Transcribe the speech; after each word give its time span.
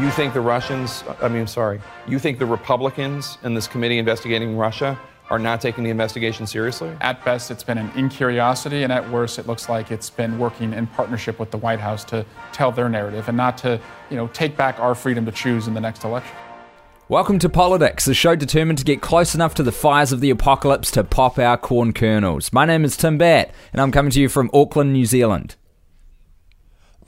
You 0.00 0.10
think 0.10 0.32
the 0.32 0.40
Russians, 0.40 1.04
I 1.20 1.28
mean, 1.28 1.46
sorry, 1.46 1.78
you 2.08 2.18
think 2.18 2.38
the 2.38 2.46
Republicans 2.46 3.36
in 3.42 3.52
this 3.52 3.68
committee 3.68 3.98
investigating 3.98 4.56
Russia 4.56 4.98
are 5.28 5.38
not 5.38 5.60
taking 5.60 5.84
the 5.84 5.90
investigation 5.90 6.46
seriously? 6.46 6.96
At 7.02 7.22
best, 7.22 7.50
it's 7.50 7.62
been 7.62 7.76
an 7.76 7.90
incuriosity, 7.94 8.82
and 8.82 8.90
at 8.90 9.06
worst, 9.10 9.38
it 9.38 9.46
looks 9.46 9.68
like 9.68 9.90
it's 9.90 10.08
been 10.08 10.38
working 10.38 10.72
in 10.72 10.86
partnership 10.86 11.38
with 11.38 11.50
the 11.50 11.58
White 11.58 11.80
House 11.80 12.02
to 12.04 12.24
tell 12.50 12.72
their 12.72 12.88
narrative 12.88 13.28
and 13.28 13.36
not 13.36 13.58
to, 13.58 13.78
you 14.08 14.16
know, 14.16 14.28
take 14.28 14.56
back 14.56 14.80
our 14.80 14.94
freedom 14.94 15.26
to 15.26 15.32
choose 15.32 15.68
in 15.68 15.74
the 15.74 15.80
next 15.82 16.02
election. 16.02 16.34
Welcome 17.10 17.38
to 17.40 17.50
Politics, 17.50 18.06
the 18.06 18.14
show 18.14 18.34
determined 18.34 18.78
to 18.78 18.84
get 18.84 19.02
close 19.02 19.34
enough 19.34 19.54
to 19.56 19.62
the 19.62 19.70
fires 19.70 20.12
of 20.12 20.20
the 20.20 20.30
apocalypse 20.30 20.90
to 20.92 21.04
pop 21.04 21.38
our 21.38 21.58
corn 21.58 21.92
kernels. 21.92 22.54
My 22.54 22.64
name 22.64 22.86
is 22.86 22.96
Tim 22.96 23.18
Batt, 23.18 23.52
and 23.74 23.82
I'm 23.82 23.92
coming 23.92 24.12
to 24.12 24.20
you 24.20 24.30
from 24.30 24.50
Auckland, 24.54 24.94
New 24.94 25.04
Zealand. 25.04 25.56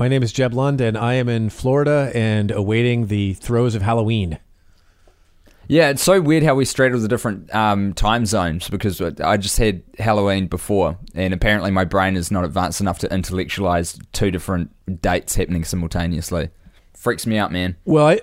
My 0.03 0.09
name 0.09 0.25
is 0.25 0.33
Jeb 0.33 0.53
Lund, 0.53 0.81
and 0.81 0.99
I 0.99 1.15
am 1.15 1.29
in 1.29 1.49
Florida 1.49 2.11
and 2.13 2.51
awaiting 2.51 3.07
the 3.07 3.35
throes 3.35 3.77
of 3.77 3.83
Halloween. 3.83 4.41
Yeah, 5.69 5.91
it's 5.91 6.03
so 6.03 6.21
weird 6.21 6.43
how 6.43 6.57
we 6.57 6.65
straddle 6.65 6.99
the 6.99 7.07
different 7.07 7.55
um, 7.55 7.95
time 7.95 8.27
zones 8.27 8.69
because 8.69 9.01
I 9.01 9.37
just 9.37 9.59
had 9.59 9.85
Halloween 10.01 10.49
before, 10.49 10.99
and 11.15 11.33
apparently 11.33 11.71
my 11.71 11.85
brain 11.85 12.17
is 12.17 12.33
not 12.33 12.45
advanced 12.45 12.81
enough 12.81 12.99
to 12.99 13.15
intellectualize 13.15 13.97
two 14.11 14.33
different 14.33 14.73
dates 15.01 15.37
happening 15.37 15.63
simultaneously. 15.63 16.51
Freaks 16.95 17.25
me 17.25 17.39
out, 17.39 17.53
man. 17.53 17.77
Well, 17.85 18.09
I, 18.09 18.21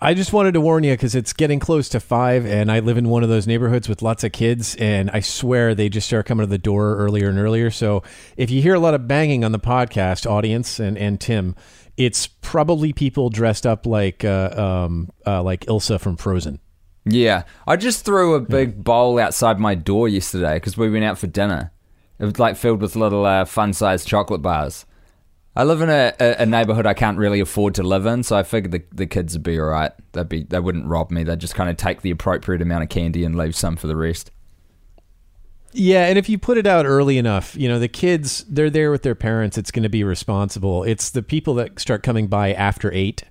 I 0.00 0.14
just 0.14 0.32
wanted 0.32 0.52
to 0.52 0.60
warn 0.60 0.84
you 0.84 0.92
because 0.92 1.16
it's 1.16 1.32
getting 1.32 1.58
close 1.58 1.88
to 1.88 1.98
five, 1.98 2.46
and 2.46 2.70
I 2.70 2.78
live 2.78 2.98
in 2.98 3.08
one 3.08 3.24
of 3.24 3.28
those 3.28 3.48
neighborhoods 3.48 3.88
with 3.88 4.00
lots 4.00 4.22
of 4.22 4.30
kids, 4.30 4.76
and 4.76 5.10
I 5.10 5.18
swear 5.18 5.74
they 5.74 5.88
just 5.88 6.06
start 6.06 6.24
coming 6.24 6.46
to 6.46 6.50
the 6.50 6.56
door 6.56 6.96
earlier 6.96 7.28
and 7.28 7.36
earlier. 7.36 7.68
So 7.72 8.04
if 8.36 8.48
you 8.48 8.62
hear 8.62 8.74
a 8.74 8.78
lot 8.78 8.94
of 8.94 9.08
banging 9.08 9.44
on 9.44 9.50
the 9.50 9.58
podcast, 9.58 10.24
audience 10.30 10.78
and, 10.78 10.96
and 10.96 11.20
Tim, 11.20 11.56
it's 11.96 12.28
probably 12.28 12.92
people 12.92 13.28
dressed 13.28 13.66
up 13.66 13.86
like 13.86 14.24
uh, 14.24 14.86
um, 14.86 15.10
uh, 15.26 15.42
like 15.42 15.66
Elsa 15.68 15.98
from 15.98 16.16
Frozen. 16.16 16.60
Yeah, 17.04 17.42
I 17.66 17.76
just 17.76 18.04
threw 18.04 18.34
a 18.34 18.40
big 18.40 18.84
bowl 18.84 19.18
outside 19.18 19.58
my 19.58 19.74
door 19.74 20.08
yesterday 20.08 20.54
because 20.54 20.76
we 20.76 20.90
went 20.90 21.06
out 21.06 21.18
for 21.18 21.26
dinner. 21.26 21.72
It 22.20 22.24
was 22.24 22.38
like 22.38 22.56
filled 22.56 22.82
with 22.82 22.94
little 22.94 23.24
uh, 23.24 23.44
fun-sized 23.46 24.06
chocolate 24.06 24.42
bars. 24.42 24.86
I 25.58 25.64
live 25.64 25.82
in 25.82 25.90
a, 25.90 26.14
a, 26.20 26.42
a, 26.42 26.46
neighborhood 26.46 26.86
I 26.86 26.94
can't 26.94 27.18
really 27.18 27.40
afford 27.40 27.74
to 27.74 27.82
live 27.82 28.06
in, 28.06 28.22
so 28.22 28.36
I 28.36 28.44
figured 28.44 28.70
the, 28.70 28.82
the 28.92 29.06
kids 29.06 29.34
would 29.34 29.42
be 29.42 29.58
all 29.58 29.66
right. 29.66 29.90
They'd 30.12 30.28
be 30.28 30.44
they 30.44 30.60
wouldn't 30.60 30.86
rob 30.86 31.10
me. 31.10 31.24
They'd 31.24 31.40
just 31.40 31.56
kind 31.56 31.68
of 31.68 31.76
take 31.76 32.02
the 32.02 32.12
appropriate 32.12 32.62
amount 32.62 32.84
of 32.84 32.88
candy 32.88 33.24
and 33.24 33.36
leave 33.36 33.56
some 33.56 33.76
for 33.76 33.88
the 33.88 33.96
rest. 33.96 34.30
Yeah, 35.72 36.06
and 36.06 36.16
if 36.16 36.28
you 36.28 36.38
put 36.38 36.58
it 36.58 36.66
out 36.66 36.86
early 36.86 37.18
enough, 37.18 37.56
you 37.56 37.68
know, 37.68 37.78
the 37.78 37.88
kids 37.88 38.44
they're 38.48 38.70
there 38.70 38.90
with 38.92 39.02
their 39.02 39.16
parents, 39.16 39.58
it's 39.58 39.72
going 39.72 39.82
to 39.82 39.88
be 39.88 40.04
responsible. 40.04 40.84
It's 40.84 41.10
the 41.10 41.22
people 41.22 41.54
that 41.54 41.80
start 41.80 42.02
coming 42.02 42.28
by 42.28 42.52
after 42.52 42.92
8 42.92 43.24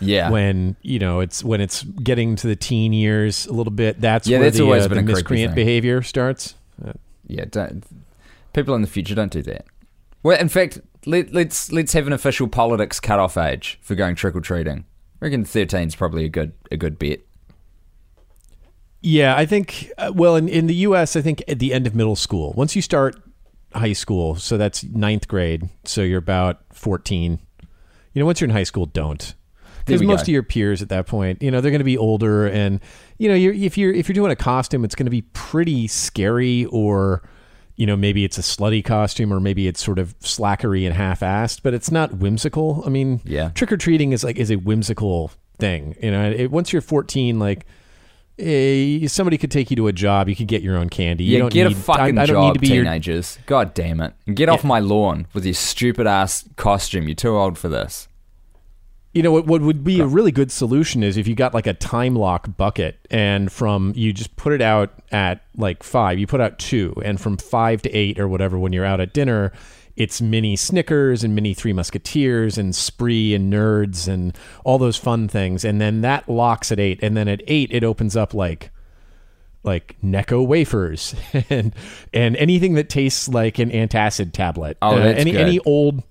yeah. 0.00 0.30
When 0.30 0.76
you 0.82 0.98
know 0.98 1.20
it's 1.20 1.42
when 1.42 1.60
it's 1.60 1.82
getting 1.82 2.36
to 2.36 2.46
the 2.46 2.56
teen 2.56 2.92
years 2.92 3.46
a 3.46 3.52
little 3.52 3.72
bit. 3.72 4.00
That's 4.00 4.28
yeah, 4.28 4.38
where 4.38 4.46
that's 4.46 4.58
the, 4.58 4.64
always 4.64 4.84
uh, 4.84 4.88
been 4.88 5.06
the 5.06 5.12
miscreant 5.12 5.54
behavior 5.54 6.02
starts. 6.02 6.54
Yeah, 7.26 7.44
don't, 7.50 7.84
people 8.52 8.74
in 8.74 8.82
the 8.82 8.88
future 8.88 9.14
don't 9.14 9.32
do 9.32 9.42
that. 9.42 9.64
Well, 10.22 10.38
in 10.38 10.48
fact, 10.48 10.80
let, 11.06 11.32
let's 11.32 11.72
let's 11.72 11.92
have 11.92 12.06
an 12.06 12.12
official 12.12 12.48
politics 12.48 13.00
cutoff 13.00 13.36
age 13.36 13.78
for 13.82 13.94
going 13.94 14.14
trick 14.14 14.34
or 14.34 14.40
treating. 14.40 14.84
I 15.20 15.24
reckon 15.26 15.44
thirteen 15.44 15.88
is 15.88 15.96
probably 15.96 16.24
a 16.24 16.28
good 16.28 16.52
a 16.70 16.76
good 16.76 16.98
bet. 16.98 17.20
Yeah, 19.00 19.36
I 19.36 19.46
think. 19.46 19.90
Uh, 19.96 20.12
well, 20.14 20.36
in 20.36 20.48
in 20.48 20.66
the 20.66 20.74
U.S., 20.74 21.16
I 21.16 21.22
think 21.22 21.42
at 21.48 21.58
the 21.58 21.72
end 21.72 21.86
of 21.86 21.94
middle 21.94 22.16
school, 22.16 22.52
once 22.56 22.74
you 22.74 22.82
start 22.82 23.16
high 23.74 23.92
school, 23.92 24.36
so 24.36 24.56
that's 24.56 24.84
ninth 24.84 25.28
grade, 25.28 25.68
so 25.84 26.02
you're 26.02 26.18
about 26.18 26.60
fourteen. 26.72 27.38
You 28.12 28.20
know, 28.20 28.26
once 28.26 28.40
you're 28.40 28.48
in 28.48 28.54
high 28.54 28.64
school, 28.64 28.86
don't 28.86 29.34
because 29.86 30.02
most 30.02 30.20
go. 30.20 30.22
of 30.22 30.28
your 30.28 30.42
peers 30.42 30.82
at 30.82 30.88
that 30.88 31.06
point, 31.06 31.40
you 31.40 31.50
know, 31.50 31.60
they're 31.60 31.70
going 31.70 31.80
to 31.80 31.84
be 31.84 31.96
older, 31.96 32.46
and 32.46 32.80
you 33.18 33.28
know, 33.28 33.34
you're, 33.34 33.54
if 33.54 33.78
you're 33.78 33.92
if 33.92 34.08
you're 34.08 34.14
doing 34.14 34.32
a 34.32 34.36
costume, 34.36 34.84
it's 34.84 34.94
going 34.94 35.06
to 35.06 35.10
be 35.10 35.22
pretty 35.22 35.86
scary, 35.86 36.64
or 36.66 37.22
you 37.76 37.86
know, 37.86 37.96
maybe 37.96 38.24
it's 38.24 38.38
a 38.38 38.42
slutty 38.42 38.84
costume, 38.84 39.32
or 39.32 39.40
maybe 39.40 39.68
it's 39.68 39.82
sort 39.82 39.98
of 39.98 40.18
slackery 40.20 40.86
and 40.86 40.94
half-assed, 40.94 41.60
but 41.62 41.74
it's 41.74 41.90
not 41.90 42.14
whimsical. 42.14 42.82
I 42.86 42.88
mean, 42.88 43.20
yeah, 43.24 43.50
trick 43.50 43.70
or 43.72 43.76
treating 43.76 44.12
is 44.12 44.24
like 44.24 44.36
is 44.36 44.50
a 44.50 44.56
whimsical 44.56 45.30
thing. 45.58 45.96
You 46.02 46.10
know, 46.10 46.30
it, 46.30 46.50
once 46.50 46.72
you're 46.72 46.82
14, 46.82 47.38
like. 47.38 47.66
Eh, 48.38 49.06
somebody 49.06 49.38
could 49.38 49.50
take 49.50 49.70
you 49.70 49.76
to 49.76 49.86
a 49.86 49.94
job. 49.94 50.28
You 50.28 50.36
could 50.36 50.46
get 50.46 50.60
your 50.60 50.76
own 50.76 50.90
candy. 50.90 51.24
You 51.24 51.32
yeah, 51.32 51.38
don't 51.38 51.52
get 51.54 51.68
need, 51.68 51.76
a 51.78 51.80
fucking 51.80 52.18
I, 52.18 52.24
I 52.24 52.26
don't 52.26 52.34
job, 52.34 52.44
need 52.44 52.52
to 52.52 52.60
be 52.60 52.68
teenagers. 52.68 53.36
Your, 53.38 53.44
God 53.46 53.72
damn 53.72 53.98
it! 54.02 54.12
Get 54.26 54.48
yeah. 54.48 54.52
off 54.52 54.62
my 54.62 54.78
lawn 54.78 55.26
with 55.32 55.46
your 55.46 55.54
stupid 55.54 56.06
ass 56.06 56.46
costume. 56.56 57.08
You're 57.08 57.14
too 57.14 57.34
old 57.34 57.56
for 57.56 57.70
this. 57.70 58.08
You 59.16 59.22
know 59.22 59.32
what? 59.32 59.46
What 59.46 59.62
would 59.62 59.82
be 59.82 60.00
a 60.00 60.06
really 60.06 60.30
good 60.30 60.52
solution 60.52 61.02
is 61.02 61.16
if 61.16 61.26
you 61.26 61.34
got 61.34 61.54
like 61.54 61.66
a 61.66 61.72
time 61.72 62.14
lock 62.14 62.54
bucket, 62.58 62.98
and 63.10 63.50
from 63.50 63.94
you 63.96 64.12
just 64.12 64.36
put 64.36 64.52
it 64.52 64.60
out 64.60 64.92
at 65.10 65.40
like 65.56 65.82
five, 65.82 66.18
you 66.18 66.26
put 66.26 66.42
out 66.42 66.58
two, 66.58 66.94
and 67.02 67.18
from 67.18 67.38
five 67.38 67.80
to 67.80 67.90
eight 67.96 68.20
or 68.20 68.28
whatever, 68.28 68.58
when 68.58 68.74
you're 68.74 68.84
out 68.84 69.00
at 69.00 69.14
dinner, 69.14 69.52
it's 69.96 70.20
mini 70.20 70.54
Snickers 70.54 71.24
and 71.24 71.34
mini 71.34 71.54
Three 71.54 71.72
Musketeers 71.72 72.58
and 72.58 72.76
Spree 72.76 73.34
and 73.34 73.50
Nerds 73.50 74.06
and 74.06 74.36
all 74.64 74.76
those 74.76 74.98
fun 74.98 75.28
things, 75.28 75.64
and 75.64 75.80
then 75.80 76.02
that 76.02 76.28
locks 76.28 76.70
at 76.70 76.78
eight, 76.78 77.00
and 77.02 77.16
then 77.16 77.26
at 77.26 77.40
eight 77.46 77.70
it 77.72 77.82
opens 77.82 78.16
up 78.18 78.34
like 78.34 78.70
like 79.64 79.96
Necco 80.04 80.46
wafers 80.46 81.14
and 81.48 81.74
and 82.12 82.36
anything 82.36 82.74
that 82.74 82.90
tastes 82.90 83.28
like 83.30 83.58
an 83.58 83.70
antacid 83.70 84.32
tablet. 84.34 84.76
Oh, 84.82 84.96
that's 84.96 85.16
uh, 85.16 85.20
any 85.22 85.32
good. 85.32 85.40
any 85.40 85.58
old 85.60 86.02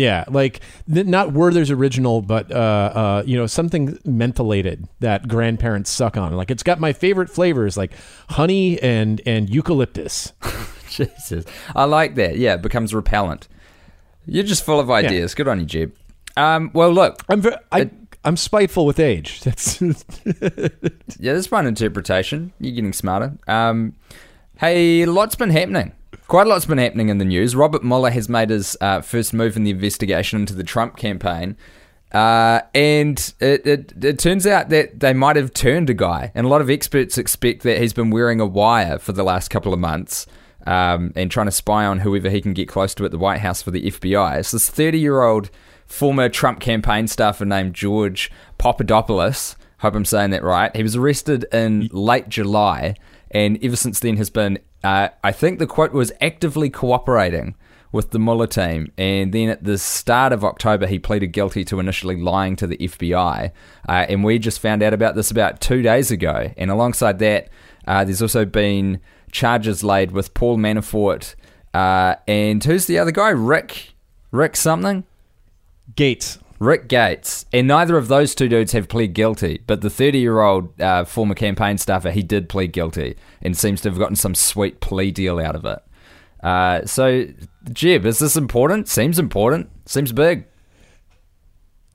yeah, 0.00 0.24
like 0.28 0.60
th- 0.92 1.06
not 1.06 1.32
Werther's 1.32 1.70
original, 1.70 2.22
but 2.22 2.50
uh, 2.50 2.54
uh, 2.54 3.22
you 3.26 3.36
know 3.36 3.46
something 3.46 3.96
mentholated 3.98 4.88
that 5.00 5.28
grandparents 5.28 5.90
suck 5.90 6.16
on. 6.16 6.32
Like 6.32 6.50
it's 6.50 6.62
got 6.62 6.80
my 6.80 6.94
favorite 6.94 7.28
flavors, 7.28 7.76
like 7.76 7.92
honey 8.30 8.80
and 8.80 9.20
and 9.26 9.50
eucalyptus. 9.50 10.32
Jesus, 10.88 11.44
I 11.76 11.84
like 11.84 12.14
that. 12.14 12.38
Yeah, 12.38 12.54
it 12.54 12.62
becomes 12.62 12.94
repellent. 12.94 13.46
You're 14.26 14.44
just 14.44 14.64
full 14.64 14.80
of 14.80 14.90
ideas. 14.90 15.32
Yeah. 15.32 15.36
Good 15.36 15.48
on 15.48 15.60
you, 15.60 15.66
Jeb. 15.66 15.94
Um, 16.36 16.70
well, 16.72 16.90
look, 16.90 17.22
I'm 17.28 17.42
ver- 17.42 17.60
I, 17.70 17.80
it, 17.80 17.92
I'm 18.24 18.38
spiteful 18.38 18.86
with 18.86 18.98
age. 18.98 19.40
That's 19.44 19.82
yeah, 19.82 21.34
that's 21.34 21.50
my 21.50 21.66
interpretation. 21.66 22.52
You're 22.58 22.74
getting 22.74 22.92
smarter. 22.94 23.36
Um, 23.46 23.96
hey, 24.58 25.04
lots 25.04 25.34
been 25.34 25.50
happening. 25.50 25.92
Quite 26.30 26.46
a 26.46 26.50
lot's 26.50 26.64
been 26.64 26.78
happening 26.78 27.08
in 27.08 27.18
the 27.18 27.24
news. 27.24 27.56
Robert 27.56 27.82
Mueller 27.82 28.12
has 28.12 28.28
made 28.28 28.50
his 28.50 28.76
uh, 28.80 29.00
first 29.00 29.34
move 29.34 29.56
in 29.56 29.64
the 29.64 29.72
investigation 29.72 30.38
into 30.38 30.54
the 30.54 30.62
Trump 30.62 30.96
campaign. 30.96 31.56
Uh, 32.12 32.60
and 32.72 33.34
it, 33.40 33.66
it, 33.66 34.04
it, 34.04 34.18
turns 34.20 34.46
out 34.46 34.68
that 34.68 35.00
they 35.00 35.12
might 35.12 35.34
have 35.34 35.52
turned 35.52 35.90
a 35.90 35.94
guy. 35.94 36.30
And 36.36 36.46
a 36.46 36.48
lot 36.48 36.60
of 36.60 36.70
experts 36.70 37.18
expect 37.18 37.64
that 37.64 37.78
he's 37.78 37.92
been 37.92 38.10
wearing 38.10 38.40
a 38.40 38.46
wire 38.46 39.00
for 39.00 39.10
the 39.10 39.24
last 39.24 39.48
couple 39.48 39.74
of 39.74 39.80
months 39.80 40.24
um, 40.68 41.12
and 41.16 41.32
trying 41.32 41.48
to 41.48 41.50
spy 41.50 41.84
on 41.84 41.98
whoever 41.98 42.30
he 42.30 42.40
can 42.40 42.54
get 42.54 42.68
close 42.68 42.94
to 42.94 43.04
at 43.04 43.10
the 43.10 43.18
White 43.18 43.40
House 43.40 43.60
for 43.60 43.72
the 43.72 43.90
FBI. 43.90 44.38
It's 44.38 44.52
this 44.52 44.70
30 44.70 45.00
year 45.00 45.22
old 45.22 45.50
former 45.84 46.28
Trump 46.28 46.60
campaign 46.60 47.08
staffer 47.08 47.44
named 47.44 47.74
George 47.74 48.30
Papadopoulos, 48.56 49.56
hope 49.78 49.96
I'm 49.96 50.04
saying 50.04 50.30
that 50.30 50.44
right, 50.44 50.74
he 50.76 50.84
was 50.84 50.94
arrested 50.94 51.46
in 51.52 51.88
late 51.92 52.28
July 52.28 52.94
and 53.32 53.62
ever 53.64 53.76
since 53.76 54.00
then 54.00 54.16
has 54.16 54.30
been 54.30 54.58
uh, 54.82 55.08
I 55.22 55.32
think 55.32 55.58
the 55.58 55.66
quote 55.66 55.92
was 55.92 56.12
actively 56.20 56.70
cooperating 56.70 57.54
with 57.92 58.10
the 58.10 58.18
Mueller 58.18 58.46
team. 58.46 58.92
And 58.96 59.32
then 59.32 59.48
at 59.48 59.64
the 59.64 59.76
start 59.78 60.32
of 60.32 60.44
October, 60.44 60.86
he 60.86 60.98
pleaded 60.98 61.28
guilty 61.28 61.64
to 61.64 61.80
initially 61.80 62.16
lying 62.16 62.56
to 62.56 62.66
the 62.66 62.76
FBI. 62.76 63.50
Uh, 63.88 63.92
and 63.92 64.22
we 64.22 64.38
just 64.38 64.60
found 64.60 64.82
out 64.82 64.94
about 64.94 65.16
this 65.16 65.30
about 65.30 65.60
two 65.60 65.82
days 65.82 66.10
ago. 66.10 66.52
And 66.56 66.70
alongside 66.70 67.18
that, 67.18 67.48
uh, 67.86 68.04
there's 68.04 68.22
also 68.22 68.44
been 68.44 69.00
charges 69.32 69.82
laid 69.82 70.12
with 70.12 70.34
Paul 70.34 70.56
Manafort. 70.56 71.34
Uh, 71.74 72.16
and 72.28 72.62
who's 72.62 72.86
the 72.86 72.98
other 72.98 73.12
guy? 73.12 73.30
Rick? 73.30 73.94
Rick 74.30 74.56
something? 74.56 75.04
Gates. 75.96 76.38
Rick 76.60 76.88
Gates, 76.88 77.46
and 77.52 77.66
neither 77.66 77.96
of 77.96 78.08
those 78.08 78.34
two 78.34 78.46
dudes 78.48 78.72
have 78.72 78.86
pled 78.88 79.14
guilty. 79.14 79.62
But 79.66 79.80
the 79.80 79.90
30 79.90 80.18
year 80.18 80.40
old 80.42 80.78
uh, 80.80 81.04
former 81.04 81.34
campaign 81.34 81.78
staffer, 81.78 82.10
he 82.10 82.22
did 82.22 82.48
plead 82.48 82.72
guilty 82.72 83.16
and 83.42 83.56
seems 83.56 83.80
to 83.80 83.88
have 83.90 83.98
gotten 83.98 84.14
some 84.14 84.34
sweet 84.34 84.80
plea 84.80 85.10
deal 85.10 85.38
out 85.38 85.56
of 85.56 85.64
it. 85.64 85.78
Uh, 86.44 86.84
so, 86.86 87.26
Jeb, 87.72 88.04
is 88.06 88.18
this 88.18 88.36
important? 88.36 88.88
Seems 88.88 89.18
important. 89.18 89.70
Seems 89.86 90.12
big. 90.12 90.44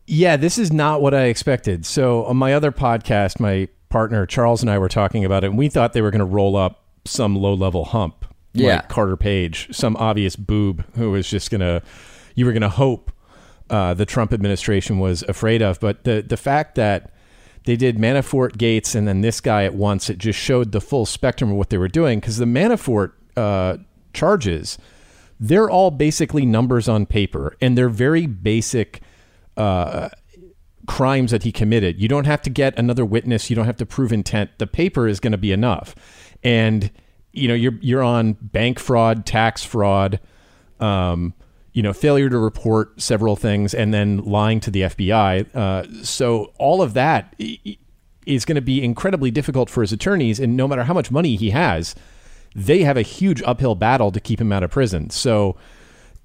Yeah, 0.08 0.36
this 0.38 0.58
is 0.58 0.72
not 0.74 1.02
what 1.02 1.14
I 1.14 1.24
expected. 1.26 1.86
So 1.86 2.26
on 2.26 2.38
my 2.38 2.54
other 2.54 2.72
podcast, 2.72 3.40
my 3.40 3.68
partner 3.90 4.26
Charles 4.26 4.62
and 4.62 4.70
I 4.70 4.78
were 4.78 4.90
talking 4.90 5.24
about 5.26 5.44
it, 5.44 5.48
and 5.48 5.58
we 5.58 5.70
thought 5.70 5.94
they 5.94 6.02
were 6.02 6.12
going 6.12 6.20
to 6.20 6.26
roll 6.26 6.56
up 6.56 6.84
some 7.06 7.36
low 7.36 7.54
level 7.54 7.86
hump, 7.86 8.26
Yeah. 8.54 8.76
like 8.78 8.90
Carter 8.90 9.18
Page, 9.18 9.70
some 9.72 9.96
obvious 9.98 10.36
boob 10.36 10.84
who 10.96 11.12
was 11.12 11.30
just 11.30 11.50
going 11.52 11.62
to, 11.62 11.82
you 12.36 12.46
were 12.46 12.52
going 12.52 12.62
to 12.62 12.70
hope 12.70 13.12
uh, 13.70 13.94
the 13.94 14.06
Trump 14.06 14.34
administration 14.34 15.00
was 15.00 15.24
afraid 15.24 15.62
of. 15.62 15.80
But 15.80 16.04
the 16.04 16.22
the 16.22 16.38
fact 16.38 16.76
that 16.76 17.12
they 17.66 17.76
did 17.76 17.98
Manafort, 17.98 18.58
Gates, 18.58 18.96
and 18.96 19.08
then 19.08 19.22
this 19.22 19.42
guy 19.42 19.64
at 19.64 19.74
once, 19.74 20.10
it 20.10 20.18
just 20.18 20.40
showed 20.40 20.72
the 20.72 20.82
full 20.82 21.06
spectrum 21.06 21.52
of 21.52 21.58
what 21.58 21.70
they 21.70 21.78
were 21.78 21.88
doing. 21.88 22.20
Because 22.20 22.38
the 22.38 22.46
Manafort 22.46 23.14
uh, 23.36 23.78
charges, 24.14 24.78
they're 25.40 25.70
all 25.70 25.92
basically 25.92 26.46
numbers 26.46 26.88
on 26.88 27.06
paper, 27.06 27.58
and 27.62 27.78
they're 27.78 27.90
very 27.90 28.28
basic 28.28 29.02
uh, 29.58 30.10
crimes 30.88 31.32
that 31.32 31.44
he 31.44 31.52
committed. 31.52 32.00
You 32.00 32.08
don't 32.08 32.26
have 32.26 32.42
to 32.44 32.50
get 32.50 32.78
another 32.78 33.06
witness. 33.06 33.50
You 33.50 33.56
don't 33.56 33.66
have 33.66 33.78
to 33.78 33.86
prove 33.86 34.14
intent. 34.14 34.52
The 34.60 34.68
paper 34.68 35.08
is 35.08 35.20
going 35.20 35.32
to 35.32 35.38
be 35.38 35.52
enough. 35.52 35.96
And 36.44 36.92
you 37.34 37.48
know, 37.48 37.54
you're 37.54 37.78
you're 37.82 38.04
on 38.04 38.34
bank 38.34 38.80
fraud, 38.80 39.26
tax 39.26 39.64
fraud, 39.64 40.20
um, 40.80 41.34
you 41.76 41.84
know, 41.84 41.92
failure 41.92 42.30
to 42.30 42.38
report 42.38 43.02
several 43.02 43.36
things, 43.36 43.74
and 43.74 43.94
then 43.94 44.20
lying 44.20 44.62
to 44.62 44.72
the 44.72 44.84
FBI. 44.84 45.54
Uh, 45.54 46.04
so 46.06 46.54
all 46.58 46.82
of 46.82 46.94
that 46.94 47.36
is 48.26 48.46
going 48.46 48.56
to 48.56 48.62
be 48.62 48.82
incredibly 48.82 49.30
difficult 49.30 49.70
for 49.70 49.82
his 49.82 49.92
attorneys. 49.92 50.40
And 50.40 50.56
no 50.56 50.70
matter 50.70 50.86
how 50.86 50.94
much 50.94 51.12
money 51.12 51.36
he 51.36 51.50
has, 51.50 51.94
they 52.56 52.84
have 52.84 52.96
a 52.96 53.02
huge 53.02 53.42
uphill 53.44 53.76
battle 53.76 54.10
to 54.14 54.22
keep 54.22 54.40
him 54.40 54.54
out 54.54 54.64
of 54.64 54.72
prison. 54.72 55.10
So 55.10 55.58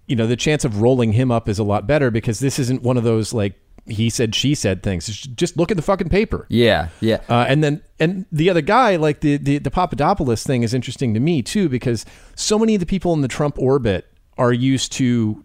you 0.07 0.15
know, 0.15 0.29
the 0.29 0.37
chance 0.37 0.65
of 0.65 0.81
rolling 0.81 1.13
him 1.13 1.33
up 1.33 1.49
is 1.49 1.59
a 1.59 1.65
lot 1.65 1.87
better 1.87 2.13
because 2.13 2.39
this 2.39 2.59
isn't 2.61 2.83
one 2.83 2.97
of 2.97 3.03
those 3.03 3.33
like 3.33 3.55
he 3.87 4.09
said, 4.09 4.35
she 4.37 4.55
said 4.55 4.85
things. 4.85 5.07
Just 5.07 5.57
look 5.57 5.73
at 5.73 5.77
the 5.77 5.83
fucking 5.83 6.11
paper. 6.11 6.47
Yeah, 6.49 6.91
yeah. 7.01 7.23
Uh, 7.29 7.47
and 7.49 7.65
then, 7.65 7.83
and 7.99 8.27
the 8.31 8.51
other 8.51 8.61
guy, 8.61 8.97
like 8.97 9.21
the, 9.21 9.37
the 9.37 9.59
the 9.59 9.71
Papadopoulos 9.71 10.45
thing, 10.45 10.63
is 10.63 10.75
interesting 10.75 11.13
to 11.15 11.21
me 11.21 11.43
too 11.43 11.69
because 11.69 12.05
so 12.37 12.57
many 12.57 12.75
of 12.75 12.81
the 12.81 12.87
people 12.87 13.13
in 13.15 13.21
the 13.21 13.29
Trump 13.29 13.59
orbit 13.59 14.07
are 14.41 14.53
used 14.55 14.91
to, 14.93 15.45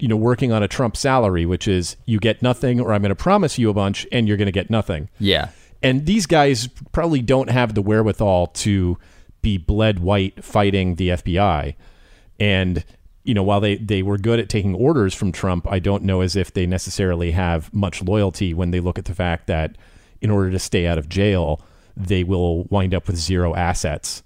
you 0.00 0.08
know, 0.08 0.16
working 0.16 0.50
on 0.50 0.62
a 0.62 0.68
Trump 0.68 0.96
salary, 0.96 1.46
which 1.46 1.68
is 1.68 1.96
you 2.04 2.18
get 2.18 2.42
nothing, 2.42 2.80
or 2.80 2.92
I'm 2.92 3.00
going 3.00 3.10
to 3.10 3.14
promise 3.14 3.58
you 3.58 3.70
a 3.70 3.74
bunch, 3.74 4.06
and 4.10 4.26
you're 4.26 4.36
going 4.36 4.46
to 4.46 4.52
get 4.52 4.68
nothing. 4.68 5.08
Yeah. 5.20 5.50
And 5.84 6.04
these 6.04 6.26
guys 6.26 6.68
probably 6.90 7.22
don't 7.22 7.48
have 7.48 7.74
the 7.74 7.80
wherewithal 7.80 8.48
to 8.48 8.98
be 9.40 9.56
bled 9.56 10.00
white 10.00 10.42
fighting 10.42 10.96
the 10.96 11.10
FBI. 11.10 11.76
And, 12.40 12.84
you 13.22 13.34
know, 13.34 13.44
while 13.44 13.60
they, 13.60 13.76
they 13.76 14.02
were 14.02 14.18
good 14.18 14.40
at 14.40 14.48
taking 14.48 14.74
orders 14.74 15.14
from 15.14 15.30
Trump, 15.30 15.68
I 15.70 15.78
don't 15.78 16.02
know 16.02 16.20
as 16.20 16.34
if 16.34 16.52
they 16.52 16.66
necessarily 16.66 17.30
have 17.30 17.72
much 17.72 18.02
loyalty 18.02 18.52
when 18.52 18.72
they 18.72 18.80
look 18.80 18.98
at 18.98 19.04
the 19.04 19.14
fact 19.14 19.46
that 19.46 19.78
in 20.20 20.30
order 20.30 20.50
to 20.50 20.58
stay 20.58 20.88
out 20.88 20.98
of 20.98 21.08
jail, 21.08 21.60
they 21.96 22.24
will 22.24 22.64
wind 22.64 22.92
up 22.92 23.06
with 23.06 23.16
zero 23.16 23.54
assets. 23.54 24.24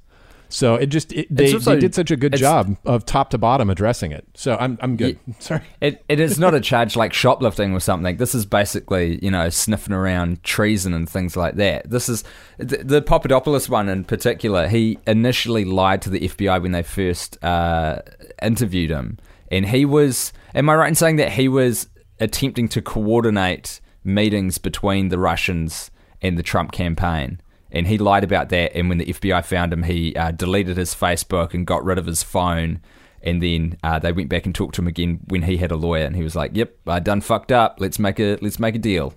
So 0.52 0.74
it 0.74 0.86
just 0.86 1.12
it, 1.14 1.26
they, 1.34 1.52
also- 1.54 1.74
they 1.74 1.80
did 1.80 1.94
such 1.94 2.10
a 2.10 2.16
good 2.16 2.34
job 2.36 2.76
of 2.84 3.06
top 3.06 3.30
to 3.30 3.38
bottom 3.38 3.70
addressing 3.70 4.12
it. 4.12 4.26
So 4.34 4.56
I'm 4.60 4.78
I'm 4.82 4.96
good. 4.96 5.18
Sorry. 5.38 5.62
It, 5.80 6.04
it 6.10 6.20
is 6.20 6.38
not 6.38 6.54
a 6.54 6.60
charge 6.60 6.94
like 6.94 7.14
shoplifting 7.14 7.72
or 7.72 7.80
something. 7.80 8.18
This 8.18 8.34
is 8.34 8.44
basically, 8.44 9.18
you 9.24 9.30
know, 9.30 9.48
sniffing 9.48 9.94
around 9.94 10.42
treason 10.42 10.92
and 10.92 11.08
things 11.08 11.36
like 11.36 11.54
that. 11.56 11.88
This 11.88 12.08
is 12.08 12.22
the, 12.58 12.78
the 12.78 13.02
Papadopoulos 13.02 13.68
one 13.70 13.88
in 13.88 14.04
particular. 14.04 14.68
He 14.68 14.98
initially 15.06 15.64
lied 15.64 16.02
to 16.02 16.10
the 16.10 16.20
FBI 16.20 16.60
when 16.62 16.72
they 16.72 16.82
first 16.82 17.42
uh, 17.42 18.02
interviewed 18.42 18.90
him, 18.90 19.18
and 19.50 19.66
he 19.66 19.84
was. 19.84 20.32
Am 20.54 20.68
I 20.68 20.74
right 20.74 20.88
in 20.88 20.94
saying 20.94 21.16
that 21.16 21.32
he 21.32 21.48
was 21.48 21.88
attempting 22.20 22.68
to 22.68 22.82
coordinate 22.82 23.80
meetings 24.04 24.58
between 24.58 25.08
the 25.08 25.18
Russians 25.18 25.90
and 26.20 26.38
the 26.38 26.42
Trump 26.42 26.72
campaign? 26.72 27.40
And 27.72 27.86
he 27.86 27.98
lied 27.98 28.22
about 28.22 28.50
that. 28.50 28.76
And 28.76 28.88
when 28.88 28.98
the 28.98 29.06
FBI 29.06 29.44
found 29.44 29.72
him, 29.72 29.82
he 29.82 30.14
uh, 30.14 30.30
deleted 30.30 30.76
his 30.76 30.94
Facebook 30.94 31.54
and 31.54 31.66
got 31.66 31.84
rid 31.84 31.98
of 31.98 32.06
his 32.06 32.22
phone. 32.22 32.80
And 33.22 33.42
then 33.42 33.78
uh, 33.82 33.98
they 33.98 34.12
went 34.12 34.28
back 34.28 34.44
and 34.46 34.54
talked 34.54 34.74
to 34.74 34.82
him 34.82 34.88
again 34.88 35.20
when 35.28 35.42
he 35.42 35.56
had 35.56 35.70
a 35.70 35.76
lawyer, 35.76 36.04
and 36.04 36.16
he 36.16 36.24
was 36.24 36.34
like, 36.34 36.50
"Yep, 36.54 36.74
I 36.88 36.98
done 36.98 37.20
fucked 37.20 37.52
up. 37.52 37.76
Let's 37.78 38.00
make 38.00 38.18
a 38.18 38.36
let's 38.42 38.58
make 38.58 38.74
a 38.74 38.80
deal." 38.80 39.14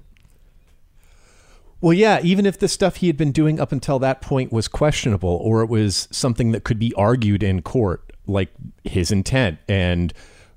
Well, 1.81 1.93
yeah, 1.93 2.19
even 2.23 2.45
if 2.45 2.57
the 2.57 2.67
stuff 2.67 2.97
he 2.97 3.07
had 3.07 3.17
been 3.17 3.31
doing 3.31 3.59
up 3.59 3.71
until 3.71 3.99
that 3.99 4.21
point 4.21 4.51
was 4.51 4.67
questionable 4.67 5.37
or 5.43 5.61
it 5.61 5.69
was 5.69 6.07
something 6.11 6.51
that 6.51 6.63
could 6.63 6.79
be 6.79 6.93
argued 6.93 7.43
in 7.43 7.61
court, 7.61 8.11
like 8.27 8.49
his 8.83 9.11
intent 9.11 9.59
and 9.67 10.13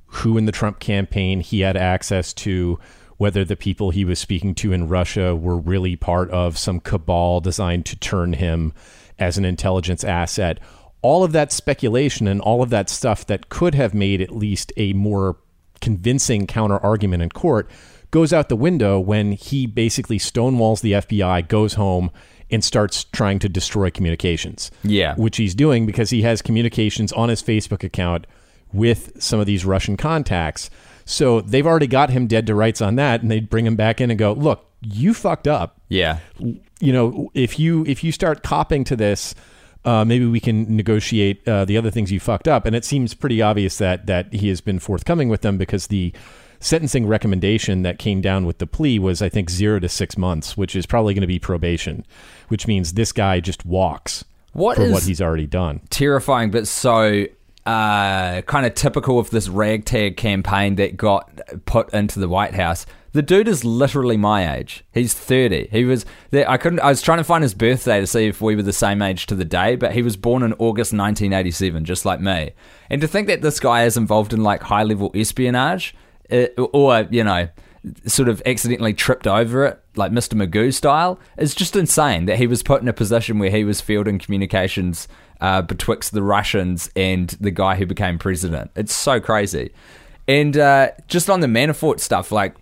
who 0.07 0.39
in 0.39 0.47
the 0.47 0.53
Trump 0.53 0.79
campaign 0.79 1.41
he 1.41 1.61
had 1.61 1.77
access 1.77 2.33
to, 2.33 2.79
whether 3.19 3.45
the 3.45 3.57
people 3.57 3.91
he 3.91 4.05
was 4.05 4.19
speaking 4.19 4.55
to 4.55 4.73
in 4.73 4.89
Russia 4.89 5.37
were 5.37 5.59
really 5.59 5.97
part 5.97 6.31
of 6.31 6.57
some 6.57 6.81
cabal 6.81 7.41
designed 7.41 7.85
to 7.87 7.97
turn 7.97 8.33
him 8.33 8.73
as 9.19 9.37
an 9.37 9.45
intelligence 9.45 10.05
asset. 10.05 10.59
All 11.03 11.23
of 11.23 11.33
that 11.33 11.53
speculation 11.53 12.27
and 12.27 12.41
all 12.41 12.63
of 12.63 12.71
that 12.71 12.89
stuff 12.89 13.27
that 13.27 13.49
could 13.49 13.75
have 13.75 13.93
made 13.93 14.21
at 14.21 14.35
least 14.35 14.73
a 14.77 14.93
more 14.95 15.37
convincing 15.81 16.47
counter 16.47 16.79
argument 16.79 17.23
in 17.23 17.31
court 17.31 17.69
goes 18.11 18.33
out 18.33 18.49
the 18.49 18.57
window 18.57 18.99
when 18.99 19.33
he 19.33 19.67
basically 19.67 20.19
stonewalls 20.19 20.81
the 20.81 20.93
FBI, 20.93 21.47
goes 21.49 21.75
home, 21.75 22.11
and 22.51 22.65
starts 22.65 23.05
trying 23.05 23.39
to 23.41 23.49
destroy 23.49 23.91
communications. 23.91 24.71
Yeah. 24.83 25.15
Which 25.17 25.37
he's 25.37 25.55
doing 25.55 25.87
because 25.87 26.11
he 26.11 26.23
has 26.23 26.41
communications 26.41 27.13
on 27.13 27.29
his 27.29 27.43
Facebook 27.43 27.85
account 27.85 28.27
with 28.73 29.23
some 29.23 29.41
of 29.41 29.47
these 29.47 29.65
Russian 29.65 29.97
contacts. 29.97 30.71
So 31.11 31.41
they've 31.41 31.67
already 31.67 31.87
got 31.87 32.11
him 32.11 32.27
dead 32.27 32.47
to 32.49 32.55
rights 32.55 32.83
on 32.83 32.97
that, 32.97 33.23
and 33.23 33.31
they'd 33.31 33.49
bring 33.49 33.65
him 33.67 33.77
back 33.77 33.99
in 34.01 34.11
and 34.11 34.19
go, 34.19 34.33
look, 34.35 34.67
you 34.83 35.15
fucked 35.15 35.49
up 35.49 35.81
Yeah, 35.89 36.19
you 36.39 36.93
know, 36.93 37.31
if 37.35 37.59
you 37.59 37.85
if 37.87 38.05
you 38.05 38.13
start 38.13 38.43
copping 38.43 38.85
to 38.85 38.95
this, 38.95 39.35
uh, 39.85 40.05
maybe 40.05 40.27
we 40.27 40.39
can 40.39 40.77
negotiate 40.77 41.47
uh, 41.49 41.65
the 41.65 41.77
other 41.77 41.91
things 41.91 42.13
you 42.13 42.21
fucked 42.21 42.47
up. 42.47 42.67
And 42.67 42.77
it 42.77 42.85
seems 42.85 43.15
pretty 43.15 43.41
obvious 43.43 43.79
that 43.79 44.07
that 44.07 44.33
he 44.33 44.49
has 44.51 44.61
been 44.61 44.79
forthcoming 44.79 45.29
with 45.29 45.41
them 45.41 45.57
because 45.59 45.87
the 45.87 46.13
sentencing 46.61 47.07
recommendation 47.07 47.83
that 47.83 47.99
came 47.99 48.21
down 48.21 48.45
with 48.45 48.59
the 48.59 48.67
plea 48.67 48.99
was, 48.99 49.23
I 49.23 49.29
think, 49.29 49.49
zero 49.49 49.81
to 49.81 49.89
six 49.89 50.19
months, 50.19 50.57
which 50.57 50.77
is 50.77 50.87
probably 50.87 51.15
going 51.15 51.23
to 51.23 51.27
be 51.27 51.39
probation, 51.39 52.05
which 52.49 52.67
means 52.67 52.93
this 52.93 53.13
guy 53.13 53.41
just 53.41 53.65
walks 53.65 54.25
What 54.53 54.77
for 54.77 54.91
what 54.93 55.05
he's 55.05 55.21
already 55.21 55.47
done. 55.47 55.81
terrifying, 55.91 56.51
but 56.51 56.69
so 56.69 57.27
uh, 57.67 58.43
kind 58.43 58.67
of 58.67 58.75
typical 58.75 59.19
of 59.19 59.31
this 59.31 59.49
ragtag 59.49 60.17
campaign 60.17 60.77
that 60.77 60.97
got 60.97 61.41
put 61.67 61.93
into 61.93 62.19
the 62.19 62.29
White 62.29 62.55
House. 62.55 62.87
The 63.13 63.23
dude 63.23 63.49
is 63.49 63.65
literally 63.65 64.17
my 64.17 64.57
age. 64.57 64.85
He's 64.93 65.15
thirty. 65.15 65.69
He 65.71 65.85
was. 65.85 66.05
There, 66.31 66.49
I 66.49 66.57
couldn't. 66.57 66.81
I 66.81 66.89
was 66.89 67.03
trying 67.03 67.19
to 67.19 67.25
find 67.25 67.43
his 67.43 67.55
birthday 67.55 68.01
to 68.01 68.07
see 68.07 68.27
if 68.27 68.41
we 68.41 68.55
were 68.55 68.63
the 68.63 68.73
same 68.73 69.03
age 69.03 69.27
to 69.27 69.35
the 69.35 69.45
day, 69.45 69.77
but 69.77 69.93
he 69.93 70.03
was 70.03 70.17
born 70.17 70.43
in 70.43 70.53
August 70.55 70.93
1987, 70.93 71.85
just 71.85 72.05
like 72.05 72.21
me. 72.21 72.53
And 72.91 73.01
to 73.01 73.09
think 73.09 73.27
that 73.29 73.43
this 73.43 73.61
guy 73.61 73.85
is 73.85 73.97
involved 73.97 74.33
in 74.33 74.43
like 74.43 74.63
high 74.63 74.83
level 74.83 75.11
espionage, 75.15 75.95
uh, 76.31 76.47
or 76.57 77.09
you 77.11 77.25
know, 77.25 77.49
sort 78.07 78.29
of 78.29 78.43
accidentally 78.45 78.93
tripped 78.93 79.27
over 79.27 79.65
it, 79.67 79.81
like 79.97 80.13
Mr. 80.13 80.35
Magoo 80.35 80.73
style, 80.73 81.19
is 81.37 81.55
just 81.55 81.77
insane 81.77 82.27
that 82.27 82.37
he 82.37 82.47
was 82.47 82.63
put 82.63 82.83
in 82.83 82.89
a 82.89 82.93
position 82.93 83.39
where 83.39 83.51
he 83.51 83.65
was 83.65 83.81
fielding 83.81 84.19
communications 84.19 85.09
uh, 85.41 85.63
betwixt 85.63 86.13
the 86.13 86.23
Russians 86.23 86.91
and 86.97 87.31
the 87.41 87.51
guy 87.51 87.77
who 87.77 87.87
became 87.87 88.19
president. 88.19 88.71
It's 88.75 88.95
so 88.95 89.21
crazy. 89.21 89.71
And 90.27 90.57
uh, 90.57 90.91
just 91.07 91.31
on 91.31 91.41
the 91.41 91.47
Manafort 91.47 92.01
stuff, 92.01 92.31
like 92.31 92.55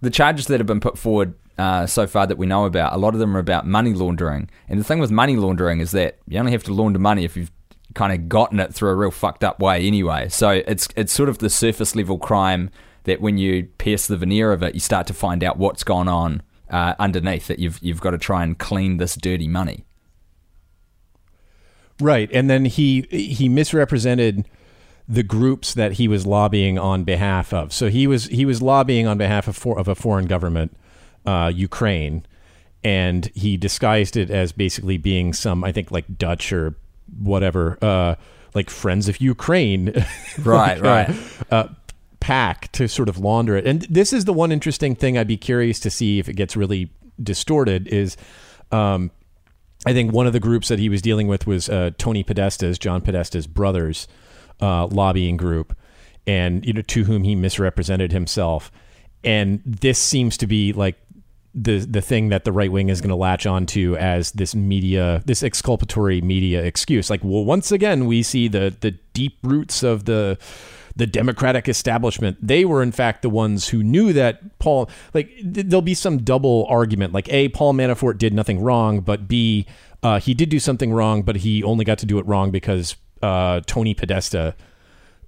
the 0.00 0.10
charges 0.10 0.46
that 0.46 0.60
have 0.60 0.66
been 0.66 0.80
put 0.80 0.96
forward 0.96 1.34
uh, 1.58 1.86
so 1.86 2.06
far 2.06 2.26
that 2.26 2.38
we 2.38 2.46
know 2.46 2.64
about, 2.64 2.94
a 2.94 2.96
lot 2.96 3.12
of 3.12 3.20
them 3.20 3.36
are 3.36 3.40
about 3.40 3.66
money 3.66 3.92
laundering. 3.92 4.48
And 4.68 4.80
the 4.80 4.84
thing 4.84 4.98
with 4.98 5.10
money 5.10 5.36
laundering 5.36 5.80
is 5.80 5.90
that 5.90 6.18
you 6.26 6.38
only 6.38 6.52
have 6.52 6.64
to 6.64 6.72
launder 6.72 6.98
money 6.98 7.24
if 7.24 7.36
you've 7.36 7.50
kind 7.94 8.12
of 8.12 8.28
gotten 8.28 8.60
it 8.60 8.72
through 8.72 8.90
a 8.90 8.94
real 8.94 9.10
fucked 9.10 9.44
up 9.44 9.60
way 9.60 9.86
anyway. 9.86 10.28
So 10.28 10.50
it's 10.50 10.88
it's 10.96 11.12
sort 11.12 11.28
of 11.28 11.38
the 11.38 11.50
surface 11.50 11.94
level 11.94 12.18
crime 12.18 12.70
that 13.04 13.20
when 13.20 13.36
you 13.36 13.64
pierce 13.78 14.06
the 14.06 14.16
veneer 14.16 14.52
of 14.52 14.62
it, 14.62 14.74
you 14.74 14.80
start 14.80 15.06
to 15.08 15.14
find 15.14 15.42
out 15.42 15.58
what's 15.58 15.84
gone 15.84 16.08
on 16.08 16.42
uh, 16.70 16.94
underneath. 16.98 17.48
That 17.48 17.58
you've 17.58 17.78
you've 17.82 18.00
got 18.00 18.12
to 18.12 18.18
try 18.18 18.42
and 18.42 18.58
clean 18.58 18.96
this 18.96 19.16
dirty 19.16 19.48
money. 19.48 19.84
Right, 22.00 22.30
and 22.32 22.48
then 22.48 22.64
he 22.64 23.06
he 23.10 23.48
misrepresented 23.48 24.46
the 25.08 25.22
groups 25.24 25.74
that 25.74 25.92
he 25.92 26.06
was 26.06 26.24
lobbying 26.24 26.78
on 26.78 27.02
behalf 27.02 27.52
of. 27.52 27.72
So 27.72 27.88
he 27.88 28.06
was 28.06 28.26
he 28.26 28.44
was 28.44 28.62
lobbying 28.62 29.08
on 29.08 29.18
behalf 29.18 29.48
of 29.48 29.56
for, 29.56 29.78
of 29.78 29.88
a 29.88 29.94
foreign 29.96 30.26
government, 30.26 30.76
uh, 31.26 31.50
Ukraine, 31.52 32.24
and 32.84 33.26
he 33.34 33.56
disguised 33.56 34.16
it 34.16 34.30
as 34.30 34.52
basically 34.52 34.98
being 34.98 35.32
some 35.32 35.64
I 35.64 35.72
think 35.72 35.90
like 35.90 36.16
Dutch 36.16 36.52
or 36.52 36.76
whatever, 37.18 37.76
uh, 37.82 38.14
like 38.54 38.70
Friends 38.70 39.08
of 39.08 39.20
Ukraine, 39.20 39.86
Right, 40.38 40.80
like, 40.80 41.08
right. 41.08 41.10
uh, 41.50 41.54
uh, 41.54 41.68
PAC 42.20 42.70
to 42.72 42.86
sort 42.88 43.08
of 43.08 43.18
launder 43.18 43.56
it. 43.56 43.66
And 43.66 43.82
this 43.90 44.12
is 44.12 44.26
the 44.26 44.32
one 44.32 44.52
interesting 44.52 44.94
thing 44.94 45.18
I'd 45.18 45.26
be 45.26 45.36
curious 45.36 45.80
to 45.80 45.90
see 45.90 46.20
if 46.20 46.28
it 46.28 46.34
gets 46.34 46.56
really 46.56 46.90
distorted 47.20 47.88
is. 47.88 48.16
Um, 48.72 49.10
I 49.86 49.92
think 49.92 50.12
one 50.12 50.26
of 50.26 50.32
the 50.32 50.40
groups 50.40 50.68
that 50.68 50.78
he 50.78 50.88
was 50.88 51.00
dealing 51.02 51.26
with 51.26 51.46
was 51.46 51.68
uh, 51.68 51.90
Tony 51.96 52.22
Podesta's, 52.22 52.78
John 52.78 53.00
Podesta's 53.00 53.46
brothers, 53.46 54.06
uh, 54.60 54.86
lobbying 54.86 55.36
group, 55.38 55.76
and 56.26 56.64
you 56.66 56.72
know 56.72 56.82
to 56.82 57.04
whom 57.04 57.24
he 57.24 57.34
misrepresented 57.34 58.12
himself. 58.12 58.70
and 59.24 59.60
this 59.64 59.98
seems 59.98 60.36
to 60.38 60.46
be 60.46 60.72
like 60.72 60.96
the 61.54 61.78
the 61.78 62.00
thing 62.00 62.28
that 62.28 62.44
the 62.44 62.52
right 62.52 62.70
wing 62.70 62.88
is 62.88 63.00
going 63.00 63.10
to 63.10 63.16
latch 63.16 63.44
onto 63.46 63.96
as 63.96 64.32
this 64.32 64.54
media 64.54 65.20
this 65.26 65.42
exculpatory 65.42 66.20
media 66.20 66.62
excuse 66.62 67.10
like 67.10 67.22
well 67.24 67.44
once 67.44 67.72
again 67.72 68.06
we 68.06 68.22
see 68.22 68.48
the 68.48 68.74
the 68.80 68.92
deep 69.14 69.36
roots 69.42 69.82
of 69.82 70.04
the 70.04 70.38
the 71.00 71.06
democratic 71.06 71.66
establishment 71.66 72.36
they 72.46 72.62
were 72.62 72.82
in 72.82 72.92
fact 72.92 73.22
the 73.22 73.30
ones 73.30 73.68
who 73.68 73.82
knew 73.82 74.12
that 74.12 74.58
Paul 74.58 74.90
like 75.14 75.28
th- 75.36 75.66
there'll 75.66 75.80
be 75.80 75.94
some 75.94 76.18
double 76.18 76.66
argument 76.68 77.14
like 77.14 77.26
a 77.32 77.48
Paul 77.48 77.72
Manafort 77.72 78.18
did 78.18 78.34
nothing 78.34 78.60
wrong 78.60 79.00
but 79.00 79.26
b 79.26 79.66
uh, 80.02 80.20
he 80.20 80.34
did 80.34 80.50
do 80.50 80.58
something 80.58 80.92
wrong 80.92 81.22
but 81.22 81.36
he 81.36 81.64
only 81.64 81.86
got 81.86 81.98
to 81.98 82.06
do 82.06 82.18
it 82.18 82.26
wrong 82.26 82.50
because 82.50 82.96
uh, 83.22 83.60
Tony 83.66 83.94
Podesta 83.94 84.54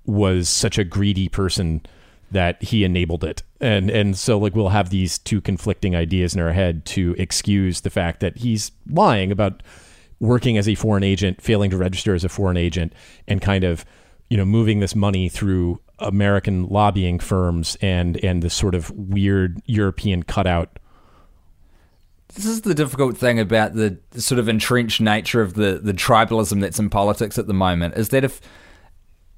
was 0.05 0.49
such 0.49 0.77
a 0.79 0.85
greedy 0.85 1.29
person 1.29 1.81
that 2.31 2.63
he 2.63 2.85
enabled 2.85 3.25
it. 3.25 3.43
And 3.61 3.91
and 3.91 4.17
so 4.17 4.39
like 4.39 4.55
we'll 4.55 4.71
have 4.71 4.91
these 4.91 5.19
two 5.19 5.41
conflicting 5.41 5.95
ideas 5.95 6.35
in 6.35 6.41
our 6.41 6.53
head 6.53 6.85
to 6.87 7.15
excuse 7.19 7.83
the 7.83 7.91
fact 7.91 8.21
that 8.21 8.39
he's 8.39 8.73
lying 8.91 9.31
about 9.31 9.63
working 10.19 10.57
as 10.57 10.69
a 10.69 10.75
foreign 10.75 11.03
agent, 11.03 11.41
failing 11.41 11.71
to 11.71 11.77
register 11.77 12.15
as 12.15 12.25
a 12.25 12.29
foreign 12.29 12.57
agent 12.57 12.93
and 13.27 13.41
kind 13.43 13.65
of, 13.65 13.85
you 14.33 14.39
know, 14.39 14.47
moving 14.47 14.81
this 14.81 14.97
money 14.97 15.29
through 15.29 15.79
American 15.99 16.67
lobbying 16.69 17.19
firms 17.19 17.77
and 17.83 18.17
and 18.25 18.43
this 18.43 18.55
sort 18.55 18.75
of 18.75 18.91
weird 18.93 19.61
European 19.67 20.23
cutout. 20.23 20.79
This 22.35 22.47
is 22.47 22.63
the 22.63 22.73
difficult 22.73 23.19
thing 23.19 23.39
about 23.39 23.75
the 23.75 23.99
sort 24.17 24.39
of 24.39 24.49
entrenched 24.49 25.03
nature 25.03 25.43
of 25.43 25.53
the, 25.53 25.81
the 25.83 25.93
tribalism 25.93 26.63
that's 26.63 26.79
in 26.79 26.89
politics 26.89 27.37
at 27.37 27.47
the 27.47 27.53
moment 27.53 27.99
is 27.99 28.09
that 28.09 28.25
if 28.25 28.41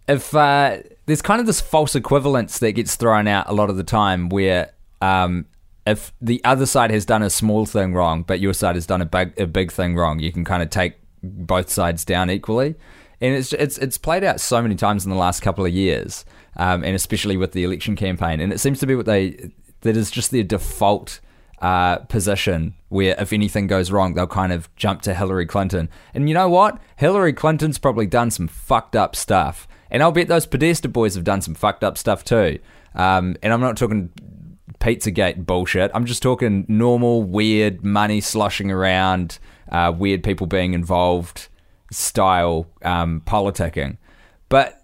if 0.06 0.32
uh, 0.32 0.78
there's 1.06 1.22
kind 1.22 1.40
of 1.40 1.46
this 1.48 1.60
false 1.60 1.96
equivalence 1.96 2.60
that 2.60 2.70
gets 2.70 2.94
thrown 2.94 3.26
out 3.26 3.48
a 3.48 3.52
lot 3.52 3.70
of 3.70 3.76
the 3.76 3.82
time 3.82 4.28
where 4.28 4.70
um, 5.00 5.44
if 5.88 6.12
the 6.20 6.40
other 6.44 6.66
side 6.66 6.92
has 6.92 7.04
done 7.04 7.24
a 7.24 7.30
small 7.30 7.66
thing 7.66 7.94
wrong 7.94 8.22
but 8.22 8.38
your 8.38 8.54
side 8.54 8.76
has 8.76 8.86
done 8.86 9.02
a 9.02 9.06
big 9.06 9.40
a 9.40 9.46
big 9.48 9.72
thing 9.72 9.96
wrong 9.96 10.20
you 10.20 10.30
can 10.30 10.44
kind 10.44 10.62
of 10.62 10.70
take 10.70 10.94
both 11.20 11.68
sides 11.68 12.04
down 12.04 12.30
equally 12.30 12.76
and 13.21 13.35
it's 13.35 13.52
it's 13.52 13.78
it's 13.78 13.99
played 13.99 14.25
out 14.25 14.40
so 14.40 14.61
many 14.62 14.75
times 14.75 15.04
in 15.04 15.11
the 15.11 15.16
last 15.16 15.40
couple 15.40 15.64
of 15.64 15.73
years 15.73 16.25
um, 16.56 16.85
and 16.85 16.94
especially 16.94 17.37
with 17.37 17.52
the 17.52 17.64
election 17.64 17.97
campaign 17.97 18.40
and 18.40 18.52
it 18.52 18.59
seems 18.59 18.78
to 18.80 18.87
be 18.87 18.94
what 18.94 19.06
they 19.06 19.50
that 19.83 19.97
is 19.97 20.11
just 20.11 20.30
their 20.30 20.42
default 20.42 21.21
uh, 21.61 21.97
position 21.97 22.75
where 22.88 23.14
if 23.18 23.33
anything 23.33 23.66
goes 23.66 23.90
wrong, 23.90 24.14
they'll 24.14 24.26
kind 24.26 24.52
of 24.52 24.75
jump 24.76 25.00
to 25.02 25.14
Hillary 25.14 25.47
Clinton. 25.47 25.88
And 26.12 26.28
you 26.28 26.35
know 26.35 26.49
what? 26.49 26.78
Hillary 26.97 27.33
Clinton's 27.33 27.78
probably 27.78 28.06
done 28.06 28.30
some 28.30 28.49
fucked 28.49 28.94
up 28.94 29.16
stuff. 29.16 29.66
And 29.90 30.02
I'll 30.02 30.12
bet 30.12 30.28
those 30.28 30.47
Podesta 30.47 30.88
boys 30.88 31.14
have 31.14 31.25
done 31.25 31.40
some 31.40 31.54
fucked 31.54 31.83
up 31.83 31.97
stuff 31.97 32.23
too. 32.23 32.59
Um, 32.94 33.37
and 33.42 33.52
I'm 33.52 33.61
not 33.61 33.76
talking 33.76 34.11
Pizzagate 34.78 35.47
bullshit. 35.47 35.90
I'm 35.94 36.04
just 36.04 36.23
talking 36.23 36.66
normal, 36.68 37.23
weird 37.23 37.85
money 37.85 38.21
sloshing 38.21 38.71
around, 38.71 39.38
uh, 39.71 39.92
weird 39.97 40.23
people 40.23 40.47
being 40.47 40.75
involved 40.75 41.49
style 41.94 42.66
um, 42.82 43.22
politicking. 43.26 43.98
But 44.48 44.82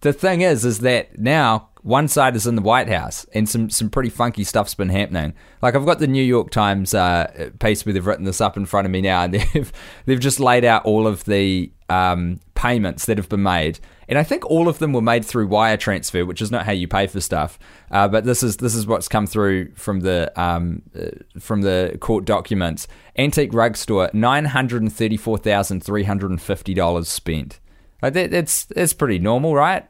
the 0.00 0.12
thing 0.12 0.42
is, 0.42 0.64
is 0.64 0.80
that 0.80 1.18
now 1.18 1.68
one 1.82 2.08
side 2.08 2.34
is 2.34 2.46
in 2.46 2.56
the 2.56 2.62
White 2.62 2.88
House, 2.88 3.26
and 3.32 3.48
some 3.48 3.70
some 3.70 3.90
pretty 3.90 4.10
funky 4.10 4.42
stuff's 4.44 4.74
been 4.74 4.88
happening. 4.88 5.34
Like 5.62 5.74
I've 5.74 5.86
got 5.86 6.00
the 6.00 6.08
New 6.08 6.22
York 6.22 6.50
Times 6.50 6.94
uh, 6.94 7.50
piece 7.60 7.86
where 7.86 7.92
they've 7.92 8.06
written 8.06 8.24
this 8.24 8.40
up 8.40 8.56
in 8.56 8.66
front 8.66 8.86
of 8.86 8.90
me 8.90 9.00
now, 9.00 9.22
and 9.22 9.34
they've 9.52 9.72
they've 10.04 10.20
just 10.20 10.40
laid 10.40 10.64
out 10.64 10.84
all 10.84 11.06
of 11.06 11.24
the 11.24 11.70
um, 11.88 12.40
payments 12.54 13.06
that 13.06 13.18
have 13.18 13.28
been 13.28 13.44
made, 13.44 13.78
and 14.08 14.18
I 14.18 14.22
think 14.22 14.44
all 14.46 14.68
of 14.68 14.78
them 14.78 14.92
were 14.92 15.02
made 15.02 15.24
through 15.24 15.48
wire 15.48 15.76
transfer, 15.76 16.24
which 16.24 16.40
is 16.40 16.50
not 16.50 16.66
how 16.66 16.72
you 16.72 16.86
pay 16.86 17.06
for 17.06 17.20
stuff. 17.20 17.58
Uh, 17.90 18.08
but 18.08 18.24
this 18.24 18.42
is 18.42 18.58
this 18.58 18.74
is 18.74 18.86
what's 18.86 19.08
come 19.08 19.26
through 19.26 19.72
from 19.74 20.00
the 20.00 20.32
um, 20.40 20.82
uh, 20.98 21.40
from 21.40 21.62
the 21.62 21.96
court 22.00 22.24
documents. 22.24 22.86
Antique 23.18 23.52
rug 23.52 23.76
store, 23.76 24.10
nine 24.12 24.44
hundred 24.44 24.82
and 24.82 24.92
thirty 24.92 25.16
four 25.16 25.38
thousand 25.38 25.82
three 25.82 26.04
hundred 26.04 26.30
and 26.30 26.40
fifty 26.40 26.74
dollars 26.74 27.08
spent. 27.08 27.60
Like 28.02 28.12
that, 28.14 28.30
that's 28.30 28.64
that's 28.66 28.92
pretty 28.92 29.18
normal, 29.18 29.54
right? 29.54 29.88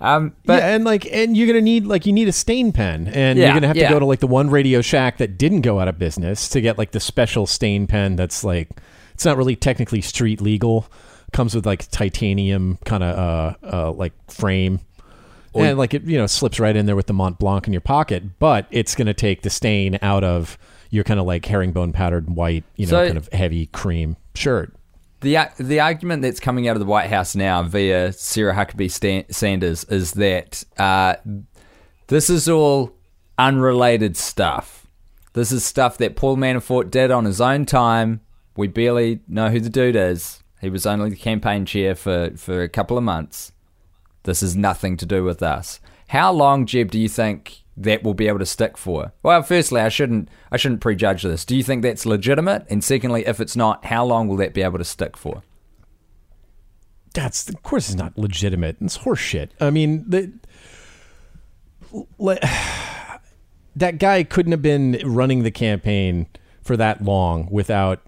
Um, 0.00 0.34
but 0.44 0.62
yeah, 0.62 0.74
and 0.74 0.84
like, 0.84 1.06
and 1.10 1.36
you're 1.36 1.46
gonna 1.46 1.60
need 1.60 1.86
like 1.86 2.04
you 2.06 2.12
need 2.12 2.28
a 2.28 2.32
stain 2.32 2.72
pen, 2.72 3.08
and 3.08 3.38
Yeah, 3.38 3.46
you're 3.46 3.54
gonna 3.54 3.68
have 3.68 3.76
yeah. 3.76 3.88
to 3.88 3.94
go 3.94 3.98
to 3.98 4.04
like 4.04 4.20
the 4.20 4.26
one 4.26 4.50
Radio 4.50 4.82
Shack 4.82 5.16
that 5.18 5.38
didn't 5.38 5.62
go 5.62 5.80
out 5.80 5.88
of 5.88 5.98
business 5.98 6.48
to 6.50 6.60
get 6.60 6.76
like 6.76 6.90
the 6.90 7.00
special 7.00 7.46
stain 7.46 7.86
pen 7.86 8.16
that's 8.16 8.44
like 8.44 8.68
it's 9.14 9.24
not 9.24 9.36
really 9.38 9.56
technically 9.56 10.00
street 10.02 10.40
legal. 10.40 10.86
Comes 11.32 11.54
with 11.54 11.66
like 11.66 11.90
titanium 11.90 12.78
kind 12.84 13.02
of 13.02 13.18
uh, 13.18 13.54
uh 13.62 13.92
like 13.92 14.12
frame. 14.30 14.80
and 15.54 15.78
like 15.78 15.94
it, 15.94 16.02
you 16.04 16.18
know, 16.18 16.26
slips 16.26 16.60
right 16.60 16.76
in 16.76 16.84
there 16.86 16.94
with 16.96 17.06
the 17.06 17.12
Mont 17.14 17.38
Blanc 17.38 17.66
in 17.66 17.72
your 17.72 17.80
pocket, 17.80 18.38
but 18.38 18.66
it's 18.70 18.94
going 18.94 19.06
to 19.06 19.14
take 19.14 19.40
the 19.42 19.50
stain 19.50 19.98
out 20.02 20.22
of 20.22 20.58
your 20.90 21.02
kind 21.02 21.18
of 21.18 21.24
like 21.26 21.44
herringbone 21.46 21.92
powdered 21.92 22.28
white, 22.30 22.64
you 22.76 22.86
know, 22.86 22.90
So- 22.90 23.06
kind 23.06 23.16
of 23.16 23.28
heavy 23.32 23.66
cream 23.66 24.16
shirt. 24.34 24.74
The 25.26 25.50
the 25.58 25.80
argument 25.80 26.22
that's 26.22 26.38
coming 26.38 26.68
out 26.68 26.76
of 26.76 26.80
the 26.80 26.86
White 26.86 27.10
House 27.10 27.34
now 27.34 27.60
via 27.64 28.12
Sarah 28.12 28.54
Huckabee 28.54 29.32
Sanders 29.34 29.82
is 29.82 30.12
that 30.12 30.62
uh, 30.78 31.16
this 32.06 32.30
is 32.30 32.48
all 32.48 32.92
unrelated 33.36 34.16
stuff. 34.16 34.86
This 35.32 35.50
is 35.50 35.64
stuff 35.64 35.98
that 35.98 36.14
Paul 36.14 36.36
Manafort 36.36 36.92
did 36.92 37.10
on 37.10 37.24
his 37.24 37.40
own 37.40 37.66
time. 37.66 38.20
We 38.56 38.68
barely 38.68 39.18
know 39.26 39.48
who 39.48 39.58
the 39.58 39.68
dude 39.68 39.96
is. 39.96 40.44
He 40.60 40.70
was 40.70 40.86
only 40.86 41.10
the 41.10 41.16
campaign 41.16 41.66
chair 41.66 41.96
for, 41.96 42.30
for 42.36 42.62
a 42.62 42.68
couple 42.68 42.96
of 42.96 43.02
months. 43.02 43.50
This 44.22 44.42
has 44.42 44.54
nothing 44.54 44.96
to 44.98 45.06
do 45.06 45.24
with 45.24 45.42
us. 45.42 45.80
How 46.06 46.30
long, 46.30 46.66
Jeb, 46.66 46.92
do 46.92 47.00
you 47.00 47.08
think 47.08 47.64
that 47.76 48.02
will 48.02 48.14
be 48.14 48.28
able 48.28 48.38
to 48.38 48.46
stick 48.46 48.78
for? 48.78 49.12
Well, 49.22 49.42
firstly, 49.42 49.80
I 49.80 49.88
shouldn't 49.88 50.28
I 50.50 50.56
shouldn't 50.56 50.80
prejudge 50.80 51.22
this. 51.22 51.44
Do 51.44 51.56
you 51.56 51.62
think 51.62 51.82
that's 51.82 52.06
legitimate? 52.06 52.66
And 52.70 52.82
secondly, 52.82 53.26
if 53.26 53.40
it's 53.40 53.56
not, 53.56 53.84
how 53.86 54.04
long 54.04 54.28
will 54.28 54.36
that 54.36 54.54
be 54.54 54.62
able 54.62 54.78
to 54.78 54.84
stick 54.84 55.16
for? 55.16 55.42
that's 57.16 57.48
of 57.48 57.62
course 57.62 57.88
it's 57.88 57.96
not 57.96 58.16
legitimate. 58.16 58.76
It's 58.80 58.98
horseshit. 58.98 59.48
I 59.58 59.70
mean, 59.70 60.04
the, 60.08 60.32
le- 62.18 62.38
that 63.76 63.98
guy 63.98 64.22
couldn't 64.22 64.52
have 64.52 64.62
been 64.62 65.00
running 65.04 65.42
the 65.42 65.50
campaign 65.50 66.26
for 66.62 66.76
that 66.76 67.02
long 67.02 67.48
without 67.50 68.00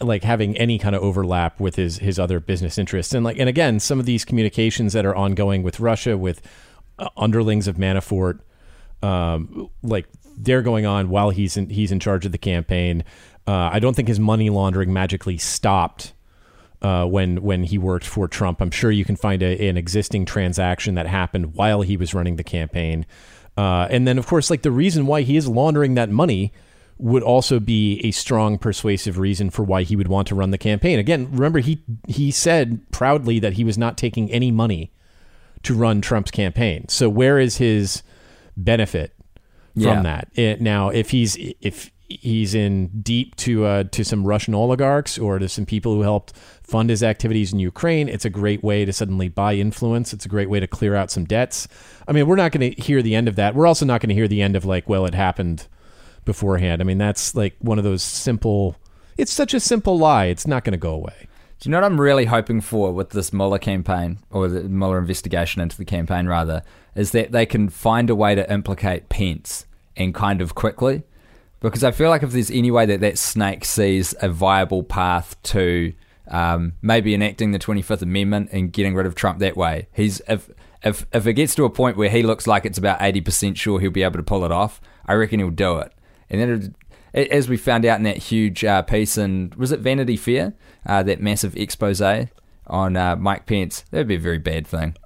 like 0.00 0.22
having 0.22 0.56
any 0.58 0.78
kind 0.78 0.94
of 0.94 1.02
overlap 1.02 1.58
with 1.58 1.76
his 1.76 1.98
his 1.98 2.18
other 2.18 2.38
business 2.38 2.78
interests. 2.78 3.14
And 3.14 3.24
like 3.24 3.38
and 3.38 3.48
again, 3.48 3.80
some 3.80 3.98
of 3.98 4.06
these 4.06 4.24
communications 4.24 4.92
that 4.92 5.06
are 5.06 5.16
ongoing 5.16 5.62
with 5.62 5.80
Russia 5.80 6.18
with 6.18 6.42
uh, 6.98 7.08
underlings 7.16 7.66
of 7.66 7.76
Manafort, 7.76 8.40
um, 9.06 9.70
like 9.82 10.06
they're 10.36 10.62
going 10.62 10.84
on 10.84 11.08
while 11.08 11.30
he's 11.30 11.56
in 11.56 11.70
he's 11.70 11.92
in 11.92 12.00
charge 12.00 12.26
of 12.26 12.32
the 12.32 12.38
campaign. 12.38 13.04
Uh, 13.46 13.70
I 13.72 13.78
don't 13.78 13.94
think 13.94 14.08
his 14.08 14.18
money 14.18 14.50
laundering 14.50 14.92
magically 14.92 15.38
stopped 15.38 16.12
uh, 16.82 17.06
when 17.06 17.42
when 17.42 17.64
he 17.64 17.78
worked 17.78 18.06
for 18.06 18.26
Trump. 18.26 18.60
I'm 18.60 18.70
sure 18.70 18.90
you 18.90 19.04
can 19.04 19.16
find 19.16 19.42
a, 19.42 19.68
an 19.68 19.76
existing 19.76 20.26
transaction 20.26 20.96
that 20.96 21.06
happened 21.06 21.54
while 21.54 21.82
he 21.82 21.96
was 21.96 22.14
running 22.14 22.36
the 22.36 22.44
campaign. 22.44 23.06
Uh, 23.56 23.86
and 23.90 24.06
then, 24.06 24.18
of 24.18 24.26
course, 24.26 24.50
like 24.50 24.62
the 24.62 24.70
reason 24.70 25.06
why 25.06 25.22
he 25.22 25.36
is 25.36 25.48
laundering 25.48 25.94
that 25.94 26.10
money 26.10 26.52
would 26.98 27.22
also 27.22 27.60
be 27.60 28.00
a 28.04 28.10
strong 28.10 28.58
persuasive 28.58 29.18
reason 29.18 29.50
for 29.50 29.62
why 29.62 29.82
he 29.82 29.96
would 29.96 30.08
want 30.08 30.26
to 30.28 30.34
run 30.34 30.50
the 30.50 30.58
campaign. 30.58 30.98
Again, 30.98 31.28
remember 31.30 31.60
he 31.60 31.82
he 32.08 32.30
said 32.30 32.80
proudly 32.90 33.38
that 33.38 33.54
he 33.54 33.64
was 33.64 33.78
not 33.78 33.96
taking 33.96 34.30
any 34.30 34.50
money 34.50 34.90
to 35.62 35.74
run 35.74 36.00
Trump's 36.00 36.30
campaign. 36.30 36.88
So 36.88 37.08
where 37.08 37.38
is 37.38 37.58
his 37.58 38.02
benefit 38.56 39.12
from 39.74 39.82
Yeah. 39.82 40.02
that? 40.02 40.28
It, 40.34 40.60
now, 40.60 40.88
if 40.90 41.10
he's 41.10 41.36
if 41.60 41.90
he's 42.08 42.54
in 42.54 42.86
deep 43.02 43.34
to 43.36 43.64
uh, 43.64 43.84
to 43.90 44.04
some 44.04 44.24
Russian 44.24 44.54
oligarchs 44.54 45.18
or 45.18 45.38
to 45.38 45.48
some 45.48 45.66
people 45.66 45.92
who 45.94 46.02
helped 46.02 46.36
fund 46.62 46.88
his 46.88 47.02
activities 47.02 47.52
in 47.52 47.58
Ukraine, 47.58 48.08
it's 48.08 48.24
a 48.24 48.30
great 48.30 48.62
way 48.62 48.84
to 48.84 48.92
suddenly 48.92 49.28
buy 49.28 49.54
influence. 49.54 50.12
It's 50.12 50.24
a 50.24 50.28
great 50.28 50.48
way 50.48 50.60
to 50.60 50.66
clear 50.66 50.94
out 50.94 51.10
some 51.10 51.24
debts. 51.24 51.66
I 52.06 52.12
mean, 52.12 52.26
we're 52.26 52.36
not 52.36 52.52
going 52.52 52.72
to 52.72 52.80
hear 52.80 53.02
the 53.02 53.14
end 53.14 53.28
of 53.28 53.36
that. 53.36 53.54
We're 53.54 53.66
also 53.66 53.84
not 53.84 54.00
going 54.00 54.08
to 54.10 54.14
hear 54.14 54.28
the 54.28 54.40
end 54.42 54.54
of 54.56 54.64
like, 54.64 54.88
well, 54.88 55.04
it 55.06 55.14
happened 55.14 55.66
beforehand. 56.24 56.80
I 56.80 56.84
mean, 56.84 56.98
that's 56.98 57.34
like 57.34 57.56
one 57.60 57.78
of 57.78 57.84
those 57.84 58.02
simple. 58.02 58.76
It's 59.18 59.32
such 59.32 59.52
a 59.54 59.60
simple 59.60 59.98
lie. 59.98 60.26
It's 60.26 60.46
not 60.46 60.62
going 60.64 60.72
to 60.72 60.78
go 60.78 60.92
away. 60.92 61.26
Do 61.58 61.68
you 61.68 61.70
know 61.70 61.78
what 61.78 61.86
I'm 61.86 62.00
really 62.00 62.26
hoping 62.26 62.60
for 62.60 62.92
with 62.92 63.10
this 63.10 63.32
Mueller 63.32 63.58
campaign, 63.58 64.18
or 64.30 64.48
the 64.48 64.64
Mueller 64.64 64.98
investigation 64.98 65.62
into 65.62 65.76
the 65.76 65.86
campaign, 65.86 66.26
rather, 66.26 66.62
is 66.94 67.12
that 67.12 67.32
they 67.32 67.46
can 67.46 67.70
find 67.70 68.10
a 68.10 68.14
way 68.14 68.34
to 68.34 68.52
implicate 68.52 69.08
Pence 69.08 69.64
and 69.96 70.14
kind 70.14 70.42
of 70.42 70.54
quickly? 70.54 71.02
Because 71.60 71.82
I 71.82 71.92
feel 71.92 72.10
like 72.10 72.22
if 72.22 72.32
there's 72.32 72.50
any 72.50 72.70
way 72.70 72.84
that 72.86 73.00
that 73.00 73.16
snake 73.16 73.64
sees 73.64 74.14
a 74.20 74.28
viable 74.28 74.82
path 74.82 75.40
to 75.44 75.94
um, 76.28 76.74
maybe 76.82 77.14
enacting 77.14 77.52
the 77.52 77.58
25th 77.58 78.02
Amendment 78.02 78.50
and 78.52 78.72
getting 78.72 78.94
rid 78.94 79.06
of 79.06 79.14
Trump 79.14 79.38
that 79.38 79.56
way, 79.56 79.88
he's 79.92 80.20
if 80.28 80.50
if 80.82 81.06
if 81.12 81.26
it 81.26 81.32
gets 81.32 81.54
to 81.54 81.64
a 81.64 81.70
point 81.70 81.96
where 81.96 82.10
he 82.10 82.22
looks 82.22 82.46
like 82.46 82.66
it's 82.66 82.78
about 82.78 83.00
80% 83.00 83.56
sure 83.56 83.80
he'll 83.80 83.90
be 83.90 84.02
able 84.02 84.18
to 84.18 84.22
pull 84.22 84.44
it 84.44 84.52
off, 84.52 84.80
I 85.06 85.14
reckon 85.14 85.40
he'll 85.40 85.50
do 85.50 85.78
it. 85.78 85.92
And 86.28 86.40
then, 86.40 86.74
as 87.14 87.48
we 87.48 87.56
found 87.56 87.86
out 87.86 87.98
in 87.98 88.04
that 88.04 88.18
huge 88.18 88.62
uh, 88.64 88.82
piece 88.82 89.16
in 89.16 89.54
was 89.56 89.72
it 89.72 89.80
Vanity 89.80 90.16
Fair, 90.16 90.52
uh, 90.86 91.02
that 91.02 91.20
massive 91.20 91.56
expose 91.56 92.00
on 92.66 92.96
uh, 92.96 93.16
Mike 93.16 93.46
Pence, 93.46 93.84
that 93.90 93.98
would 93.98 94.08
be 94.08 94.16
a 94.16 94.20
very 94.20 94.38
bad 94.38 94.66
thing. 94.66 94.96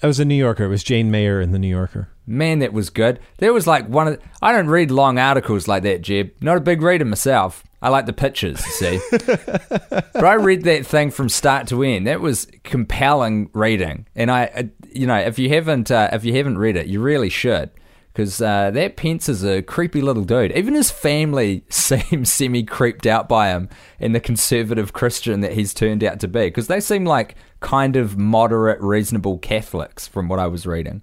That 0.00 0.08
was 0.08 0.18
a 0.18 0.24
New 0.24 0.34
Yorker. 0.34 0.64
It 0.64 0.68
was 0.68 0.82
Jane 0.82 1.12
Mayer 1.12 1.40
in 1.40 1.52
the 1.52 1.60
New 1.60 1.68
Yorker. 1.68 2.08
Man, 2.26 2.58
that 2.58 2.72
was 2.72 2.90
good. 2.90 3.20
There 3.38 3.52
was 3.52 3.68
like 3.68 3.88
one 3.88 4.08
of. 4.08 4.18
The, 4.18 4.22
I 4.40 4.52
don't 4.52 4.66
read 4.66 4.90
long 4.90 5.18
articles 5.18 5.68
like 5.68 5.84
that, 5.84 6.02
Jeb. 6.02 6.32
Not 6.40 6.56
a 6.56 6.60
big 6.60 6.82
reader 6.82 7.04
myself. 7.04 7.62
I 7.80 7.88
like 7.88 8.06
the 8.06 8.12
pictures, 8.12 8.64
you 8.64 8.72
see. 8.72 9.00
but 9.10 10.24
I 10.24 10.34
read 10.34 10.64
that 10.64 10.86
thing 10.86 11.12
from 11.12 11.28
start 11.28 11.68
to 11.68 11.82
end. 11.84 12.08
That 12.08 12.20
was 12.20 12.48
compelling 12.64 13.50
reading, 13.52 14.06
and 14.16 14.30
I, 14.30 14.70
you 14.92 15.06
know, 15.06 15.16
if 15.16 15.38
you 15.38 15.48
haven't, 15.48 15.90
uh, 15.90 16.10
if 16.12 16.24
you 16.24 16.34
haven't 16.34 16.58
read 16.58 16.76
it, 16.76 16.86
you 16.86 17.00
really 17.00 17.28
should, 17.28 17.70
because 18.12 18.42
uh, 18.42 18.70
that 18.70 18.96
Pence 18.96 19.28
is 19.28 19.42
a 19.44 19.62
creepy 19.62 20.02
little 20.02 20.24
dude. 20.24 20.52
Even 20.52 20.74
his 20.74 20.90
family 20.90 21.64
seems 21.68 22.30
semi 22.30 22.62
creeped 22.62 23.06
out 23.06 23.28
by 23.28 23.48
him 23.48 23.68
and 23.98 24.14
the 24.14 24.20
conservative 24.20 24.92
Christian 24.92 25.40
that 25.40 25.52
he's 25.52 25.72
turned 25.72 26.04
out 26.04 26.20
to 26.20 26.28
be, 26.28 26.46
because 26.46 26.66
they 26.66 26.80
seem 26.80 27.04
like 27.04 27.36
kind 27.60 27.96
of 27.96 28.18
moderate, 28.18 28.80
reasonable 28.80 29.38
Catholics 29.38 30.06
from 30.06 30.28
what 30.28 30.38
I 30.38 30.46
was 30.46 30.66
reading. 30.66 31.02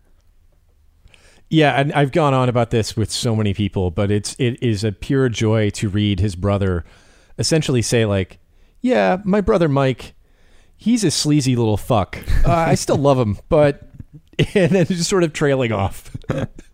Yeah, 1.49 1.79
and 1.79 1.91
I've 1.93 2.11
gone 2.11 2.35
on 2.35 2.47
about 2.47 2.69
this 2.69 2.95
with 2.95 3.09
so 3.09 3.35
many 3.35 3.55
people, 3.55 3.89
but 3.89 4.11
it's 4.11 4.35
it 4.37 4.61
is 4.61 4.83
a 4.83 4.91
pure 4.91 5.29
joy 5.29 5.71
to 5.71 5.89
read 5.89 6.19
his 6.19 6.35
brother 6.35 6.85
essentially 7.39 7.81
say 7.81 8.05
like, 8.05 8.37
"Yeah, 8.81 9.17
my 9.23 9.41
brother 9.41 9.67
Mike, 9.67 10.13
he's 10.77 11.03
a 11.03 11.09
sleazy 11.09 11.55
little 11.55 11.77
fuck. 11.77 12.19
Uh, 12.45 12.51
I 12.51 12.75
still 12.75 12.97
love 12.97 13.17
him, 13.17 13.39
but," 13.49 13.89
and 14.53 14.71
then 14.73 14.85
just 14.85 15.09
sort 15.09 15.23
of 15.23 15.33
trailing 15.33 15.71
off. 15.71 16.15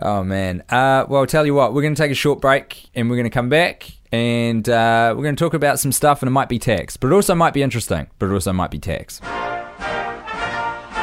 Oh 0.00 0.22
man. 0.22 0.62
Uh, 0.68 1.06
well, 1.08 1.20
I'll 1.22 1.26
tell 1.26 1.46
you 1.46 1.54
what, 1.54 1.72
we're 1.72 1.82
going 1.82 1.94
to 1.94 2.02
take 2.02 2.10
a 2.10 2.14
short 2.14 2.40
break 2.40 2.90
and 2.94 3.08
we're 3.08 3.16
going 3.16 3.24
to 3.24 3.30
come 3.30 3.48
back 3.48 3.92
and 4.12 4.68
uh, 4.68 5.14
we're 5.16 5.22
going 5.22 5.36
to 5.36 5.44
talk 5.44 5.54
about 5.54 5.78
some 5.78 5.92
stuff 5.92 6.22
and 6.22 6.28
it 6.28 6.32
might 6.32 6.48
be 6.48 6.58
tax, 6.58 6.96
but 6.96 7.08
it 7.08 7.14
also 7.14 7.34
might 7.34 7.54
be 7.54 7.62
interesting, 7.62 8.06
but 8.18 8.26
it 8.26 8.32
also 8.32 8.52
might 8.52 8.70
be 8.70 8.78
tax. 8.78 9.20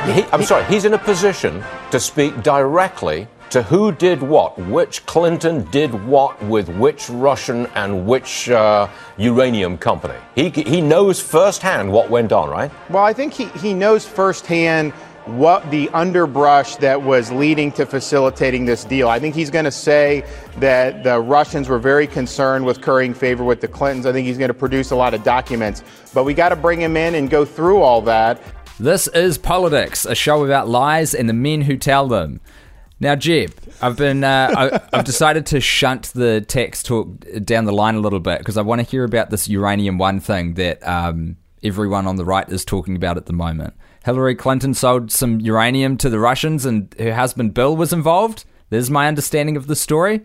He, 0.05 0.23
I'm 0.31 0.43
sorry, 0.43 0.65
he's 0.65 0.85
in 0.85 0.93
a 0.93 0.97
position 0.97 1.63
to 1.91 1.99
speak 1.99 2.43
directly 2.43 3.27
to 3.49 3.63
who 3.63 3.91
did 3.91 4.21
what, 4.21 4.57
which 4.57 5.05
Clinton 5.05 5.63
did 5.69 5.93
what 6.05 6.41
with 6.43 6.69
which 6.69 7.09
Russian 7.09 7.67
and 7.75 8.05
which 8.05 8.49
uh, 8.49 8.87
uranium 9.17 9.77
company. 9.77 10.15
He, 10.35 10.49
he 10.49 10.81
knows 10.81 11.21
firsthand 11.21 11.91
what 11.91 12.09
went 12.09 12.31
on, 12.31 12.49
right? 12.49 12.71
Well, 12.89 13.03
I 13.03 13.13
think 13.13 13.31
he, 13.31 13.45
he 13.59 13.73
knows 13.73 14.05
firsthand 14.07 14.91
what 15.25 15.69
the 15.71 15.89
underbrush 15.89 16.75
that 16.77 17.01
was 17.01 17.31
leading 17.31 17.71
to 17.73 17.85
facilitating 17.85 18.65
this 18.65 18.83
deal. 18.83 19.07
I 19.07 19.19
think 19.19 19.35
he's 19.35 19.49
going 19.49 19.65
to 19.65 19.71
say 19.71 20.25
that 20.57 21.03
the 21.03 21.19
Russians 21.19 21.69
were 21.69 21.79
very 21.79 22.07
concerned 22.07 22.65
with 22.65 22.81
currying 22.81 23.13
favor 23.13 23.43
with 23.43 23.61
the 23.61 23.67
Clintons. 23.67 24.05
I 24.05 24.11
think 24.11 24.27
he's 24.27 24.37
going 24.37 24.49
to 24.49 24.53
produce 24.53 24.91
a 24.91 24.95
lot 24.95 25.13
of 25.13 25.23
documents. 25.23 25.83
But 26.13 26.25
we 26.25 26.33
got 26.33 26.49
to 26.49 26.55
bring 26.55 26.81
him 26.81 26.97
in 26.97 27.15
and 27.15 27.29
go 27.29 27.45
through 27.45 27.81
all 27.81 28.01
that. 28.01 28.41
This 28.79 29.07
is 29.09 29.37
Politics, 29.37 30.05
a 30.05 30.15
show 30.15 30.43
about 30.43 30.67
lies 30.67 31.13
and 31.13 31.29
the 31.29 31.33
men 31.33 31.61
who 31.61 31.77
tell 31.77 32.07
them. 32.07 32.41
Now, 32.99 33.15
Jeb, 33.15 33.53
I've 33.81 33.97
been 33.97 34.23
uh, 34.23 34.53
I, 34.55 34.97
I've 34.97 35.05
decided 35.05 35.45
to 35.47 35.59
shunt 35.59 36.13
the 36.13 36.41
tax 36.41 36.81
talk 36.81 37.07
down 37.43 37.65
the 37.65 37.73
line 37.73 37.95
a 37.95 37.99
little 37.99 38.19
bit 38.19 38.39
because 38.39 38.57
I 38.57 38.61
want 38.61 38.79
to 38.79 38.87
hear 38.89 39.03
about 39.03 39.29
this 39.29 39.47
uranium 39.49 39.97
one 39.97 40.19
thing 40.19 40.53
that 40.53 40.85
um, 40.87 41.37
everyone 41.63 42.07
on 42.07 42.15
the 42.15 42.25
right 42.25 42.47
is 42.49 42.63
talking 42.63 42.95
about 42.95 43.17
at 43.17 43.25
the 43.25 43.33
moment. 43.33 43.73
Hillary 44.03 44.35
Clinton 44.35 44.73
sold 44.73 45.11
some 45.11 45.39
uranium 45.39 45.97
to 45.97 46.09
the 46.09 46.19
Russians, 46.19 46.65
and 46.65 46.93
her 46.99 47.13
husband 47.13 47.53
Bill 47.53 47.75
was 47.75 47.93
involved. 47.93 48.45
There's 48.69 48.89
my 48.89 49.07
understanding 49.07 49.55
of 49.55 49.67
the 49.67 49.75
story. 49.75 50.21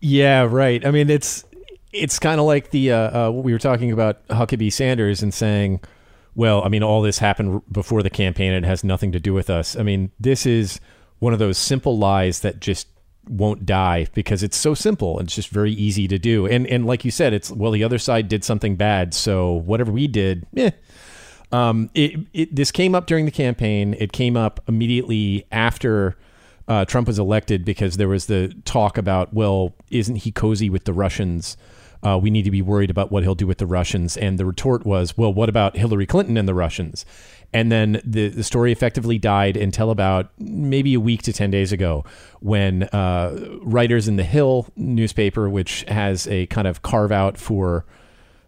Yeah, 0.00 0.46
right. 0.48 0.84
I 0.84 0.90
mean, 0.90 1.08
it's 1.08 1.44
it's 1.92 2.18
kind 2.18 2.38
of 2.38 2.46
like 2.46 2.70
the 2.70 2.92
uh, 2.92 3.28
uh, 3.28 3.30
we 3.30 3.52
were 3.52 3.58
talking 3.58 3.90
about 3.90 4.26
Huckabee 4.28 4.72
Sanders 4.72 5.22
and 5.22 5.32
saying, 5.32 5.80
well, 6.34 6.62
I 6.62 6.68
mean, 6.68 6.82
all 6.82 7.00
this 7.00 7.18
happened 7.18 7.62
before 7.72 8.02
the 8.02 8.10
campaign. 8.10 8.52
and 8.52 8.64
It 8.64 8.68
has 8.68 8.84
nothing 8.84 9.12
to 9.12 9.20
do 9.20 9.32
with 9.32 9.48
us. 9.48 9.76
I 9.76 9.82
mean, 9.82 10.10
this 10.20 10.44
is 10.44 10.80
one 11.18 11.32
of 11.32 11.38
those 11.38 11.56
simple 11.56 11.96
lies 11.96 12.40
that 12.40 12.60
just 12.60 12.88
won't 13.28 13.64
die 13.64 14.06
because 14.14 14.42
it's 14.42 14.56
so 14.56 14.74
simple. 14.74 15.18
And 15.18 15.26
it's 15.26 15.34
just 15.34 15.48
very 15.48 15.72
easy 15.72 16.06
to 16.08 16.18
do. 16.18 16.46
And 16.46 16.66
and 16.66 16.86
like 16.86 17.04
you 17.04 17.10
said, 17.10 17.32
it's 17.32 17.50
well, 17.50 17.72
the 17.72 17.84
other 17.84 17.98
side 17.98 18.28
did 18.28 18.44
something 18.44 18.76
bad, 18.76 19.14
so 19.14 19.54
whatever 19.54 19.90
we 19.90 20.06
did, 20.06 20.46
eh. 20.56 20.70
Um, 21.52 21.90
it, 21.94 22.20
it 22.32 22.54
this 22.54 22.72
came 22.72 22.94
up 22.94 23.06
during 23.06 23.24
the 23.24 23.30
campaign. 23.30 23.94
It 23.98 24.12
came 24.12 24.36
up 24.36 24.60
immediately 24.68 25.46
after 25.52 26.16
uh, 26.68 26.84
Trump 26.84 27.06
was 27.06 27.18
elected 27.18 27.64
because 27.64 27.96
there 27.96 28.08
was 28.08 28.26
the 28.26 28.54
talk 28.64 28.98
about, 28.98 29.32
well, 29.32 29.74
isn't 29.90 30.16
he 30.16 30.32
cozy 30.32 30.68
with 30.68 30.84
the 30.84 30.92
Russians? 30.92 31.56
Uh, 32.02 32.18
we 32.18 32.30
need 32.30 32.42
to 32.42 32.50
be 32.50 32.62
worried 32.62 32.90
about 32.90 33.10
what 33.10 33.22
he'll 33.22 33.34
do 33.34 33.46
with 33.46 33.58
the 33.58 33.66
Russians. 33.66 34.16
And 34.16 34.38
the 34.38 34.44
retort 34.44 34.84
was, 34.84 35.16
well, 35.16 35.32
what 35.32 35.48
about 35.48 35.76
Hillary 35.76 36.06
Clinton 36.06 36.36
and 36.36 36.48
the 36.48 36.54
Russians? 36.54 37.06
And 37.52 37.72
then 37.72 38.00
the, 38.04 38.28
the 38.28 38.42
story 38.42 38.72
effectively 38.72 39.18
died 39.18 39.56
until 39.56 39.90
about 39.90 40.30
maybe 40.38 40.94
a 40.94 41.00
week 41.00 41.22
to 41.22 41.32
10 41.32 41.50
days 41.50 41.72
ago 41.72 42.04
when 42.40 42.84
uh, 42.84 43.58
writers 43.62 44.08
in 44.08 44.16
the 44.16 44.24
Hill 44.24 44.66
newspaper, 44.76 45.48
which 45.48 45.84
has 45.88 46.26
a 46.26 46.46
kind 46.46 46.66
of 46.66 46.82
carve 46.82 47.12
out 47.12 47.38
for 47.38 47.86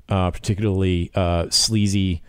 uh, 0.09 0.31
particularly 0.31 1.11
uh, 1.15 1.49
sleazy 1.51 2.23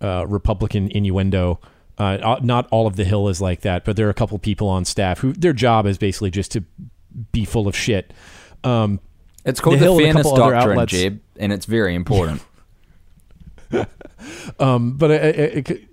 uh, 0.00 0.26
Republican 0.26 0.90
innuendo. 0.90 1.60
Uh, 1.98 2.38
not 2.42 2.68
all 2.70 2.86
of 2.86 2.96
the 2.96 3.04
Hill 3.04 3.28
is 3.28 3.40
like 3.40 3.62
that, 3.62 3.84
but 3.84 3.96
there 3.96 4.06
are 4.06 4.10
a 4.10 4.14
couple 4.14 4.38
people 4.38 4.68
on 4.68 4.84
staff 4.84 5.20
who 5.20 5.32
their 5.32 5.54
job 5.54 5.86
is 5.86 5.96
basically 5.96 6.30
just 6.30 6.52
to 6.52 6.62
be 7.32 7.44
full 7.44 7.66
of 7.66 7.74
shit. 7.74 8.12
Um, 8.64 9.00
It's 9.44 9.60
called 9.60 9.76
The 9.76 9.80
the, 9.80 9.84
Hill 9.84 9.98
and 9.98 10.18
a 10.18 10.22
fairness 10.22 10.32
doctrine, 10.32 10.86
Jeb, 10.86 11.20
and 11.36 11.52
it's 11.52 11.64
very 11.64 11.94
important. 11.94 12.42
um, 14.58 14.96
but 14.96 15.10
it, 15.10 15.36
it, 15.36 15.70
it, 15.70 15.84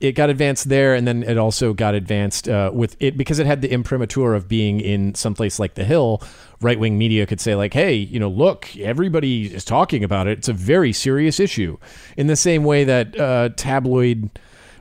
it 0.00 0.12
got 0.12 0.30
advanced 0.30 0.70
there, 0.70 0.94
and 0.94 1.06
then 1.06 1.22
it 1.22 1.36
also 1.36 1.74
got 1.74 1.94
advanced 1.94 2.48
uh, 2.48 2.70
with 2.72 2.96
it 3.00 3.18
because 3.18 3.38
it 3.38 3.46
had 3.46 3.60
the 3.60 3.70
imprimatur 3.70 4.34
of 4.34 4.48
being 4.48 4.80
in 4.80 5.14
someplace 5.14 5.58
like 5.58 5.74
the 5.74 5.84
Hill. 5.84 6.22
Right 6.62 6.78
wing 6.78 6.98
media 6.98 7.26
could 7.26 7.40
say 7.40 7.54
like, 7.54 7.74
"Hey, 7.74 7.94
you 7.94 8.18
know, 8.18 8.28
look, 8.28 8.74
everybody 8.78 9.52
is 9.52 9.64
talking 9.64 10.02
about 10.02 10.26
it. 10.26 10.38
It's 10.38 10.48
a 10.48 10.54
very 10.54 10.92
serious 10.92 11.38
issue." 11.38 11.76
In 12.16 12.26
the 12.28 12.36
same 12.36 12.64
way 12.64 12.84
that 12.84 13.18
uh, 13.18 13.50
tabloid 13.56 14.30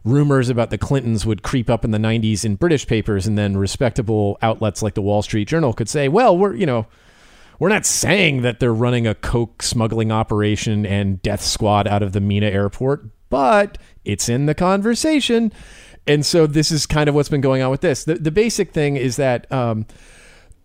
rumors 0.06 0.50
about 0.50 0.70
the 0.70 0.78
Clintons 0.78 1.26
would 1.26 1.44
creep 1.44 1.70
up 1.70 1.84
in 1.84 1.92
the 1.92 1.98
90s 1.98 2.46
in 2.46 2.56
British 2.56 2.88
papers, 2.88 3.28
and 3.28 3.38
then 3.38 3.58
respectable 3.58 4.38
outlets 4.42 4.82
like 4.82 4.94
the 4.94 5.02
Wall 5.02 5.22
Street 5.22 5.48
Journal 5.50 5.74
could 5.74 5.90
say, 5.90 6.08
"Well, 6.08 6.38
we're 6.38 6.56
you 6.56 6.66
know." 6.66 6.88
We're 7.62 7.68
not 7.68 7.86
saying 7.86 8.44
that 8.44 8.62
they're 8.62 8.74
running 8.74 9.06
a 9.06 9.14
coke 9.14 9.62
smuggling 9.62 10.14
operation 10.14 10.86
and 10.86 11.22
death 11.22 11.42
squad 11.42 11.90
out 11.90 12.02
of 12.02 12.14
the 12.14 12.22
Mena 12.22 12.46
airport, 12.46 13.04
but 13.30 13.78
it's 14.04 14.30
in 14.30 14.46
the 14.46 14.56
conversation. 14.56 15.52
And 16.08 16.26
so 16.26 16.48
this 16.48 16.72
is 16.72 16.86
kind 16.86 17.08
of 17.08 17.16
what's 17.16 17.30
been 17.30 17.42
going 17.42 17.62
on 17.62 17.70
with 17.70 17.82
this. 17.82 18.04
The, 18.04 18.16
the 18.16 18.32
basic 18.32 18.72
thing 18.72 18.96
is 18.96 19.18
that 19.18 19.52
um, 19.52 19.86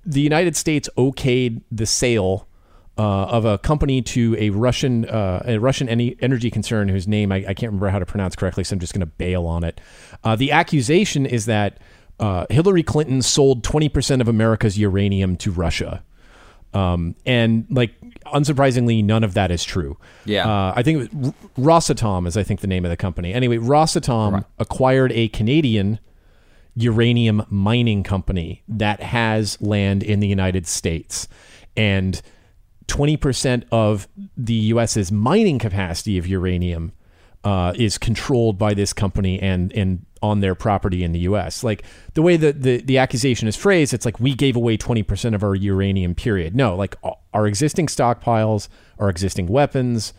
the 0.05 0.21
United 0.21 0.57
States 0.57 0.89
okayed 0.97 1.63
the 1.71 1.87
sale 1.87 2.49
uh, 2.97 3.25
of 3.25 3.45
a 3.45 3.59
company 3.59 4.01
to 4.01 4.37
a 4.39 4.51
Russian 4.51 5.05
uh, 5.07 5.43
a 5.45 5.59
Russian 5.59 5.89
energy 5.89 6.51
concern 6.51 6.89
whose 6.89 7.09
name 7.09 7.33
I, 7.33 7.39
I, 7.39 7.55
can't 7.55 7.71
remember 7.73 7.89
how 7.89 7.99
to 7.99 8.07
pronounce 8.07 8.37
correctly, 8.37 8.63
so 8.63 8.75
I'm 8.75 8.79
just 8.79 8.93
going 8.93 9.01
to 9.01 9.07
bail 9.07 9.47
on 9.47 9.65
it. 9.65 9.81
Uh, 10.23 10.37
the 10.37 10.53
accusation 10.53 11.27
is 11.27 11.47
that 11.47 11.79
uh, 12.21 12.47
Hillary 12.51 12.85
Clinton 12.85 13.21
sold 13.21 13.65
20% 13.65 14.21
of 14.21 14.29
America's 14.29 14.79
uranium 14.79 15.37
to 15.39 15.51
Russia. 15.51 16.05
Um, 16.75 17.15
and 17.25 17.67
like 17.71 17.95
unsurprisingly, 18.27 19.05
none 19.05 19.23
of 19.23 19.35
that 19.35 19.51
is 19.51 19.65
true. 19.65 19.97
Yeah, 20.25 20.49
uh, 20.49 20.73
I 20.75 20.83
think 20.83 21.05
it 21.05 21.15
was, 21.15 21.33
Rosatom 21.59 22.27
is 22.27 22.37
I 22.37 22.43
think 22.43 22.61
the 22.61 22.67
name 22.67 22.85
of 22.85 22.91
the 22.91 22.97
company. 22.97 23.33
Anyway, 23.33 23.59
Rosatom 23.59 24.33
right. 24.33 24.45
acquired 24.59 25.13
a 25.13 25.29
Canadian 25.29 26.01
uranium 26.77 27.47
mining 27.49 28.03
company 28.03 28.65
that 28.67 29.01
has 29.01 29.61
land 29.61 30.03
in 30.03 30.19
the 30.19 30.27
United 30.27 30.67
States, 30.67 31.29
and 31.77 32.21
twenty 32.89 33.17
percent 33.17 33.65
of 33.71 34.09
the 34.37 34.55
U.S.'s 34.55 35.13
mining 35.13 35.59
capacity 35.59 36.19
of 36.19 36.27
uranium 36.27 36.93
uh, 37.45 37.73
is 37.77 37.99
controlled 37.99 38.59
by 38.59 38.75
this 38.75 38.93
company 38.93 39.41
and 39.41 39.73
and 39.73 40.07
on 40.25 40.41
their 40.41 40.55
property 40.55 41.05
in 41.05 41.13
the 41.13 41.21
U.S. 41.21 41.63
Like 41.63 41.85
the 42.15 42.23
way 42.23 42.37
that 42.37 42.63
the, 42.63 42.81
the 42.81 42.99
accusation 42.99 43.47
is 43.47 43.57
phrased, 43.57 43.93
it's 43.93 44.05
like 44.05 44.19
we 44.19 44.35
gave 44.35 44.57
away 44.57 44.77
20% 44.77 45.35
of 45.35 45.43
our 45.43 45.55
uranium, 45.55 46.15
period. 46.15 46.57
No, 46.57 46.75
like 46.75 46.97
our 47.33 47.47
existing 47.47 47.87
stockpiles, 47.87 48.69
our 48.99 49.11
existing 49.11 49.47
weapons, 49.47 50.15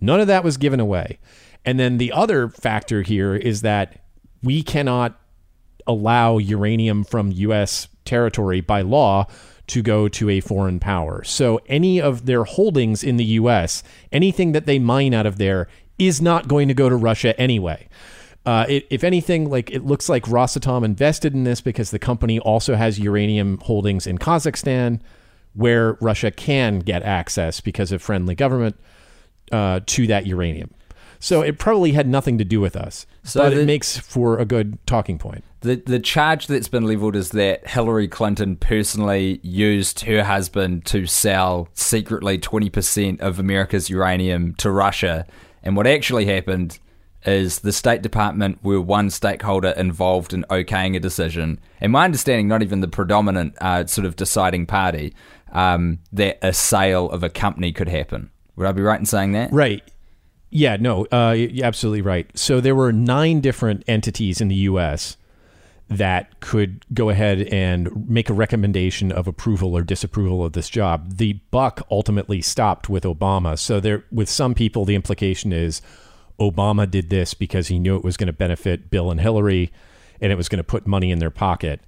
none 0.00 0.20
of 0.20 0.26
that 0.26 0.44
was 0.44 0.56
given 0.56 0.80
away. 0.80 1.18
And 1.64 1.78
then 1.78 1.98
the 1.98 2.12
other 2.12 2.48
factor 2.48 3.02
here 3.02 3.34
is 3.36 3.60
that 3.60 4.02
we 4.42 4.62
cannot 4.62 5.20
allow 5.86 6.38
uranium 6.38 7.04
from 7.04 7.32
U.S. 7.32 7.88
territory 8.04 8.60
by 8.60 8.80
law 8.80 9.26
to 9.66 9.82
go 9.82 10.08
to 10.08 10.30
a 10.30 10.40
foreign 10.40 10.80
power. 10.80 11.22
So 11.22 11.60
any 11.66 12.00
of 12.00 12.26
their 12.26 12.44
holdings 12.44 13.04
in 13.04 13.18
the 13.18 13.24
U.S., 13.24 13.82
anything 14.10 14.52
that 14.52 14.66
they 14.66 14.78
mine 14.78 15.14
out 15.14 15.26
of 15.26 15.38
there, 15.38 15.68
is 15.98 16.20
not 16.20 16.48
going 16.48 16.66
to 16.68 16.74
go 16.74 16.88
to 16.88 16.96
Russia 16.96 17.38
anyway. 17.38 17.88
Uh, 18.46 18.64
it, 18.68 18.86
if 18.90 19.04
anything, 19.04 19.50
like 19.50 19.70
it 19.70 19.84
looks 19.84 20.08
like 20.08 20.24
Rosatom 20.24 20.84
invested 20.84 21.34
in 21.34 21.44
this 21.44 21.60
because 21.60 21.90
the 21.90 21.98
company 21.98 22.38
also 22.38 22.74
has 22.74 22.98
uranium 22.98 23.58
holdings 23.58 24.06
in 24.06 24.16
Kazakhstan, 24.18 25.00
where 25.52 25.98
Russia 26.00 26.30
can 26.30 26.78
get 26.78 27.02
access 27.02 27.60
because 27.60 27.92
of 27.92 28.00
friendly 28.00 28.34
government 28.34 28.76
uh, 29.52 29.80
to 29.86 30.06
that 30.06 30.26
uranium. 30.26 30.70
So 31.22 31.42
it 31.42 31.58
probably 31.58 31.92
had 31.92 32.08
nothing 32.08 32.38
to 32.38 32.44
do 32.44 32.60
with 32.62 32.76
us, 32.76 33.06
so 33.22 33.40
but 33.42 33.50
the, 33.50 33.60
it 33.60 33.66
makes 33.66 33.98
for 33.98 34.38
a 34.38 34.46
good 34.46 34.78
talking 34.86 35.18
point. 35.18 35.44
The 35.60 35.76
the 35.76 36.00
charge 36.00 36.46
that's 36.46 36.68
been 36.68 36.86
leveled 36.86 37.14
is 37.14 37.30
that 37.30 37.66
Hillary 37.68 38.08
Clinton 38.08 38.56
personally 38.56 39.38
used 39.42 40.00
her 40.00 40.24
husband 40.24 40.86
to 40.86 41.04
sell 41.04 41.68
secretly 41.74 42.38
twenty 42.38 42.70
percent 42.70 43.20
of 43.20 43.38
America's 43.38 43.90
uranium 43.90 44.54
to 44.54 44.70
Russia, 44.70 45.26
and 45.62 45.76
what 45.76 45.86
actually 45.86 46.24
happened 46.24 46.78
is 47.24 47.60
the 47.60 47.72
State 47.72 48.02
Department 48.02 48.62
were 48.62 48.80
one 48.80 49.10
stakeholder 49.10 49.70
involved 49.70 50.32
in 50.32 50.44
okaying 50.44 50.96
a 50.96 51.00
decision, 51.00 51.60
and 51.80 51.92
my 51.92 52.04
understanding, 52.04 52.48
not 52.48 52.62
even 52.62 52.80
the 52.80 52.88
predominant 52.88 53.54
uh, 53.60 53.86
sort 53.86 54.06
of 54.06 54.16
deciding 54.16 54.66
party, 54.66 55.14
um, 55.52 55.98
that 56.12 56.38
a 56.42 56.52
sale 56.52 57.10
of 57.10 57.22
a 57.22 57.28
company 57.28 57.72
could 57.72 57.88
happen. 57.88 58.30
Would 58.56 58.66
I 58.66 58.72
be 58.72 58.82
right 58.82 58.98
in 58.98 59.06
saying 59.06 59.32
that? 59.32 59.52
Right. 59.52 59.82
Yeah, 60.50 60.76
no, 60.76 61.06
uh, 61.12 61.34
you're 61.36 61.64
absolutely 61.66 62.02
right. 62.02 62.28
So 62.36 62.60
there 62.60 62.74
were 62.74 62.92
nine 62.92 63.40
different 63.40 63.84
entities 63.86 64.40
in 64.40 64.48
the 64.48 64.56
U.S. 64.56 65.16
that 65.88 66.40
could 66.40 66.84
go 66.92 67.08
ahead 67.08 67.42
and 67.42 68.08
make 68.08 68.28
a 68.28 68.34
recommendation 68.34 69.12
of 69.12 69.28
approval 69.28 69.76
or 69.76 69.82
disapproval 69.82 70.44
of 70.44 70.54
this 70.54 70.68
job. 70.68 71.18
The 71.18 71.34
buck 71.52 71.86
ultimately 71.90 72.42
stopped 72.42 72.88
with 72.88 73.04
Obama. 73.04 73.58
So 73.58 73.78
there, 73.78 74.04
with 74.10 74.28
some 74.28 74.54
people, 74.54 74.84
the 74.84 74.96
implication 74.96 75.52
is 75.52 75.80
Obama 76.40 76.90
did 76.90 77.10
this 77.10 77.34
because 77.34 77.68
he 77.68 77.78
knew 77.78 77.96
it 77.96 78.04
was 78.04 78.16
going 78.16 78.26
to 78.26 78.32
benefit 78.32 78.90
Bill 78.90 79.10
and 79.10 79.20
Hillary 79.20 79.70
and 80.20 80.32
it 80.32 80.36
was 80.36 80.48
going 80.48 80.58
to 80.58 80.64
put 80.64 80.86
money 80.86 81.10
in 81.10 81.18
their 81.18 81.30
pocket. 81.30 81.80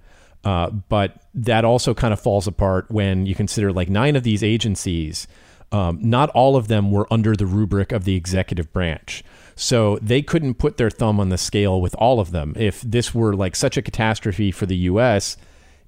Uh, 0.45 0.71
but 0.71 1.23
that 1.35 1.65
also 1.65 1.95
kind 1.95 2.12
of 2.12 2.21
falls 2.21 2.47
apart 2.47 2.91
when 2.91 3.27
you 3.27 3.35
consider 3.35 3.73
like 3.73 3.88
nine 3.88 4.17
of 4.17 4.23
these 4.23 4.43
agencies, 4.43 5.27
um, 5.71 5.99
not 6.03 6.31
all 6.31 6.57
of 6.57 6.69
them 6.69 6.91
were 6.91 7.11
under 7.12 7.35
the 7.37 7.47
rubric 7.47 7.93
of 7.93 8.05
the 8.05 8.17
executive 8.17 8.73
branch. 8.73 9.23
So 9.55 9.99
they 10.03 10.23
couldn't 10.23 10.55
put 10.55 10.77
their 10.77 10.91
thumb 10.91 11.21
on 11.21 11.29
the 11.29 11.38
scale 11.38 11.81
with 11.81 11.95
all 11.97 12.21
of 12.21 12.31
them. 12.31 12.55
If 12.57 12.81
this 12.83 13.15
were 13.15 13.35
like 13.35 13.55
such 13.55 13.77
a 13.77 13.83
catastrophe 13.83 14.51
for 14.51 14.67
the 14.67 14.77
US, 14.77 15.37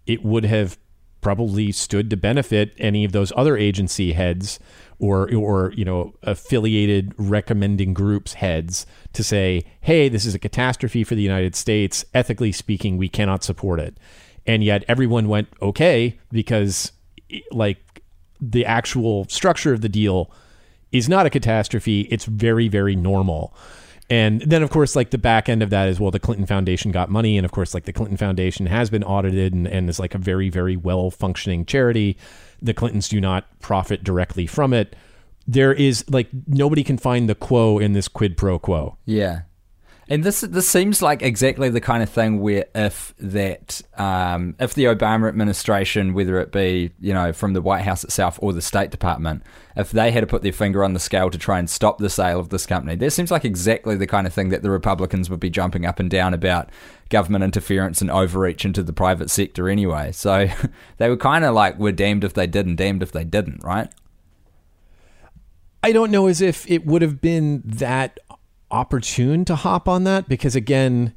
it 0.06 0.24
would 0.24 0.44
have 0.44 0.78
probably 1.20 1.72
stood 1.72 2.10
to 2.10 2.16
benefit 2.16 2.74
any 2.78 3.04
of 3.04 3.12
those 3.12 3.32
other 3.34 3.56
agency 3.56 4.12
heads 4.12 4.60
or 4.98 5.32
or 5.34 5.72
you 5.76 5.84
know 5.84 6.14
affiliated 6.22 7.12
recommending 7.16 7.94
groups 7.94 8.34
heads 8.34 8.86
to 9.12 9.22
say, 9.22 9.64
"Hey, 9.80 10.08
this 10.08 10.24
is 10.24 10.34
a 10.34 10.38
catastrophe 10.38 11.04
for 11.04 11.14
the 11.14 11.22
United 11.22 11.54
States. 11.54 12.04
Ethically 12.14 12.52
speaking, 12.52 12.96
we 12.96 13.08
cannot 13.08 13.44
support 13.44 13.80
it." 13.80 13.96
And 14.46 14.62
yet 14.62 14.84
everyone 14.88 15.28
went 15.28 15.48
okay 15.62 16.18
because 16.30 16.92
like 17.50 18.02
the 18.40 18.66
actual 18.66 19.26
structure 19.28 19.72
of 19.72 19.80
the 19.80 19.88
deal 19.88 20.30
is 20.92 21.08
not 21.08 21.26
a 21.26 21.30
catastrophe. 21.30 22.02
It's 22.10 22.24
very 22.24 22.68
very 22.68 22.96
normal. 22.96 23.54
And 24.10 24.42
then, 24.42 24.62
of 24.62 24.70
course, 24.70 24.94
like 24.94 25.10
the 25.10 25.18
back 25.18 25.48
end 25.48 25.62
of 25.62 25.70
that 25.70 25.88
is 25.88 25.98
well, 25.98 26.10
the 26.10 26.18
Clinton 26.18 26.46
Foundation 26.46 26.92
got 26.92 27.08
money. 27.08 27.38
And 27.38 27.44
of 27.44 27.52
course, 27.52 27.72
like 27.72 27.84
the 27.84 27.92
Clinton 27.92 28.16
Foundation 28.16 28.66
has 28.66 28.90
been 28.90 29.02
audited 29.02 29.54
and, 29.54 29.66
and 29.66 29.88
is 29.88 29.98
like 29.98 30.14
a 30.14 30.18
very, 30.18 30.48
very 30.50 30.76
well 30.76 31.10
functioning 31.10 31.64
charity. 31.64 32.18
The 32.60 32.74
Clintons 32.74 33.08
do 33.08 33.20
not 33.20 33.46
profit 33.60 34.04
directly 34.04 34.46
from 34.46 34.72
it. 34.72 34.94
There 35.46 35.72
is 35.72 36.04
like 36.10 36.28
nobody 36.46 36.84
can 36.84 36.98
find 36.98 37.28
the 37.28 37.34
quo 37.34 37.78
in 37.78 37.92
this 37.92 38.08
quid 38.08 38.36
pro 38.36 38.58
quo. 38.58 38.96
Yeah. 39.06 39.42
And 40.08 40.22
this 40.22 40.42
this 40.42 40.68
seems 40.68 41.00
like 41.00 41.22
exactly 41.22 41.70
the 41.70 41.80
kind 41.80 42.02
of 42.02 42.10
thing 42.10 42.40
where 42.40 42.66
if 42.74 43.14
that 43.18 43.80
um, 43.96 44.54
if 44.60 44.74
the 44.74 44.84
Obama 44.84 45.28
administration, 45.28 46.12
whether 46.12 46.38
it 46.38 46.52
be 46.52 46.92
you 47.00 47.14
know 47.14 47.32
from 47.32 47.54
the 47.54 47.62
White 47.62 47.82
House 47.82 48.04
itself 48.04 48.38
or 48.42 48.52
the 48.52 48.60
State 48.60 48.90
Department, 48.90 49.42
if 49.76 49.92
they 49.92 50.10
had 50.10 50.20
to 50.20 50.26
put 50.26 50.42
their 50.42 50.52
finger 50.52 50.84
on 50.84 50.92
the 50.92 51.00
scale 51.00 51.30
to 51.30 51.38
try 51.38 51.58
and 51.58 51.70
stop 51.70 51.98
the 51.98 52.10
sale 52.10 52.38
of 52.38 52.50
this 52.50 52.66
company, 52.66 52.96
that 52.96 53.10
seems 53.12 53.30
like 53.30 53.46
exactly 53.46 53.96
the 53.96 54.06
kind 54.06 54.26
of 54.26 54.34
thing 54.34 54.50
that 54.50 54.62
the 54.62 54.70
Republicans 54.70 55.30
would 55.30 55.40
be 55.40 55.50
jumping 55.50 55.86
up 55.86 55.98
and 55.98 56.10
down 56.10 56.34
about 56.34 56.68
government 57.08 57.44
interference 57.44 58.02
and 58.02 58.10
overreach 58.10 58.64
into 58.64 58.82
the 58.82 58.92
private 58.92 59.30
sector 59.30 59.70
anyway. 59.70 60.12
So 60.12 60.48
they 60.98 61.08
were 61.08 61.16
kind 61.16 61.44
of 61.44 61.54
like 61.54 61.78
we're 61.78 61.92
damned 61.92 62.24
if 62.24 62.34
they 62.34 62.46
did 62.46 62.66
and 62.66 62.76
damned 62.76 63.02
if 63.02 63.12
they 63.12 63.24
didn't, 63.24 63.64
right? 63.64 63.88
I 65.82 65.92
don't 65.92 66.10
know 66.10 66.26
as 66.26 66.40
if 66.40 66.70
it 66.70 66.86
would 66.86 67.02
have 67.02 67.20
been 67.20 67.62
that 67.64 68.18
opportune 68.74 69.44
to 69.44 69.54
hop 69.54 69.88
on 69.88 70.02
that 70.04 70.28
because 70.28 70.56
again, 70.56 71.14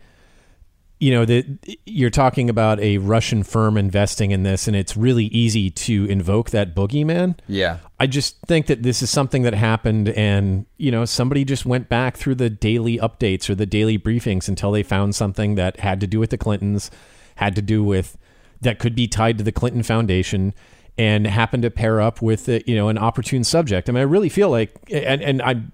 you 0.99 1.11
know 1.11 1.25
that 1.25 1.77
you're 1.85 2.09
talking 2.09 2.49
about 2.49 2.79
a 2.79 2.97
Russian 2.97 3.43
firm 3.43 3.77
investing 3.77 4.31
in 4.31 4.43
this, 4.43 4.67
and 4.67 4.75
it's 4.75 4.97
really 4.97 5.25
easy 5.25 5.69
to 5.69 6.05
invoke 6.05 6.49
that 6.51 6.75
boogeyman. 6.75 7.37
Yeah, 7.47 7.79
I 7.99 8.07
just 8.07 8.39
think 8.47 8.65
that 8.65 8.81
this 8.81 9.03
is 9.03 9.09
something 9.09 9.43
that 9.43 9.53
happened, 9.53 10.09
and 10.09 10.65
you 10.77 10.91
know 10.91 11.05
somebody 11.05 11.45
just 11.45 11.65
went 11.65 11.87
back 11.87 12.17
through 12.17 12.35
the 12.35 12.49
daily 12.49 12.97
updates 12.97 13.47
or 13.47 13.53
the 13.53 13.67
daily 13.67 13.99
briefings 13.99 14.47
until 14.47 14.71
they 14.71 14.81
found 14.81 15.13
something 15.13 15.55
that 15.55 15.79
had 15.79 15.99
to 16.01 16.07
do 16.07 16.19
with 16.19 16.31
the 16.31 16.37
Clintons, 16.37 16.89
had 17.35 17.55
to 17.55 17.61
do 17.61 17.83
with 17.83 18.17
that 18.61 18.79
could 18.79 18.95
be 18.95 19.07
tied 19.07 19.37
to 19.37 19.43
the 19.43 19.51
Clinton 19.51 19.83
Foundation, 19.83 20.55
and 20.97 21.27
happened 21.27 21.61
to 21.61 21.69
pair 21.69 22.01
up 22.01 22.23
with 22.23 22.49
uh, 22.49 22.59
you 22.65 22.75
know 22.75 22.89
an 22.89 22.97
opportune 22.97 23.43
subject. 23.43 23.87
I 23.87 23.91
mean, 23.91 23.99
I 23.99 24.03
really 24.03 24.29
feel 24.29 24.49
like, 24.49 24.71
and 24.91 25.21
and 25.21 25.43
I'm 25.43 25.71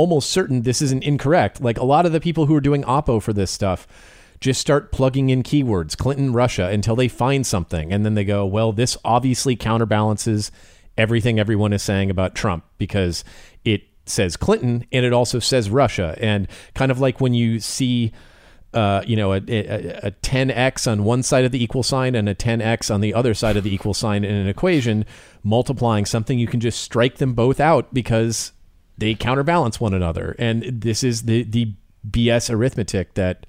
almost 0.00 0.30
certain 0.30 0.62
this 0.62 0.80
isn't 0.80 1.04
incorrect. 1.04 1.60
Like 1.60 1.76
a 1.76 1.84
lot 1.84 2.06
of 2.06 2.12
the 2.12 2.22
people 2.22 2.46
who 2.46 2.54
are 2.54 2.60
doing 2.62 2.82
Oppo 2.84 3.22
for 3.22 3.34
this 3.34 3.50
stuff 3.50 3.86
just 4.40 4.58
start 4.58 4.92
plugging 4.92 5.28
in 5.28 5.42
keywords 5.42 5.94
Clinton, 5.94 6.32
Russia 6.32 6.68
until 6.68 6.96
they 6.96 7.06
find 7.06 7.46
something. 7.46 7.92
And 7.92 8.02
then 8.02 8.14
they 8.14 8.24
go, 8.24 8.46
well, 8.46 8.72
this 8.72 8.96
obviously 9.04 9.56
counterbalances 9.56 10.50
everything 10.96 11.38
everyone 11.38 11.74
is 11.74 11.82
saying 11.82 12.08
about 12.08 12.34
Trump 12.34 12.64
because 12.78 13.24
it 13.62 13.82
says 14.06 14.38
Clinton 14.38 14.86
and 14.90 15.04
it 15.04 15.12
also 15.12 15.38
says 15.38 15.68
Russia. 15.68 16.16
And 16.18 16.48
kind 16.74 16.90
of 16.90 16.98
like 16.98 17.20
when 17.20 17.34
you 17.34 17.60
see 17.60 18.12
uh, 18.72 19.02
you 19.04 19.16
know, 19.16 19.32
a, 19.32 19.42
a, 19.48 20.00
a 20.04 20.10
10x 20.12 20.90
on 20.90 21.04
one 21.04 21.22
side 21.22 21.44
of 21.44 21.50
the 21.50 21.62
equal 21.62 21.82
sign 21.82 22.14
and 22.14 22.28
a 22.28 22.34
10x 22.34 22.94
on 22.94 23.00
the 23.00 23.12
other 23.12 23.34
side 23.34 23.56
of 23.56 23.64
the 23.64 23.74
equal 23.74 23.92
sign 23.92 24.24
in 24.24 24.34
an 24.34 24.46
equation, 24.46 25.04
multiplying 25.42 26.06
something, 26.06 26.38
you 26.38 26.46
can 26.46 26.60
just 26.60 26.80
strike 26.80 27.16
them 27.16 27.34
both 27.34 27.58
out 27.58 27.92
because 27.92 28.52
they 29.00 29.14
counterbalance 29.14 29.80
one 29.80 29.94
another. 29.94 30.36
And 30.38 30.62
this 30.62 31.02
is 31.02 31.22
the, 31.22 31.42
the 31.42 31.72
BS 32.08 32.50
arithmetic 32.50 33.14
that 33.14 33.46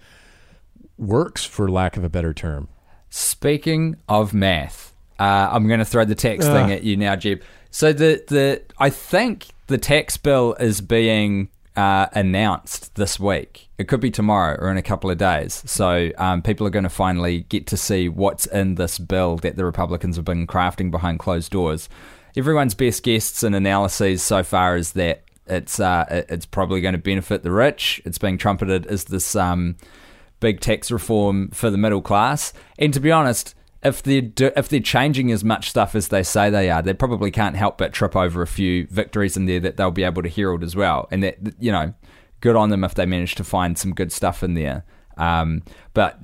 works, 0.97 1.45
for 1.45 1.69
lack 1.69 1.97
of 1.97 2.03
a 2.03 2.09
better 2.09 2.33
term. 2.33 2.69
Speaking 3.09 3.97
of 4.07 4.33
math, 4.33 4.95
uh, 5.19 5.49
I'm 5.51 5.67
going 5.67 5.79
to 5.79 5.85
throw 5.85 6.05
the 6.05 6.15
tax 6.15 6.45
uh. 6.45 6.53
thing 6.53 6.71
at 6.71 6.83
you 6.83 6.97
now, 6.97 7.15
Jeb. 7.15 7.41
So 7.69 7.93
the 7.93 8.23
the 8.27 8.61
I 8.79 8.89
think 8.89 9.47
the 9.67 9.77
tax 9.77 10.17
bill 10.17 10.55
is 10.59 10.81
being 10.81 11.49
uh, 11.75 12.07
announced 12.13 12.95
this 12.95 13.19
week. 13.19 13.69
It 13.77 13.87
could 13.87 14.01
be 14.01 14.11
tomorrow 14.11 14.57
or 14.59 14.69
in 14.69 14.77
a 14.77 14.81
couple 14.81 15.09
of 15.09 15.17
days. 15.17 15.63
So 15.65 16.11
um, 16.17 16.41
people 16.41 16.67
are 16.67 16.71
going 16.71 16.83
to 16.83 16.89
finally 16.89 17.41
get 17.41 17.67
to 17.67 17.77
see 17.77 18.09
what's 18.09 18.45
in 18.45 18.75
this 18.75 18.99
bill 18.99 19.37
that 19.37 19.55
the 19.55 19.63
Republicans 19.63 20.17
have 20.17 20.25
been 20.25 20.47
crafting 20.47 20.91
behind 20.91 21.19
closed 21.19 21.51
doors. 21.51 21.87
Everyone's 22.35 22.73
best 22.73 23.03
guesses 23.03 23.43
and 23.43 23.55
analyses 23.55 24.21
so 24.21 24.43
far 24.43 24.75
is 24.75 24.93
that 24.93 25.23
it's 25.51 25.79
uh, 25.79 26.23
it's 26.29 26.45
probably 26.45 26.81
going 26.81 26.93
to 26.93 26.99
benefit 26.99 27.43
the 27.43 27.51
rich. 27.51 28.01
It's 28.05 28.17
being 28.17 28.37
trumpeted 28.37 28.87
as 28.87 29.05
this 29.05 29.35
um, 29.35 29.75
big 30.39 30.59
tax 30.59 30.91
reform 30.91 31.49
for 31.51 31.69
the 31.69 31.77
middle 31.77 32.01
class. 32.01 32.53
And 32.79 32.93
to 32.93 32.99
be 32.99 33.11
honest, 33.11 33.53
if 33.83 34.01
they're 34.03 34.31
if 34.55 34.69
they're 34.69 34.79
changing 34.79 35.31
as 35.31 35.43
much 35.43 35.69
stuff 35.69 35.95
as 35.95 36.07
they 36.07 36.23
say 36.23 36.49
they 36.49 36.69
are, 36.69 36.81
they 36.81 36.93
probably 36.93 37.31
can't 37.31 37.55
help 37.55 37.77
but 37.77 37.93
trip 37.93 38.15
over 38.15 38.41
a 38.41 38.47
few 38.47 38.87
victories 38.87 39.35
in 39.35 39.45
there 39.45 39.59
that 39.59 39.77
they'll 39.77 39.91
be 39.91 40.03
able 40.03 40.23
to 40.23 40.29
herald 40.29 40.63
as 40.63 40.75
well. 40.75 41.07
And 41.11 41.23
that 41.23 41.37
you 41.59 41.71
know, 41.71 41.93
good 42.39 42.55
on 42.55 42.69
them 42.69 42.83
if 42.83 42.95
they 42.95 43.05
manage 43.05 43.35
to 43.35 43.43
find 43.43 43.77
some 43.77 43.93
good 43.93 44.11
stuff 44.11 44.43
in 44.43 44.53
there. 44.53 44.85
Um, 45.17 45.63
but 45.93 46.23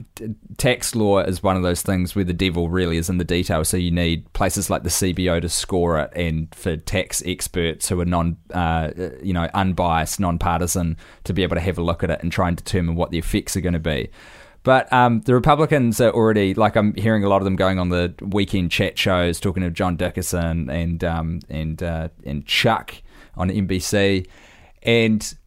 tax 0.58 0.96
law 0.96 1.20
is 1.20 1.44
one 1.44 1.58
of 1.58 1.64
those 1.64 1.82
things 1.82 2.16
where 2.16 2.24
the 2.24 2.34
devil 2.34 2.70
really 2.70 2.98
is 2.98 3.10
in 3.10 3.18
the 3.18 3.24
detail. 3.24 3.64
So 3.64 3.78
you 3.78 3.92
need 3.92 4.32
places 4.34 4.70
like 4.70 4.84
the 4.84 4.90
CBO 4.90 5.42
to 5.42 5.50
score 5.50 6.00
it, 6.00 6.12
and 6.16 6.54
for 6.56 6.78
tax 6.78 7.22
experts 7.26 7.90
who 7.90 8.00
are 8.00 8.06
non, 8.06 8.38
uh, 8.54 8.92
you 9.22 9.34
know, 9.34 9.50
unbiased, 9.54 10.20
non-partisan, 10.20 10.98
to 11.26 11.34
be 11.34 11.44
able 11.44 11.56
to 11.56 11.62
have 11.62 11.78
a 11.78 11.84
look 11.84 12.04
at 12.04 12.10
it 12.10 12.22
and 12.22 12.32
try 12.32 12.48
and 12.48 12.58
determine 12.58 12.96
what 12.96 13.12
the 13.12 13.18
effects 13.18 13.56
are 13.58 13.62
going 13.62 13.74
to 13.74 13.80
be. 13.80 14.10
But 14.64 14.92
um, 14.92 15.22
the 15.22 15.34
Republicans 15.34 16.02
are 16.02 16.12
already 16.12 16.54
like 16.54 16.76
I'm 16.76 16.94
hearing 16.96 17.24
a 17.24 17.30
lot 17.30 17.38
of 17.38 17.46
them 17.46 17.56
going 17.56 17.80
on 17.80 17.88
the 17.88 18.14
weekend 18.22 18.70
chat 18.70 18.98
shows, 18.98 19.40
talking 19.40 19.64
to 19.64 19.70
John 19.70 19.96
Dickerson 19.96 20.70
and 20.70 21.04
um, 21.06 21.40
and 21.48 21.82
uh, 21.82 22.10
and 22.26 22.46
Chuck 22.46 22.96
on 23.38 23.50
NBC, 23.50 24.28
and 24.84 25.38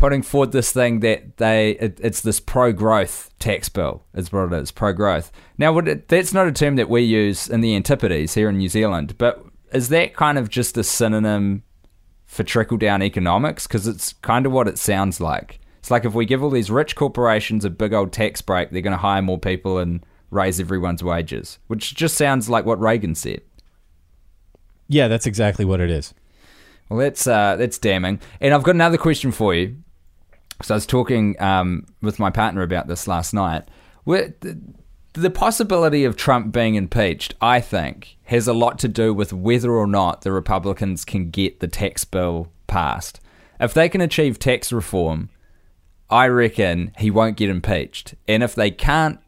putting 0.00 0.22
forward 0.22 0.50
this 0.50 0.72
thing 0.72 1.00
that 1.00 1.36
they 1.36 1.72
it, 1.72 2.00
it's 2.02 2.22
this 2.22 2.40
pro 2.40 2.72
growth 2.72 3.28
tax 3.38 3.68
bill 3.68 4.02
is 4.14 4.32
what 4.32 4.50
it 4.50 4.62
is 4.62 4.70
pro 4.70 4.94
growth. 4.94 5.30
Now, 5.58 5.76
it, 5.76 6.08
that's 6.08 6.32
not 6.32 6.46
a 6.46 6.52
term 6.52 6.76
that 6.76 6.88
we 6.88 7.02
use 7.02 7.48
in 7.48 7.60
the 7.60 7.76
Antipodes 7.76 8.32
here 8.32 8.48
in 8.48 8.56
New 8.56 8.70
Zealand, 8.70 9.18
but 9.18 9.44
is 9.74 9.90
that 9.90 10.16
kind 10.16 10.38
of 10.38 10.48
just 10.48 10.78
a 10.78 10.82
synonym 10.82 11.64
for 12.24 12.44
trickle 12.44 12.78
down 12.78 13.02
economics? 13.02 13.66
Because 13.66 13.86
it's 13.86 14.14
kind 14.14 14.46
of 14.46 14.52
what 14.52 14.68
it 14.68 14.78
sounds 14.78 15.20
like. 15.20 15.60
It's 15.80 15.90
like 15.90 16.06
if 16.06 16.14
we 16.14 16.24
give 16.24 16.42
all 16.42 16.48
these 16.48 16.70
rich 16.70 16.96
corporations 16.96 17.66
a 17.66 17.70
big 17.70 17.92
old 17.92 18.10
tax 18.10 18.40
break, 18.40 18.70
they're 18.70 18.80
going 18.80 18.92
to 18.92 18.96
hire 18.96 19.20
more 19.20 19.38
people 19.38 19.76
and 19.76 20.04
raise 20.30 20.58
everyone's 20.58 21.04
wages, 21.04 21.58
which 21.66 21.94
just 21.94 22.16
sounds 22.16 22.48
like 22.48 22.64
what 22.64 22.80
Reagan 22.80 23.14
said. 23.14 23.42
Yeah, 24.88 25.08
that's 25.08 25.26
exactly 25.26 25.66
what 25.66 25.80
it 25.80 25.90
is. 25.90 26.14
Well, 26.88 27.00
that's 27.00 27.26
uh, 27.26 27.56
that's 27.56 27.78
damning. 27.78 28.18
And 28.40 28.54
I've 28.54 28.62
got 28.62 28.74
another 28.74 28.98
question 28.98 29.30
for 29.30 29.54
you. 29.54 29.76
So 30.62 30.74
I 30.74 30.76
was 30.76 30.86
talking 30.86 31.40
um, 31.40 31.86
with 32.02 32.18
my 32.18 32.30
partner 32.30 32.62
about 32.62 32.86
this 32.86 33.08
last 33.08 33.32
night. 33.32 33.64
The, 34.04 34.60
the 35.14 35.30
possibility 35.30 36.04
of 36.04 36.16
Trump 36.16 36.52
being 36.52 36.74
impeached, 36.74 37.34
I 37.40 37.60
think, 37.60 38.16
has 38.24 38.46
a 38.46 38.52
lot 38.52 38.78
to 38.80 38.88
do 38.88 39.12
with 39.12 39.32
whether 39.32 39.72
or 39.72 39.86
not 39.86 40.22
the 40.22 40.32
Republicans 40.32 41.04
can 41.04 41.30
get 41.30 41.60
the 41.60 41.68
tax 41.68 42.04
bill 42.04 42.48
passed. 42.66 43.20
If 43.58 43.74
they 43.74 43.88
can 43.88 44.00
achieve 44.00 44.38
tax 44.38 44.72
reform, 44.72 45.30
I 46.08 46.28
reckon 46.28 46.92
he 46.98 47.10
won't 47.10 47.36
get 47.36 47.50
impeached. 47.50 48.14
And 48.28 48.42
if 48.42 48.54
they 48.54 48.70
can't 48.70 49.20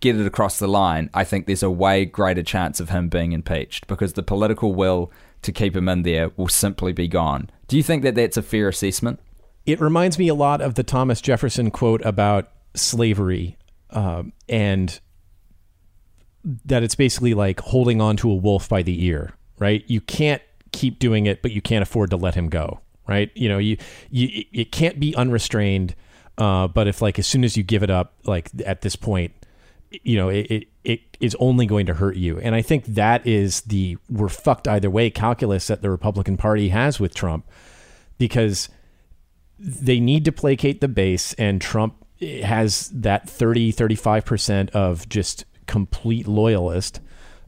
get 0.00 0.16
it 0.16 0.26
across 0.26 0.58
the 0.58 0.68
line, 0.68 1.10
I 1.14 1.24
think 1.24 1.46
there's 1.46 1.62
a 1.62 1.70
way 1.70 2.04
greater 2.04 2.42
chance 2.42 2.80
of 2.80 2.90
him 2.90 3.08
being 3.08 3.32
impeached 3.32 3.86
because 3.86 4.12
the 4.12 4.22
political 4.22 4.74
will 4.74 5.10
to 5.42 5.52
keep 5.52 5.76
him 5.76 5.88
in 5.88 6.02
there 6.02 6.30
will 6.36 6.48
simply 6.48 6.92
be 6.92 7.08
gone. 7.08 7.50
Do 7.68 7.76
you 7.76 7.82
think 7.82 8.02
that 8.02 8.14
that's 8.14 8.36
a 8.36 8.42
fair 8.42 8.68
assessment? 8.68 9.20
It 9.66 9.80
reminds 9.80 10.18
me 10.18 10.28
a 10.28 10.34
lot 10.34 10.60
of 10.60 10.74
the 10.74 10.82
Thomas 10.82 11.20
Jefferson 11.20 11.70
quote 11.70 12.04
about 12.04 12.50
slavery 12.74 13.56
um, 13.90 14.32
and 14.48 14.98
that 16.64 16.82
it's 16.82 16.94
basically 16.94 17.34
like 17.34 17.60
holding 17.60 18.00
on 18.00 18.16
to 18.18 18.30
a 18.30 18.34
wolf 18.34 18.68
by 18.68 18.82
the 18.82 19.04
ear, 19.04 19.34
right? 19.58 19.84
You 19.88 20.00
can't 20.00 20.42
keep 20.72 20.98
doing 20.98 21.26
it, 21.26 21.42
but 21.42 21.50
you 21.50 21.60
can't 21.60 21.82
afford 21.82 22.10
to 22.10 22.16
let 22.16 22.34
him 22.34 22.48
go, 22.48 22.80
right? 23.08 23.30
You 23.34 23.48
know, 23.48 23.58
you, 23.58 23.76
you 24.10 24.44
it 24.52 24.70
can't 24.70 25.00
be 25.00 25.14
unrestrained 25.16 25.96
uh, 26.38 26.68
but 26.68 26.86
if 26.86 27.00
like 27.00 27.18
as 27.18 27.26
soon 27.26 27.44
as 27.44 27.56
you 27.56 27.62
give 27.62 27.82
it 27.82 27.90
up, 27.90 28.14
like 28.24 28.50
at 28.64 28.82
this 28.82 28.96
point, 28.96 29.32
you 29.90 30.16
know, 30.16 30.28
it, 30.28 30.46
it, 30.50 30.68
it 30.84 31.00
is 31.20 31.36
only 31.40 31.66
going 31.66 31.86
to 31.86 31.94
hurt 31.94 32.16
you. 32.16 32.38
And 32.38 32.54
I 32.54 32.62
think 32.62 32.84
that 32.86 33.26
is 33.26 33.62
the 33.62 33.96
we're 34.10 34.28
fucked 34.28 34.68
either 34.68 34.90
way 34.90 35.10
calculus 35.10 35.68
that 35.68 35.82
the 35.82 35.90
Republican 35.90 36.36
Party 36.36 36.68
has 36.68 37.00
with 37.00 37.14
Trump 37.14 37.46
because 38.18 38.68
they 39.58 40.00
need 40.00 40.24
to 40.24 40.32
placate 40.32 40.80
the 40.80 40.88
base 40.88 41.32
and 41.34 41.60
Trump 41.60 42.04
has 42.20 42.88
that 42.90 43.28
30 43.28 43.72
35% 43.72 44.70
of 44.70 45.08
just 45.08 45.44
complete 45.66 46.26
loyalist 46.26 47.00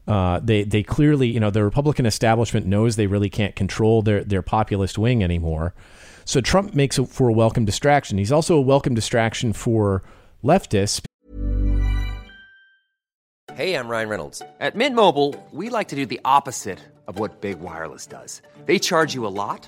uh, 0.07 0.39
they 0.43 0.63
they 0.63 0.83
clearly 0.83 1.27
you 1.27 1.39
know 1.39 1.49
the 1.49 1.63
Republican 1.63 2.05
establishment 2.05 2.65
knows 2.65 2.95
they 2.95 3.07
really 3.07 3.29
can't 3.29 3.55
control 3.55 4.01
their 4.01 4.23
their 4.23 4.41
populist 4.41 4.97
wing 4.97 5.23
anymore 5.23 5.73
so 6.29 6.41
Trump 6.41 6.75
makes 6.75 6.99
it 6.99 7.09
for 7.09 7.27
a 7.27 7.33
welcome 7.33 7.65
distraction. 7.65 8.19
He's 8.19 8.31
also 8.31 8.55
a 8.55 8.61
welcome 8.61 8.93
distraction 8.93 9.51
for 9.51 10.03
leftists. 10.43 11.03
Hey, 13.55 13.73
I'm 13.73 13.87
Ryan 13.87 14.09
Reynolds. 14.09 14.43
At 14.59 14.75
Mint 14.75 14.95
Mobile, 14.95 15.33
we 15.51 15.71
like 15.71 15.87
to 15.87 15.95
do 15.95 16.05
the 16.05 16.21
opposite 16.23 16.77
of 17.07 17.17
what 17.17 17.41
Big 17.41 17.59
Wireless 17.59 18.05
does. 18.05 18.43
They 18.67 18.77
charge 18.77 19.15
you 19.15 19.25
a 19.25 19.33
lot, 19.33 19.67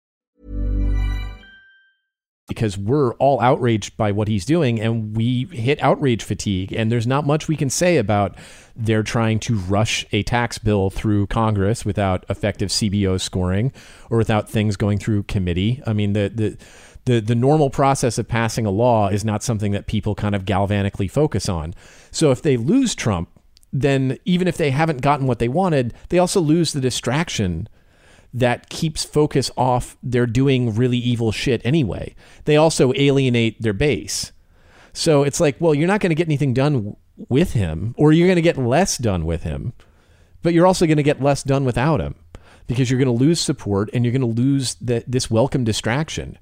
Because 2.51 2.77
we're 2.77 3.13
all 3.13 3.39
outraged 3.39 3.95
by 3.95 4.11
what 4.11 4.27
he's 4.27 4.45
doing 4.45 4.79
and 4.79 5.15
we 5.15 5.45
hit 5.51 5.81
outrage 5.81 6.23
fatigue. 6.23 6.73
And 6.73 6.91
there's 6.91 7.07
not 7.07 7.25
much 7.25 7.47
we 7.47 7.55
can 7.55 7.69
say 7.69 7.97
about 7.97 8.37
they're 8.75 9.03
trying 9.03 9.39
to 9.39 9.55
rush 9.55 10.05
a 10.11 10.23
tax 10.23 10.57
bill 10.57 10.89
through 10.89 11.27
Congress 11.27 11.85
without 11.85 12.25
effective 12.29 12.69
CBO 12.69 13.19
scoring 13.19 13.71
or 14.09 14.17
without 14.17 14.49
things 14.49 14.75
going 14.75 14.97
through 14.97 15.23
committee. 15.23 15.81
I 15.87 15.93
mean, 15.93 16.13
the, 16.13 16.31
the, 16.33 16.57
the 17.05 17.19
the 17.19 17.35
normal 17.35 17.69
process 17.69 18.17
of 18.17 18.27
passing 18.27 18.65
a 18.65 18.71
law 18.71 19.07
is 19.07 19.25
not 19.25 19.43
something 19.43 19.71
that 19.71 19.87
people 19.87 20.13
kind 20.13 20.35
of 20.35 20.45
galvanically 20.45 21.09
focus 21.09 21.49
on. 21.49 21.73
So 22.11 22.31
if 22.31 22.41
they 22.41 22.57
lose 22.57 22.93
Trump, 22.95 23.29
then 23.73 24.17
even 24.25 24.47
if 24.47 24.57
they 24.57 24.71
haven't 24.71 25.01
gotten 25.01 25.27
what 25.27 25.39
they 25.39 25.47
wanted, 25.47 25.93
they 26.09 26.19
also 26.19 26.41
lose 26.41 26.73
the 26.73 26.81
distraction 26.81 27.67
that 28.33 28.69
keeps 28.69 29.03
focus 29.03 29.51
off 29.57 29.97
they're 30.01 30.25
doing 30.25 30.73
really 30.73 30.97
evil 30.97 31.31
shit 31.31 31.61
anyway. 31.65 32.15
They 32.45 32.55
also 32.55 32.93
alienate 32.95 33.61
their 33.61 33.73
base. 33.73 34.31
So 34.93 35.23
it's 35.23 35.39
like, 35.39 35.57
well, 35.59 35.73
you're 35.73 35.87
not 35.87 36.01
going 36.01 36.09
to 36.11 36.15
get 36.15 36.27
anything 36.27 36.53
done 36.53 36.95
with 37.29 37.53
him, 37.53 37.93
or 37.97 38.11
you're 38.11 38.27
going 38.27 38.35
to 38.37 38.41
get 38.41 38.57
less 38.57 38.97
done 38.97 39.25
with 39.25 39.43
him, 39.43 39.73
but 40.41 40.53
you're 40.53 40.67
also 40.67 40.85
going 40.85 40.97
to 40.97 41.03
get 41.03 41.21
less 41.21 41.43
done 41.43 41.65
without 41.65 42.01
him 42.01 42.15
because 42.67 42.89
you're 42.89 42.99
going 42.99 43.17
to 43.17 43.23
lose 43.23 43.39
support 43.39 43.89
and 43.93 44.05
you're 44.05 44.13
going 44.13 44.21
to 44.21 44.41
lose 44.41 44.75
the, 44.75 45.03
this 45.05 45.29
welcome 45.29 45.63
distraction. 45.63 46.37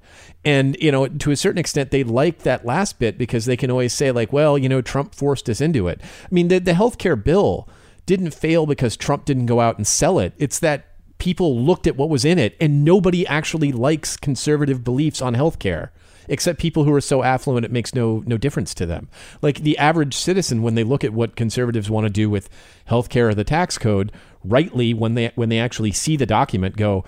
And, 0.46 0.78
you 0.80 0.92
know, 0.92 1.08
to 1.08 1.32
a 1.32 1.36
certain 1.36 1.58
extent, 1.58 1.92
they 1.92 2.04
like 2.04 2.40
that 2.40 2.66
last 2.66 3.00
bit 3.00 3.18
because 3.18 3.46
they 3.46 3.58
can 3.58 3.72
always 3.72 3.94
say, 3.94 4.12
like, 4.12 4.32
well, 4.32 4.58
you 4.58 4.70
know, 4.70 4.82
Trump 4.82 5.16
forced 5.16 5.50
us 5.50 5.60
into 5.60 5.88
it. 5.88 6.00
I 6.02 6.28
mean, 6.30 6.50
the, 6.50 6.60
the 6.60 6.74
health 6.76 6.98
care 6.98 7.16
bill 7.16 7.68
didn't 8.06 8.32
fail 8.32 8.66
because 8.66 8.96
Trump 8.96 9.26
didn't 9.26 9.48
go 9.48 9.60
out 9.60 9.78
and 9.78 9.88
sell 9.88 10.20
it. 10.20 10.34
It's 10.38 10.60
that 10.60 10.89
people 11.20 11.60
looked 11.60 11.86
at 11.86 11.96
what 11.96 12.10
was 12.10 12.26
in 12.26 12.40
it 12.40 12.56
and 12.60 12.84
nobody 12.84 13.28
actually 13.28 13.72
likes 13.72 14.18
conservative 14.18 14.84
beliefs 14.84 15.22
on 15.22 15.36
healthcare 15.36 15.90
except 16.30 16.60
people 16.60 16.84
who 16.84 16.94
are 16.94 17.02
so 17.02 17.24
affluent 17.24 17.66
it 17.66 17.72
makes 17.72 17.94
no 17.94 18.24
no 18.26 18.38
difference 18.38 18.74
to 18.76 18.86
them. 18.86 19.10
Like 19.42 19.60
the 19.60 19.78
average 19.78 20.16
citizen 20.16 20.62
when 20.62 20.76
they 20.76 20.84
look 20.84 21.04
at 21.04 21.12
what 21.12 21.36
conservatives 21.36 21.90
want 21.90 22.06
to 22.06 22.10
do 22.10 22.30
with 22.30 22.50
healthcare 22.88 23.30
or 23.30 23.36
the 23.36 23.44
tax 23.44 23.78
code 23.78 24.12
rightly 24.44 24.94
when 24.94 25.16
they 25.16 25.32
when 25.36 25.50
they 25.50 25.60
actually 25.60 25.92
see 25.92 26.16
the 26.16 26.26
document 26.26 26.78
go, 26.78 27.04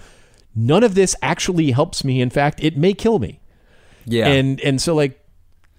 none 0.55 0.83
of 0.83 0.95
this 0.95 1.15
actually 1.21 1.71
helps 1.71 2.03
me. 2.03 2.19
In 2.19 2.29
fact, 2.29 2.61
it 2.63 2.75
may 2.75 2.93
kill 2.93 3.19
me. 3.19 3.39
Yeah. 4.05 4.27
And 4.27 4.59
and 4.61 4.81
so 4.81 4.93
like 4.95 5.19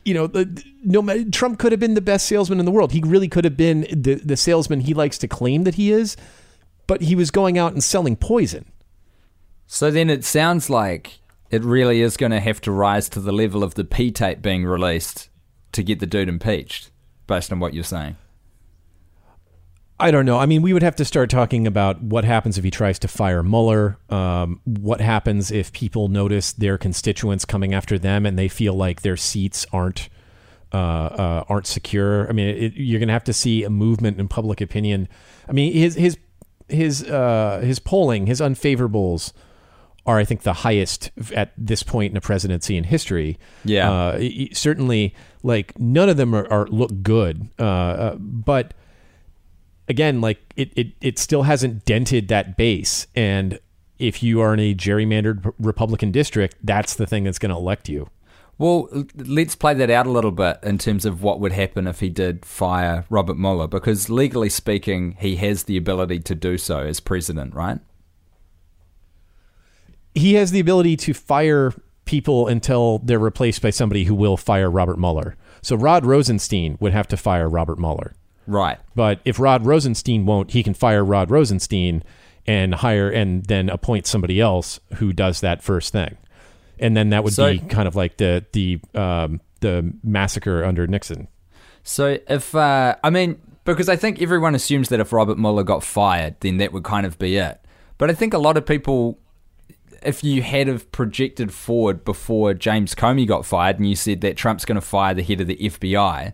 you 0.05 0.15
know, 0.15 0.27
the, 0.27 0.65
no 0.83 1.25
Trump 1.31 1.61
could 1.61 1.71
have 1.71 1.81
been 1.81 1.95
the 1.95 2.01
best 2.01 2.27
salesman 2.27 2.59
in 2.59 2.65
the 2.65 2.73
world. 2.73 2.93
He 2.93 3.03
really 3.05 3.29
could 3.29 3.45
have 3.45 3.57
been 3.57 3.83
the 3.91 4.15
the 4.15 4.37
salesman 4.37 4.81
he 4.81 4.95
likes 4.95 5.19
to 5.19 5.29
claim 5.29 5.65
that 5.65 5.75
he 5.75 5.93
is, 5.93 6.17
but 6.87 7.03
he 7.03 7.15
was 7.15 7.31
going 7.31 7.59
out 7.59 7.73
and 7.73 7.83
selling 7.83 8.17
poison. 8.17 8.71
So 9.67 9.91
then 9.91 10.11
it 10.11 10.25
sounds 10.25 10.69
like 10.69 11.21
it 11.51 11.65
really 11.65 12.01
is 12.01 12.17
going 12.17 12.33
to 12.33 12.41
have 12.41 12.61
to 12.63 12.73
rise 12.73 13.09
to 13.11 13.21
the 13.21 13.33
level 13.33 13.63
of 13.63 13.75
the 13.75 13.85
P 13.85 14.11
tape 14.11 14.43
being 14.43 14.65
released 14.65 15.29
to 15.73 15.83
get 15.83 16.01
the 16.01 16.07
dude 16.07 16.29
impeached, 16.29 16.91
based 17.27 17.53
on 17.53 17.61
what 17.61 17.75
you're 17.75 17.85
saying. 17.85 18.17
I 20.03 20.11
don't 20.11 20.27
know. 20.27 20.39
I 20.39 20.47
mean, 20.47 20.63
we 20.63 20.73
would 20.73 20.83
have 20.83 20.97
to 20.97 21.05
start 21.05 21.31
talking 21.31 21.65
about 21.65 22.03
what 22.03 22.25
happens 22.25 22.59
if 22.59 22.65
he 22.65 22.73
tries 22.73 22.99
to 22.99 23.09
fire 23.09 23.43
Mueller. 23.43 23.99
Um, 24.11 24.61
what 24.65 25.01
happens 25.01 25.53
if 25.53 25.73
people 25.73 26.09
notice 26.09 26.53
their 26.53 26.77
constituents 26.77 27.45
coming 27.45 27.73
after 27.73 28.01
them 28.01 28.27
and 28.27 28.37
they 28.37 28.49
feel 28.49 28.75
like 28.75 29.03
their 29.03 29.17
seats 29.17 29.65
aren't 29.73 30.09
uh, 30.73 30.77
uh, 30.77 31.45
aren't 31.49 31.69
secure? 31.69 32.29
I 32.29 32.33
mean, 32.33 32.49
it, 32.49 32.73
you're 32.75 32.99
going 32.99 33.09
to 33.09 33.13
have 33.13 33.25
to 33.25 33.33
see 33.33 33.63
a 33.63 33.71
movement 33.71 34.19
in 34.19 34.27
public 34.27 34.61
opinion. 34.61 35.07
I 35.49 35.53
mean, 35.53 35.73
his 35.73 35.95
his 35.95 36.19
his 36.73 37.05
uh, 37.05 37.61
his 37.63 37.79
polling, 37.79 38.27
his 38.27 38.41
unfavorables 38.41 39.33
are, 40.05 40.19
I 40.19 40.25
think, 40.25 40.43
the 40.43 40.53
highest 40.53 41.11
at 41.35 41.53
this 41.57 41.83
point 41.83 42.11
in 42.11 42.17
a 42.17 42.21
presidency 42.21 42.77
in 42.77 42.85
history. 42.85 43.39
Yeah. 43.65 43.91
uh, 43.91 44.21
certainly, 44.53 45.15
like 45.43 45.79
none 45.79 46.09
of 46.09 46.17
them 46.17 46.35
are, 46.35 46.51
are 46.51 46.67
look 46.67 47.03
good, 47.03 47.49
uh, 47.59 47.63
uh, 47.63 48.15
but 48.17 48.75
again, 49.89 50.21
like 50.21 50.41
it, 50.57 50.73
it, 50.77 50.89
it 51.01 51.19
still 51.19 51.43
hasn't 51.43 51.85
dented 51.85 52.29
that 52.29 52.57
base. 52.57 53.07
And 53.15 53.61
if 53.99 54.23
you 54.23 54.41
are 54.41 54.55
in 54.55 54.61
a 54.61 54.75
gerrymandered 54.75 55.53
Republican 55.59 56.11
district, 56.11 56.57
that's 56.63 56.95
the 56.95 57.07
thing 57.07 57.25
that's 57.25 57.39
going 57.39 57.51
to 57.51 57.57
elect 57.57 57.89
you. 57.89 58.09
Well, 58.63 58.89
let's 59.17 59.57
play 59.57 59.75
that 59.75 59.91
out 59.91 60.07
a 60.07 60.11
little 60.13 60.31
bit 60.31 60.61
in 60.63 60.79
terms 60.79 61.05
of 61.05 61.21
what 61.21 61.41
would 61.41 61.51
happen 61.51 61.89
if 61.89 61.99
he 61.99 62.09
did 62.09 62.45
fire 62.45 63.05
Robert 63.11 63.37
Mueller, 63.37 63.67
because 63.67 64.09
legally 64.09 64.49
speaking, 64.49 65.17
he 65.19 65.35
has 65.35 65.65
the 65.65 65.77
ability 65.77 66.21
to 66.21 66.37
do 66.37 66.57
so 66.57 66.79
as 66.79 67.01
president, 67.01 67.57
right? 67.57 67.81
He 70.15 70.35
has 70.35 70.53
the 70.53 70.61
ability 70.61 70.97
to 70.99 71.13
fire 71.13 71.73
people 72.05 72.47
until 72.47 73.01
they're 73.01 73.19
replaced 73.19 73.63
by 73.63 73.71
somebody 73.71 74.05
who 74.05 74.15
will 74.15 74.37
fire 74.37 74.71
Robert 74.71 74.97
Mueller. 74.97 75.35
So 75.61 75.75
Rod 75.75 76.07
Rosenstein 76.07 76.79
would 76.79 76.93
have 76.93 77.09
to 77.09 77.17
fire 77.17 77.49
Robert 77.49 77.81
Mueller. 77.81 78.15
Right. 78.47 78.79
But 78.95 79.19
if 79.25 79.41
Rod 79.41 79.67
Rosenstein 79.67 80.25
won't, 80.25 80.53
he 80.53 80.63
can 80.63 80.75
fire 80.75 81.05
Rod 81.05 81.33
Rosenstein 81.33 82.05
and 82.47 82.77
hire 82.77 83.11
and 83.11 83.45
then 83.47 83.69
appoint 83.69 84.07
somebody 84.07 84.41
else 84.41 84.79
who 84.99 85.13
does 85.13 85.41
that 85.41 85.65
first 85.65 85.91
thing. 85.91 86.17
And 86.79 86.97
then 86.97 87.11
that 87.11 87.23
would 87.25 87.33
So- 87.33 87.53
be 87.53 87.59
kind 87.59 87.87
of 87.89 87.95
like 87.97 88.17
the 88.17 88.45
the 88.53 88.81
um, 88.95 89.41
the 89.61 89.93
massacre 90.03 90.65
under 90.65 90.87
Nixon. 90.87 91.29
So 91.85 92.19
if 92.29 92.55
uh, 92.55 92.97
I 93.03 93.11
mean, 93.11 93.41
because 93.65 93.89
I 93.89 93.97
think 93.97 94.21
everyone 94.23 94.55
assumes 94.55 94.89
that 94.89 95.01
if 95.01 95.13
Robert 95.13 95.39
Mueller 95.39 95.63
got 95.65 95.83
fired, 95.85 96.37
then 96.41 96.59
that 96.59 96.73
would 96.73 96.85
kind 96.85 97.07
of 97.07 97.19
be 97.19 97.37
it. 97.37 97.61
But 97.99 98.11
I 98.11 98.15
think 98.15 98.35
a 98.35 98.39
lot 98.39 98.57
of 98.57 98.67
people, 98.67 99.19
if 100.03 100.25
you 100.25 100.43
had 100.43 100.67
have 100.67 100.91
projected 100.91 101.53
forward 101.53 102.05
before 102.05 102.55
James 102.55 102.95
Comey 102.95 103.27
got 103.27 103.47
fired, 103.47 103.79
and 103.79 103.89
you 103.89 103.95
said 103.95 104.21
that 104.23 104.37
Trump's 104.37 104.65
going 104.65 104.77
to 104.77 104.81
fire 104.81 105.15
the 105.15 105.23
head 105.23 105.41
of 105.41 105.47
the 105.47 105.57
FBI, 105.57 106.33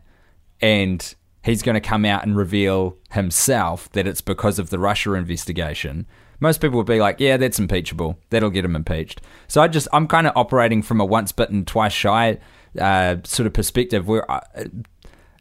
and 0.63 1.15
he's 1.43 1.63
going 1.63 1.75
to 1.75 1.81
come 1.81 2.05
out 2.05 2.25
and 2.25 2.37
reveal 2.37 2.97
himself 3.11 3.91
that 3.93 4.07
it's 4.07 4.21
because 4.23 4.59
of 4.59 4.71
the 4.71 4.79
Russia 4.79 5.13
investigation. 5.15 6.07
Most 6.41 6.61
people 6.61 6.77
would 6.77 6.87
be 6.87 7.01
like, 7.01 7.21
"Yeah, 7.21 7.37
that's 7.37 7.59
impeachable. 7.59 8.19
That'll 8.31 8.51
get 8.51 8.65
him 8.65 8.77
impeached." 8.77 9.21
So 9.49 9.61
I 9.61 9.69
just, 9.69 9.89
I'm 9.93 10.07
kind 10.07 10.27
of 10.27 10.33
operating 10.37 10.83
from 10.83 11.01
a 11.01 11.05
once 11.05 11.33
bitten, 11.33 11.65
twice 11.65 11.93
shy 11.93 12.39
uh, 12.81 13.17
sort 13.25 13.47
of 13.47 13.53
perspective, 13.53 14.07
where 14.07 14.31
I, 14.31 14.43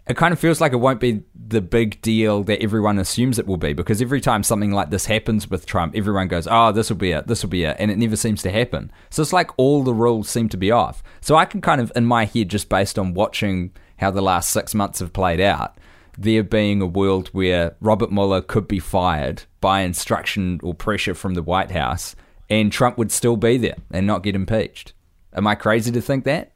it 0.08 0.16
kind 0.16 0.32
of 0.32 0.40
feels 0.40 0.62
like 0.62 0.72
it 0.72 0.78
won't 0.78 1.02
be 1.02 1.24
the 1.36 1.62
big 1.62 2.02
deal 2.02 2.44
that 2.44 2.62
everyone 2.62 2.98
assumes 2.98 3.38
it 3.38 3.46
will 3.46 3.58
be 3.58 3.74
because 3.74 4.02
every 4.02 4.22
time 4.22 4.42
something 4.42 4.72
like 4.72 4.90
this 4.90 5.06
happens 5.06 5.50
with 5.50 5.66
Trump, 5.66 5.96
everyone 5.96 6.28
goes, 6.28 6.48
"Oh, 6.50 6.72
this 6.72 6.90
will 6.90 6.98
be 6.98 7.12
it. 7.12 7.28
This 7.28 7.44
will 7.44 7.50
be 7.50 7.64
it," 7.64 7.76
and 7.80 7.92
it 7.92 7.98
never 7.98 8.16
seems 8.16 8.42
to 8.44 8.52
happen. 8.52 8.92
So 9.10 9.22
it's 9.22 9.34
like 9.34 9.52
all 9.58 9.84
the 9.84 9.94
rules 9.94 10.30
seem 10.30 10.50
to 10.50 10.58
be 10.58 10.72
off. 10.72 11.04
So 11.22 11.36
I 11.36 11.46
can 11.46 11.62
kind 11.62 11.82
of, 11.82 11.92
in 11.96 12.06
my 12.06 12.26
head, 12.26 12.50
just 12.50 12.70
based 12.70 12.98
on 12.98 13.14
watching 13.14 13.72
how 13.98 14.12
the 14.12 14.22
last 14.22 14.52
six 14.52 14.74
months 14.74 15.00
have 15.00 15.12
played 15.12 15.42
out, 15.42 15.78
there 16.18 16.44
being 16.44 16.82
a 16.82 16.88
world 16.88 17.30
where 17.30 17.76
Robert 17.80 18.12
Mueller 18.12 18.42
could 18.42 18.68
be 18.68 18.80
fired 18.80 19.44
by 19.62 19.82
instruction 19.82 20.60
or 20.64 20.74
pressure 20.74 21.14
from 21.14 21.36
the 21.36 21.44
White 21.44 21.72
House, 21.72 22.16
and 22.50 22.72
Trump 22.72 22.98
would 22.98 23.12
still 23.12 23.38
be 23.38 23.58
there 23.58 23.78
and 23.92 24.08
not 24.08 24.24
get 24.24 24.36
impeached. 24.36 24.94
Am 25.34 25.46
I 25.46 25.56
crazy 25.56 25.92
to 25.92 26.02
think 26.02 26.24
that? 26.26 26.54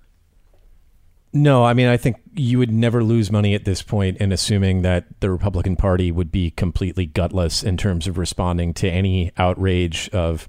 No, 1.34 1.64
I 1.64 1.74
mean 1.74 1.88
I 1.88 1.96
think 1.96 2.18
you 2.34 2.58
would 2.58 2.72
never 2.72 3.04
lose 3.04 3.32
money 3.32 3.54
at 3.54 3.64
this 3.64 3.82
point 3.82 4.18
in 4.18 4.32
assuming 4.32 4.82
that 4.82 5.06
the 5.22 5.30
Republican 5.30 5.78
Party 5.78 6.12
would 6.12 6.32
be 6.32 6.52
completely 6.52 7.06
gutless 7.06 7.64
in 7.64 7.78
terms 7.78 8.06
of 8.08 8.18
responding 8.18 8.74
to 8.76 8.90
any 8.90 9.32
outrage 9.38 10.10
of 10.10 10.48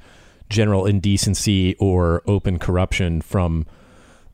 general 0.49 0.87
indecency 0.87 1.77
or 1.77 2.23
open 2.27 2.59
corruption 2.59 3.21
from 3.21 3.65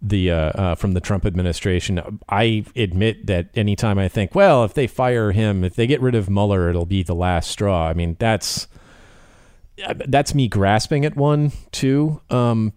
the 0.01 0.31
uh, 0.31 0.37
uh, 0.37 0.75
from 0.75 0.93
the 0.93 1.01
Trump 1.01 1.27
administration. 1.27 2.21
I 2.29 2.65
admit 2.77 3.27
that 3.27 3.49
anytime 3.55 3.99
I 3.99 4.09
think, 4.09 4.35
well, 4.35 4.65
if 4.65 4.75
they 4.75 4.87
fire 4.87 5.33
him, 5.33 5.65
if 5.65 5.75
they 5.75 5.87
get 5.87 6.01
rid 6.01 6.15
of 6.15 6.31
Mueller, 6.31 6.69
it'll 6.71 6.87
be 6.87 7.03
the 7.03 7.15
last 7.15 7.51
straw. 7.51 7.89
I 7.89 7.95
mean, 7.95 8.17
that's 8.19 8.69
that's 10.07 10.35
me 10.35 10.49
grasping 10.49 11.05
at 11.05 11.17
one 11.17 11.53
too. 11.73 12.21
Um, 12.31 12.73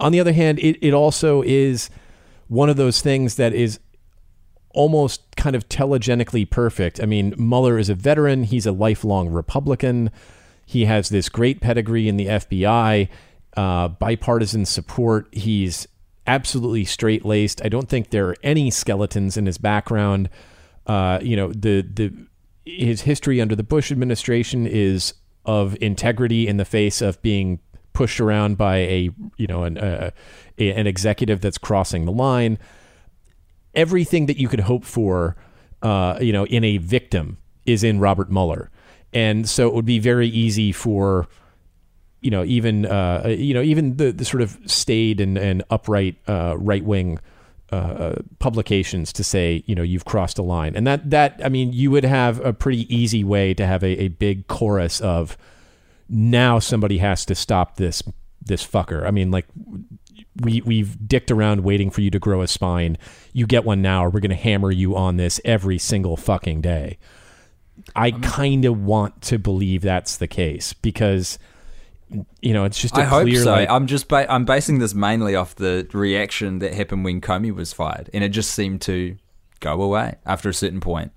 on 0.00 0.12
the 0.12 0.20
other 0.20 0.32
hand, 0.32 0.58
it, 0.60 0.78
it 0.80 0.94
also 0.94 1.42
is 1.42 1.90
one 2.48 2.70
of 2.70 2.76
those 2.76 3.02
things 3.02 3.36
that 3.36 3.52
is 3.52 3.80
almost 4.74 5.22
kind 5.36 5.56
of 5.56 5.68
telegenically 5.68 6.48
perfect. 6.48 7.02
I 7.02 7.06
mean, 7.06 7.34
Mueller 7.36 7.78
is 7.78 7.88
a 7.88 7.94
veteran, 7.94 8.44
he's 8.44 8.66
a 8.66 8.72
lifelong 8.72 9.28
Republican. 9.28 10.10
He 10.64 10.84
has 10.84 11.08
this 11.08 11.28
great 11.28 11.60
pedigree 11.60 12.08
in 12.08 12.18
the 12.18 12.26
FBI, 12.26 13.08
uh, 13.56 13.88
bipartisan 13.88 14.66
support. 14.66 15.26
He's 15.32 15.88
absolutely 16.28 16.84
straight 16.84 17.24
laced. 17.24 17.64
I 17.64 17.68
don't 17.68 17.88
think 17.88 18.10
there 18.10 18.28
are 18.28 18.36
any 18.44 18.70
skeletons 18.70 19.36
in 19.36 19.46
his 19.46 19.58
background. 19.58 20.28
Uh, 20.86 21.18
you 21.22 21.34
know, 21.34 21.52
the 21.52 21.80
the 21.82 22.12
his 22.64 23.00
history 23.00 23.40
under 23.40 23.56
the 23.56 23.62
Bush 23.64 23.90
administration 23.90 24.66
is 24.66 25.14
of 25.46 25.76
integrity 25.80 26.46
in 26.46 26.58
the 26.58 26.66
face 26.66 27.00
of 27.00 27.20
being 27.22 27.58
pushed 27.94 28.20
around 28.20 28.58
by 28.58 28.76
a 28.76 29.10
you 29.38 29.46
know 29.46 29.64
an 29.64 29.78
uh, 29.78 30.10
an 30.58 30.86
executive 30.86 31.40
that's 31.40 31.58
crossing 31.58 32.04
the 32.04 32.12
line. 32.12 32.58
Everything 33.74 34.26
that 34.26 34.38
you 34.38 34.48
could 34.48 34.60
hope 34.60 34.84
for, 34.84 35.36
uh, 35.82 36.18
you 36.20 36.32
know, 36.32 36.44
in 36.46 36.64
a 36.64 36.78
victim 36.78 37.38
is 37.64 37.82
in 37.82 38.00
Robert 38.00 38.30
Mueller, 38.30 38.70
and 39.12 39.48
so 39.48 39.66
it 39.66 39.74
would 39.74 39.86
be 39.86 39.98
very 39.98 40.28
easy 40.28 40.72
for 40.72 41.26
you 42.20 42.30
know 42.30 42.44
even 42.44 42.86
uh, 42.86 43.22
you 43.26 43.54
know 43.54 43.62
even 43.62 43.96
the, 43.96 44.12
the 44.12 44.24
sort 44.24 44.42
of 44.42 44.58
staid 44.66 45.20
and, 45.20 45.38
and 45.38 45.62
upright 45.70 46.16
uh, 46.26 46.56
right 46.58 46.84
wing 46.84 47.18
uh, 47.70 48.14
publications 48.38 49.12
to 49.12 49.22
say 49.22 49.62
you 49.66 49.74
know 49.74 49.82
you've 49.82 50.04
crossed 50.04 50.38
a 50.38 50.42
line. 50.42 50.74
And 50.74 50.86
that 50.86 51.10
that 51.10 51.40
I 51.44 51.48
mean 51.48 51.72
you 51.72 51.90
would 51.90 52.04
have 52.04 52.44
a 52.44 52.52
pretty 52.52 52.92
easy 52.94 53.24
way 53.24 53.54
to 53.54 53.66
have 53.66 53.82
a, 53.82 54.04
a 54.04 54.08
big 54.08 54.46
chorus 54.48 55.00
of 55.00 55.36
now 56.08 56.58
somebody 56.58 56.98
has 56.98 57.24
to 57.26 57.34
stop 57.34 57.76
this 57.76 58.02
this 58.40 58.66
fucker. 58.66 59.06
I 59.06 59.10
mean 59.10 59.30
like 59.30 59.46
we 60.40 60.62
we've 60.62 61.06
dicked 61.06 61.30
around 61.30 61.62
waiting 61.62 61.90
for 61.90 62.00
you 62.00 62.10
to 62.10 62.18
grow 62.18 62.40
a 62.40 62.48
spine. 62.48 62.96
You 63.32 63.46
get 63.46 63.64
one 63.64 63.82
now 63.82 64.04
or 64.04 64.10
we're 64.10 64.20
going 64.20 64.30
to 64.30 64.36
hammer 64.36 64.70
you 64.70 64.96
on 64.96 65.16
this 65.16 65.40
every 65.44 65.78
single 65.78 66.16
fucking 66.16 66.62
day. 66.62 66.98
I 67.94 68.10
kind 68.10 68.64
of 68.64 68.82
want 68.82 69.22
to 69.22 69.38
believe 69.38 69.82
that's 69.82 70.16
the 70.16 70.26
case 70.26 70.72
because 70.72 71.38
you 72.40 72.52
know 72.52 72.64
it's 72.64 72.78
just 72.78 72.96
a 72.96 73.00
I 73.00 73.04
hope 73.04 73.22
clear 73.24 73.42
so. 73.42 73.52
like, 73.52 73.70
I'm 73.70 73.86
just 73.86 74.08
ba- 74.08 74.30
I'm 74.32 74.44
basing 74.44 74.78
this 74.78 74.94
mainly 74.94 75.34
off 75.34 75.54
the 75.54 75.88
reaction 75.92 76.58
that 76.60 76.74
happened 76.74 77.04
when 77.04 77.20
Comey 77.20 77.54
was 77.54 77.72
fired, 77.72 78.10
and 78.12 78.24
it 78.24 78.30
just 78.30 78.52
seemed 78.52 78.80
to 78.82 79.16
go 79.60 79.80
away 79.82 80.16
after 80.24 80.48
a 80.48 80.54
certain 80.54 80.80
point. 80.80 81.12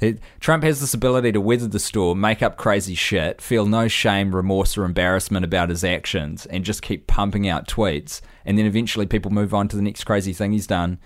It, 0.00 0.18
Trump 0.40 0.64
has 0.64 0.80
this 0.80 0.92
ability 0.92 1.32
to 1.32 1.40
weather 1.40 1.68
the 1.68 1.78
storm, 1.78 2.20
make 2.20 2.42
up 2.42 2.56
crazy 2.56 2.94
shit, 2.94 3.40
feel 3.40 3.64
no 3.64 3.88
shame, 3.88 4.34
remorse, 4.34 4.76
or 4.76 4.84
embarrassment 4.84 5.44
about 5.44 5.70
his 5.70 5.84
actions, 5.84 6.46
and 6.46 6.64
just 6.64 6.82
keep 6.82 7.06
pumping 7.06 7.48
out 7.48 7.68
tweets. 7.68 8.20
And 8.44 8.58
then 8.58 8.66
eventually 8.66 9.06
people 9.06 9.30
move 9.30 9.54
on 9.54 9.68
to 9.68 9.76
the 9.76 9.82
next 9.82 10.04
crazy 10.04 10.32
thing 10.32 10.52
he's 10.52 10.66
done, 10.66 10.98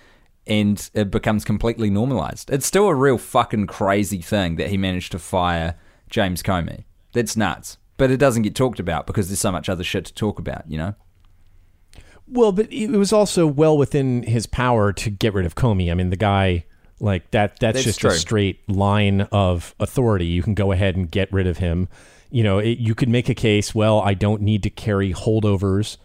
and 0.47 0.91
it 0.95 1.11
becomes 1.11 1.45
completely 1.45 1.91
normalized. 1.91 2.51
It's 2.51 2.67
still 2.67 2.89
a 2.89 2.95
real 2.95 3.19
fucking 3.19 3.67
crazy 3.67 4.23
thing 4.23 4.57
that 4.57 4.71
he 4.71 4.77
managed 4.77 5.13
to 5.13 5.19
fire 5.19 5.77
James 6.09 6.43
Comey. 6.43 6.85
That's 7.13 7.37
nuts. 7.37 7.78
But 7.99 8.11
it 8.11 8.17
doesn't 8.17 8.43
get 8.43 8.55
talked 8.55 8.81
about 8.81 9.07
because 9.07 9.29
there's 9.29 9.41
so 9.41 9.53
much 9.53 9.69
other 9.69 9.85
shit 9.85 10.07
to 10.07 10.15
talk 10.15 10.39
about, 10.39 10.65
you 10.71 10.79
know? 10.79 10.95
Well, 12.27 12.53
but 12.53 12.73
it 12.73 12.91
was 12.91 13.13
also 13.13 13.47
well 13.47 13.77
within 13.77 14.23
his 14.23 14.47
power 14.47 14.93
to 14.95 15.11
get 15.11 15.35
rid 15.35 15.45
of 15.45 15.55
Comey. 15.55 15.91
I 15.91 15.95
mean, 15.95 16.09
the 16.11 16.17
guy 16.17 16.65
Like 17.01 17.31
that 17.31 17.59
that's, 17.61 17.77
That's 17.77 17.85
just 17.85 18.01
true. 18.01 18.11
a 18.11 18.15
straight 18.15 18.69
line 18.69 19.23
of 19.33 19.75
authority. 19.79 20.27
You 20.27 20.43
can 20.43 20.55
go 20.55 20.73
ahead 20.73 20.97
and 20.97 21.11
get 21.11 21.33
rid 21.33 21.47
of 21.47 21.59
him. 21.59 21.89
You 22.31 22.43
know, 22.43 22.59
it, 22.59 22.79
you 22.79 22.95
could 22.95 23.09
make 23.09 23.29
a 23.29 23.35
case, 23.35 23.75
well, 23.75 24.01
I 24.01 24.15
don't 24.15 24.43
need 24.43 24.63
to 24.65 24.71
carry 24.71 25.13
holdovers 25.13 25.97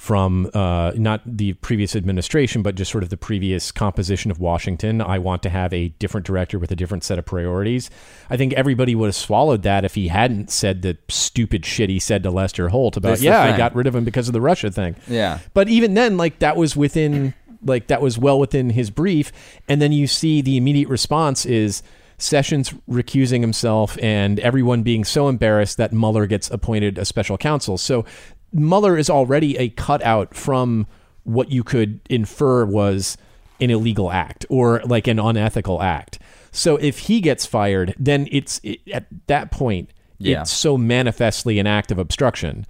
from 0.00 0.50
uh, 0.54 0.92
not 0.96 1.20
the 1.26 1.52
previous 1.52 1.94
administration, 1.94 2.62
but 2.62 2.74
just 2.74 2.90
sort 2.90 3.04
of 3.04 3.10
the 3.10 3.18
previous 3.18 3.70
composition 3.70 4.30
of 4.30 4.40
Washington. 4.40 5.02
I 5.02 5.18
want 5.18 5.42
to 5.42 5.50
have 5.50 5.74
a 5.74 5.88
different 5.98 6.26
director 6.26 6.58
with 6.58 6.72
a 6.72 6.74
different 6.74 7.04
set 7.04 7.18
of 7.18 7.26
priorities. 7.26 7.90
I 8.30 8.38
think 8.38 8.54
everybody 8.54 8.94
would 8.94 9.08
have 9.08 9.14
swallowed 9.14 9.62
that 9.64 9.84
if 9.84 9.96
he 9.96 10.08
hadn't 10.08 10.50
said 10.50 10.80
the 10.80 10.96
stupid 11.10 11.66
shit 11.66 11.90
he 11.90 11.98
said 11.98 12.22
to 12.22 12.30
Lester 12.30 12.70
Holt 12.70 12.96
about, 12.96 13.10
That's 13.10 13.22
yeah, 13.22 13.42
I 13.42 13.54
got 13.54 13.74
rid 13.74 13.86
of 13.86 13.94
him 13.94 14.04
because 14.04 14.26
of 14.26 14.32
the 14.32 14.40
Russia 14.40 14.70
thing. 14.70 14.96
Yeah. 15.06 15.40
But 15.52 15.68
even 15.68 15.92
then, 15.92 16.16
like 16.16 16.38
that 16.38 16.56
was 16.56 16.74
within, 16.74 17.34
like 17.62 17.88
that 17.88 18.00
was 18.00 18.16
well 18.16 18.40
within 18.40 18.70
his 18.70 18.88
brief. 18.88 19.32
And 19.68 19.82
then 19.82 19.92
you 19.92 20.06
see 20.06 20.40
the 20.40 20.56
immediate 20.56 20.88
response 20.88 21.44
is 21.44 21.82
Sessions 22.16 22.74
recusing 22.88 23.40
himself 23.40 23.96
and 24.02 24.38
everyone 24.40 24.82
being 24.82 25.04
so 25.04 25.28
embarrassed 25.28 25.78
that 25.78 25.90
Mueller 25.90 26.26
gets 26.26 26.50
appointed 26.50 26.98
a 26.98 27.04
special 27.06 27.38
counsel. 27.38 27.78
So 27.78 28.04
Mueller 28.52 28.96
is 28.96 29.08
already 29.10 29.56
a 29.58 29.68
cutout 29.70 30.34
from 30.34 30.86
what 31.24 31.50
you 31.50 31.62
could 31.62 32.00
infer 32.08 32.64
was 32.64 33.16
an 33.60 33.70
illegal 33.70 34.10
act 34.10 34.46
or 34.48 34.80
like 34.84 35.06
an 35.06 35.18
unethical 35.18 35.82
act. 35.82 36.18
So 36.50 36.76
if 36.76 37.00
he 37.00 37.20
gets 37.20 37.46
fired, 37.46 37.94
then 37.98 38.26
it's 38.32 38.60
it, 38.64 38.80
at 38.92 39.06
that 39.26 39.50
point 39.50 39.90
Yeah. 40.18 40.40
it's 40.42 40.50
so 40.52 40.76
manifestly 40.78 41.58
an 41.58 41.66
act 41.66 41.92
of 41.92 41.98
obstruction 41.98 42.66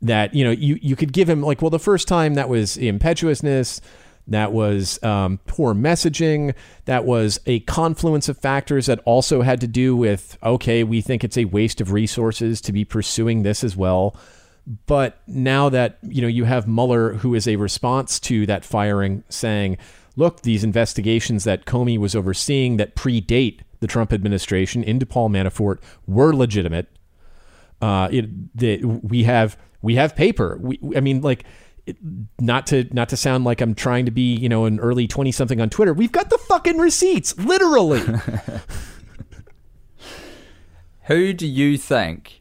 that 0.00 0.32
you 0.34 0.44
know 0.44 0.50
you 0.52 0.78
you 0.80 0.94
could 0.96 1.12
give 1.12 1.28
him 1.28 1.42
like 1.42 1.60
well 1.60 1.70
the 1.70 1.78
first 1.78 2.06
time 2.06 2.34
that 2.34 2.48
was 2.48 2.76
impetuousness 2.76 3.80
that 4.28 4.52
was 4.52 5.02
um, 5.02 5.40
poor 5.46 5.74
messaging 5.74 6.54
that 6.84 7.04
was 7.04 7.40
a 7.46 7.60
confluence 7.60 8.28
of 8.28 8.38
factors 8.38 8.86
that 8.86 9.00
also 9.04 9.42
had 9.42 9.60
to 9.60 9.66
do 9.66 9.96
with 9.96 10.38
okay 10.42 10.84
we 10.84 11.00
think 11.00 11.24
it's 11.24 11.36
a 11.36 11.46
waste 11.46 11.80
of 11.80 11.90
resources 11.92 12.60
to 12.60 12.72
be 12.72 12.84
pursuing 12.84 13.42
this 13.42 13.64
as 13.64 13.76
well 13.76 14.14
but 14.86 15.22
now 15.26 15.68
that 15.68 15.98
you 16.02 16.20
know 16.20 16.28
you 16.28 16.44
have 16.44 16.66
Mueller 16.66 17.14
who 17.14 17.34
is 17.34 17.48
a 17.48 17.56
response 17.56 18.20
to 18.20 18.46
that 18.46 18.64
firing 18.64 19.24
saying 19.28 19.78
look 20.16 20.42
these 20.42 20.62
investigations 20.64 21.44
that 21.44 21.64
Comey 21.64 21.98
was 21.98 22.14
overseeing 22.14 22.76
that 22.76 22.94
predate 22.94 23.60
the 23.80 23.86
Trump 23.86 24.12
administration 24.12 24.82
into 24.82 25.06
Paul 25.06 25.30
Manafort 25.30 25.78
were 26.06 26.34
legitimate 26.34 26.88
uh, 27.80 28.08
it, 28.10 28.56
the, 28.56 28.84
we 28.84 29.24
have 29.24 29.56
we 29.82 29.96
have 29.96 30.16
paper. 30.16 30.58
We, 30.60 30.78
I 30.96 31.00
mean, 31.00 31.20
like, 31.20 31.44
not 32.38 32.66
to 32.68 32.88
not 32.92 33.08
to 33.10 33.16
sound 33.16 33.44
like 33.44 33.60
I'm 33.60 33.74
trying 33.74 34.04
to 34.06 34.10
be 34.10 34.34
you 34.34 34.48
know 34.48 34.64
an 34.64 34.80
early 34.80 35.06
twenty 35.06 35.30
something 35.32 35.60
on 35.60 35.70
Twitter. 35.70 35.92
We've 35.92 36.12
got 36.12 36.30
the 36.30 36.38
fucking 36.38 36.78
receipts, 36.78 37.36
literally. 37.38 38.02
Who 41.04 41.32
do 41.32 41.46
you 41.46 41.78
think 41.78 42.37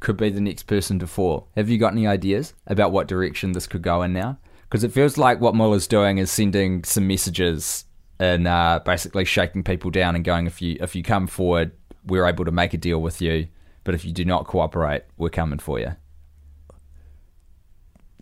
could 0.00 0.16
be 0.16 0.30
the 0.30 0.40
next 0.40 0.64
person 0.64 0.98
to 0.98 1.06
fall? 1.06 1.48
Have 1.56 1.68
you 1.68 1.78
got 1.78 1.92
any 1.92 2.06
ideas 2.06 2.54
about 2.66 2.92
what 2.92 3.08
direction 3.08 3.52
this 3.52 3.66
could 3.66 3.82
go 3.82 4.02
in 4.02 4.12
now? 4.12 4.38
Because 4.62 4.84
it 4.84 4.92
feels 4.92 5.16
like 5.16 5.40
what 5.40 5.54
Mueller's 5.54 5.86
doing 5.86 6.18
is 6.18 6.30
sending 6.30 6.84
some 6.84 7.06
messages 7.06 7.84
and 8.18 8.46
uh, 8.46 8.80
basically 8.84 9.24
shaking 9.24 9.62
people 9.62 9.90
down 9.90 10.14
and 10.14 10.24
going, 10.24 10.46
if 10.46 10.60
you 10.60 10.76
if 10.80 10.94
you 10.94 11.02
come 11.02 11.26
forward, 11.26 11.72
we're 12.04 12.26
able 12.26 12.44
to 12.44 12.50
make 12.50 12.74
a 12.74 12.78
deal 12.78 13.00
with 13.00 13.20
you. 13.20 13.48
But 13.84 13.94
if 13.94 14.04
you 14.04 14.12
do 14.12 14.24
not 14.24 14.46
cooperate, 14.46 15.04
we're 15.16 15.30
coming 15.30 15.58
for 15.58 15.78
you. 15.78 15.96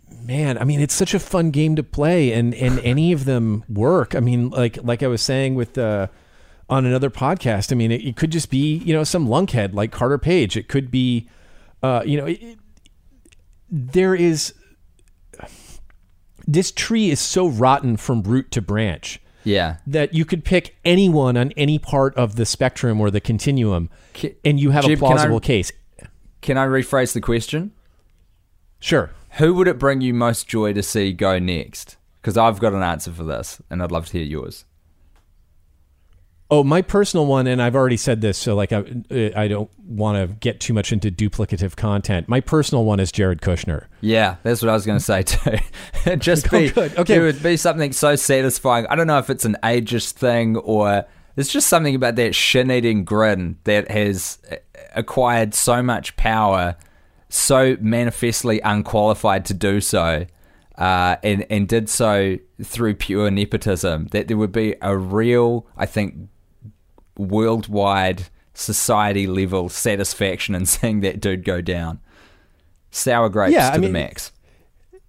Man, 0.09 0.57
I 0.57 0.63
mean, 0.63 0.79
it's 0.79 0.93
such 0.93 1.13
a 1.13 1.19
fun 1.19 1.51
game 1.51 1.75
to 1.75 1.83
play, 1.83 2.31
and 2.31 2.53
and 2.53 2.79
any 2.83 3.11
of 3.11 3.25
them 3.25 3.63
work. 3.67 4.15
I 4.15 4.19
mean, 4.19 4.49
like 4.49 4.79
like 4.83 5.03
I 5.03 5.07
was 5.07 5.21
saying 5.21 5.55
with 5.55 5.77
uh, 5.77 6.07
on 6.69 6.85
another 6.85 7.09
podcast. 7.09 7.71
I 7.71 7.75
mean, 7.75 7.91
it, 7.91 8.03
it 8.03 8.15
could 8.15 8.31
just 8.31 8.49
be 8.49 8.77
you 8.77 8.93
know 8.93 9.03
some 9.03 9.27
lunkhead 9.27 9.73
like 9.73 9.91
Carter 9.91 10.17
Page. 10.17 10.57
It 10.57 10.67
could 10.67 10.91
be, 10.91 11.27
uh, 11.83 12.03
you 12.05 12.17
know, 12.17 12.25
it, 12.25 12.41
it- 12.41 12.59
there 13.69 14.15
is 14.15 14.53
this 16.47 16.71
tree 16.71 17.09
is 17.09 17.19
so 17.19 17.47
rotten 17.47 17.97
from 17.97 18.23
root 18.23 18.49
to 18.51 18.61
branch 18.61 19.19
Yeah. 19.43 19.77
that 19.85 20.13
you 20.13 20.23
could 20.23 20.45
pick 20.45 20.77
anyone 20.85 21.35
on 21.35 21.51
any 21.57 21.77
part 21.77 22.15
of 22.15 22.37
the 22.37 22.45
spectrum 22.45 23.01
or 23.01 23.11
the 23.11 23.19
continuum, 23.19 23.89
Ki- 24.13 24.35
and 24.45 24.57
you 24.59 24.71
have 24.71 24.85
Jib, 24.85 24.99
a 24.99 25.01
can 25.01 25.05
I- 25.05 25.09
plausible 25.15 25.39
case. 25.41 25.71
Can 26.41 26.57
I 26.57 26.65
rephrase 26.65 27.11
the 27.13 27.19
question? 27.21 27.71
Sure. 28.79 29.11
Who 29.31 29.53
would 29.55 29.67
it 29.67 29.77
bring 29.79 29.99
you 30.01 30.13
most 30.13 30.47
joy 30.47 30.71
to 30.73 30.81
see 30.83 31.11
go 31.11 31.37
next? 31.39 31.97
Because 32.21 32.37
I've 32.37 32.59
got 32.59 32.73
an 32.73 32.83
answer 32.83 33.11
for 33.11 33.23
this, 33.23 33.61
and 33.69 33.83
I'd 33.83 33.91
love 33.91 34.05
to 34.07 34.13
hear 34.13 34.25
yours. 34.25 34.63
Oh, 36.49 36.63
my 36.63 36.81
personal 36.81 37.25
one, 37.25 37.45
and 37.45 37.61
I've 37.61 37.75
already 37.75 37.97
said 37.97 38.21
this, 38.21 38.37
so 38.37 38.55
like 38.55 38.71
I, 38.71 38.83
I 39.35 39.49
don't 39.49 39.69
want 39.85 40.17
to 40.29 40.33
get 40.35 40.61
too 40.61 40.73
much 40.73 40.93
into 40.93 41.11
duplicative 41.11 41.75
content. 41.75 42.29
My 42.29 42.39
personal 42.39 42.85
one 42.85 43.01
is 43.01 43.11
Jared 43.11 43.41
Kushner. 43.41 43.87
Yeah, 43.99 44.37
that's 44.43 44.61
what 44.61 44.69
I 44.69 44.73
was 44.73 44.85
going 44.85 44.97
to 44.97 45.03
say 45.03 45.23
too. 45.23 45.57
It'd 46.05 46.21
just 46.21 46.47
Oh, 46.53 46.59
be, 46.59 46.69
good. 46.69 46.97
Okay. 46.97 47.15
it 47.17 47.19
would 47.19 47.43
be 47.43 47.57
something 47.57 47.91
so 47.91 48.15
satisfying. 48.15 48.87
I 48.87 48.95
don't 48.95 49.07
know 49.07 49.17
if 49.17 49.29
it's 49.29 49.43
an 49.43 49.57
ageist 49.61 50.13
thing 50.13 50.55
or 50.57 51.05
there's 51.35 51.49
just 51.49 51.67
something 51.67 51.93
about 51.95 52.15
that 52.15 52.33
shin-eating 52.33 53.03
grin 53.03 53.57
that 53.65 53.91
has 53.91 54.39
acquired 54.95 55.53
so 55.53 55.83
much 55.83 56.15
power, 56.15 56.77
so 57.29 57.75
manifestly 57.81 58.61
unqualified 58.61 59.43
to 59.45 59.53
do 59.53 59.81
so, 59.81 60.25
uh, 60.77 61.17
and 61.23 61.45
and 61.49 61.67
did 61.67 61.89
so 61.89 62.37
through 62.63 62.95
pure 62.95 63.29
nepotism. 63.29 64.07
That 64.07 64.29
there 64.29 64.37
would 64.37 64.51
be 64.53 64.75
a 64.81 64.97
real, 64.97 65.67
I 65.75 65.85
think, 65.85 66.15
worldwide 67.17 68.25
society 68.53 69.27
level 69.27 69.69
satisfaction 69.69 70.55
in 70.55 70.65
seeing 70.65 71.01
that 71.01 71.19
dude 71.21 71.43
go 71.43 71.61
down. 71.61 71.99
Sour 72.91 73.29
grapes 73.29 73.53
Yeah, 73.53 73.67
to 73.69 73.73
I 73.73 73.77
the 73.77 73.81
mean- 73.83 73.91
max. 73.93 74.31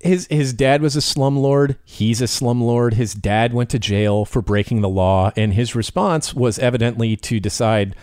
His 0.01 0.29
his 0.31 0.53
dad 0.53 0.81
was 0.81 0.95
a 0.95 1.01
slumlord. 1.01 1.77
He's 1.85 2.21
a 2.23 2.27
slumlord. 2.27 2.93
His 2.93 3.15
dad 3.15 3.53
went 3.53 3.69
to 3.71 3.81
jail 3.81 4.25
for 4.25 4.41
breaking 4.41 4.81
the 4.81 4.89
law, 4.89 5.33
and 5.37 5.55
his 5.55 5.75
response 5.75 6.33
was 6.33 6.57
evidently 6.61 7.17
to 7.17 7.41
decide, 7.41 7.97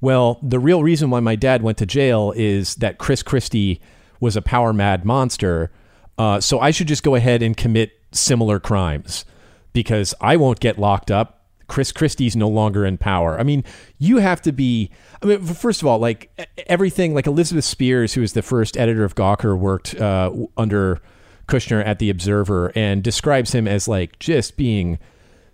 well, 0.00 0.38
the 0.42 0.60
real 0.60 0.84
reason 0.84 1.10
why 1.10 1.18
my 1.18 1.34
dad 1.34 1.60
went 1.62 1.76
to 1.78 1.86
jail 1.86 2.32
is 2.36 2.76
that 2.76 2.98
Chris 2.98 3.24
Christie 3.24 3.80
was 4.20 4.36
a 4.36 4.42
power 4.42 4.72
mad 4.72 5.04
monster. 5.04 5.72
Uh, 6.16 6.38
so 6.40 6.60
I 6.60 6.70
should 6.70 6.86
just 6.86 7.02
go 7.02 7.16
ahead 7.16 7.42
and 7.42 7.56
commit 7.56 7.94
similar 8.12 8.60
crimes 8.60 9.24
because 9.72 10.14
I 10.20 10.36
won't 10.36 10.60
get 10.60 10.78
locked 10.78 11.10
up. 11.10 11.39
Chris 11.70 11.92
Christie's 11.92 12.34
no 12.34 12.48
longer 12.48 12.84
in 12.84 12.98
power. 12.98 13.38
I 13.38 13.44
mean, 13.44 13.62
you 13.96 14.16
have 14.16 14.42
to 14.42 14.50
be. 14.50 14.90
I 15.22 15.26
mean, 15.26 15.40
first 15.44 15.82
of 15.82 15.86
all, 15.86 16.00
like 16.00 16.28
everything, 16.66 17.14
like 17.14 17.28
Elizabeth 17.28 17.64
Spiers, 17.64 18.14
who 18.14 18.22
was 18.22 18.32
the 18.32 18.42
first 18.42 18.76
editor 18.76 19.04
of 19.04 19.14
Gawker, 19.14 19.56
worked 19.56 19.94
uh, 19.94 20.32
under 20.56 21.00
Kushner 21.46 21.86
at 21.86 22.00
the 22.00 22.10
Observer, 22.10 22.72
and 22.74 23.04
describes 23.04 23.54
him 23.54 23.68
as 23.68 23.86
like 23.86 24.18
just 24.18 24.56
being 24.56 24.98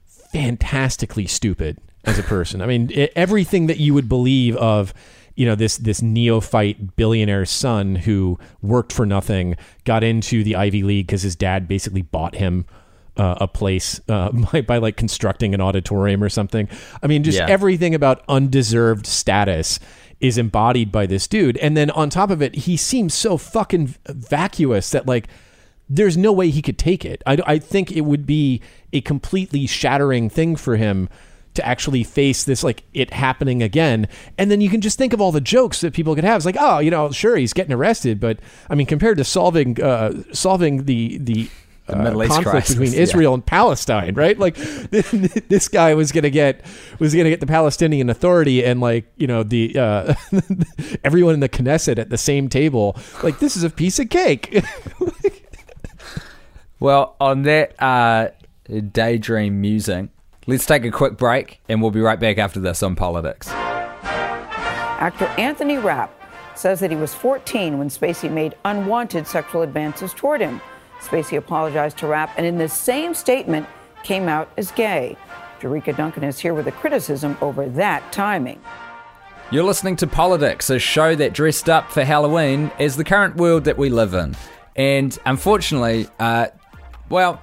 fantastically 0.06 1.26
stupid 1.26 1.76
as 2.04 2.18
a 2.18 2.22
person. 2.22 2.62
I 2.62 2.66
mean, 2.66 2.90
everything 3.14 3.66
that 3.66 3.76
you 3.76 3.92
would 3.92 4.08
believe 4.08 4.56
of, 4.56 4.94
you 5.34 5.44
know, 5.44 5.54
this 5.54 5.76
this 5.76 6.00
neophyte 6.00 6.96
billionaire 6.96 7.44
son 7.44 7.94
who 7.94 8.38
worked 8.62 8.90
for 8.90 9.04
nothing, 9.04 9.54
got 9.84 10.02
into 10.02 10.42
the 10.42 10.56
Ivy 10.56 10.82
League 10.82 11.08
because 11.08 11.20
his 11.20 11.36
dad 11.36 11.68
basically 11.68 12.00
bought 12.00 12.36
him 12.36 12.64
uh, 13.16 13.36
a 13.40 13.48
place 13.48 14.00
uh, 14.08 14.30
by, 14.52 14.60
by 14.60 14.78
like 14.78 14.96
constructing 14.96 15.54
an 15.54 15.60
auditorium 15.60 16.22
or 16.22 16.28
something. 16.28 16.68
I 17.02 17.06
mean, 17.06 17.22
just 17.22 17.38
Yeah. 17.38 17.46
everything 17.48 17.94
about 17.94 18.24
undeserved 18.28 19.06
status 19.06 19.78
is 20.20 20.38
embodied 20.38 20.90
by 20.90 21.06
this 21.06 21.26
dude. 21.26 21.56
And 21.58 21.76
then 21.76 21.90
on 21.90 22.08
top 22.10 22.30
of 22.30 22.40
it, 22.40 22.54
he 22.54 22.76
seems 22.76 23.12
so 23.14 23.36
fucking 23.36 23.94
vacuous 24.08 24.90
that 24.90 25.06
like 25.06 25.28
there's 25.88 26.16
no 26.16 26.32
way 26.32 26.50
he 26.50 26.62
could 26.62 26.78
take 26.78 27.04
it. 27.04 27.22
I, 27.26 27.38
I 27.46 27.58
think 27.58 27.92
it 27.92 28.00
would 28.02 28.26
be 28.26 28.60
a 28.92 29.00
completely 29.02 29.66
shattering 29.66 30.28
thing 30.30 30.56
for 30.56 30.76
him 30.76 31.08
to 31.54 31.66
actually 31.66 32.04
face 32.04 32.44
this 32.44 32.62
like 32.62 32.82
it 32.92 33.14
happening 33.14 33.62
again 33.62 34.06
and 34.36 34.50
then 34.50 34.60
you 34.60 34.68
can 34.68 34.82
just 34.82 34.98
think 34.98 35.14
of 35.14 35.22
all 35.22 35.32
the 35.32 35.40
jokes 35.40 35.80
that 35.80 35.94
people 35.94 36.14
could 36.14 36.22
have 36.22 36.36
it's 36.36 36.44
like 36.44 36.58
oh 36.60 36.80
you 36.80 36.90
know 36.90 37.10
sure 37.10 37.34
he's 37.34 37.54
getting 37.54 37.72
arrested 37.72 38.20
but 38.20 38.38
i 38.68 38.74
mean 38.74 38.86
compared 38.86 39.16
to 39.16 39.24
solving 39.24 39.80
uh 39.82 40.12
solving 40.34 40.84
the 40.84 41.16
the 41.16 41.48
uh, 41.88 41.96
Middle 41.96 42.22
East 42.24 42.32
conflict 42.32 42.50
crisis, 42.52 42.74
between 42.74 42.92
yeah. 42.92 43.00
Israel 43.00 43.34
and 43.34 43.44
Palestine, 43.44 44.14
right? 44.14 44.38
Like 44.38 44.54
this 44.90 45.68
guy 45.68 45.94
was 45.94 46.12
gonna 46.12 46.30
get 46.30 46.64
was 46.98 47.14
gonna 47.14 47.30
get 47.30 47.40
the 47.40 47.46
Palestinian 47.46 48.10
Authority 48.10 48.64
and 48.64 48.80
like 48.80 49.12
you 49.16 49.26
know 49.26 49.42
the 49.42 49.78
uh, 49.78 50.14
everyone 51.04 51.34
in 51.34 51.40
the 51.40 51.48
Knesset 51.48 51.98
at 51.98 52.10
the 52.10 52.18
same 52.18 52.48
table. 52.48 52.96
Like 53.22 53.38
this 53.38 53.56
is 53.56 53.62
a 53.62 53.70
piece 53.70 53.98
of 53.98 54.10
cake. 54.10 54.62
Well, 56.78 57.16
on 57.20 57.42
that 57.42 57.80
uh, 57.82 58.28
daydream 58.92 59.60
musing, 59.60 60.10
let's 60.46 60.66
take 60.66 60.84
a 60.84 60.90
quick 60.90 61.16
break 61.16 61.60
and 61.68 61.80
we'll 61.80 61.90
be 61.90 62.00
right 62.00 62.20
back 62.20 62.38
after 62.38 62.60
this 62.60 62.82
on 62.82 62.96
politics. 62.96 63.48
Actor 64.98 65.26
Anthony 65.38 65.78
Rapp 65.78 66.12
says 66.54 66.80
that 66.80 66.90
he 66.90 66.96
was 66.96 67.14
14 67.14 67.78
when 67.78 67.88
Spacey 67.88 68.30
made 68.30 68.56
unwanted 68.64 69.26
sexual 69.26 69.62
advances 69.62 70.12
toward 70.12 70.40
him. 70.40 70.60
Spacey 71.06 71.36
apologized 71.36 71.98
to 71.98 72.06
Rapp 72.06 72.32
and 72.36 72.46
in 72.46 72.58
the 72.58 72.68
same 72.68 73.14
statement 73.14 73.66
came 74.02 74.28
out 74.28 74.50
as 74.56 74.70
gay. 74.72 75.16
Jericka 75.60 75.96
Duncan 75.96 76.24
is 76.24 76.38
here 76.38 76.54
with 76.54 76.66
a 76.66 76.72
criticism 76.72 77.36
over 77.40 77.68
that 77.70 78.12
timing. 78.12 78.60
You're 79.50 79.64
listening 79.64 79.96
to 79.96 80.06
Politics, 80.06 80.70
a 80.70 80.78
show 80.78 81.14
that 81.14 81.32
dressed 81.32 81.68
up 81.68 81.90
for 81.90 82.04
Halloween 82.04 82.72
as 82.78 82.96
the 82.96 83.04
current 83.04 83.36
world 83.36 83.64
that 83.64 83.78
we 83.78 83.88
live 83.88 84.12
in. 84.12 84.36
And 84.74 85.16
unfortunately, 85.24 86.08
uh, 86.18 86.48
well, 87.08 87.40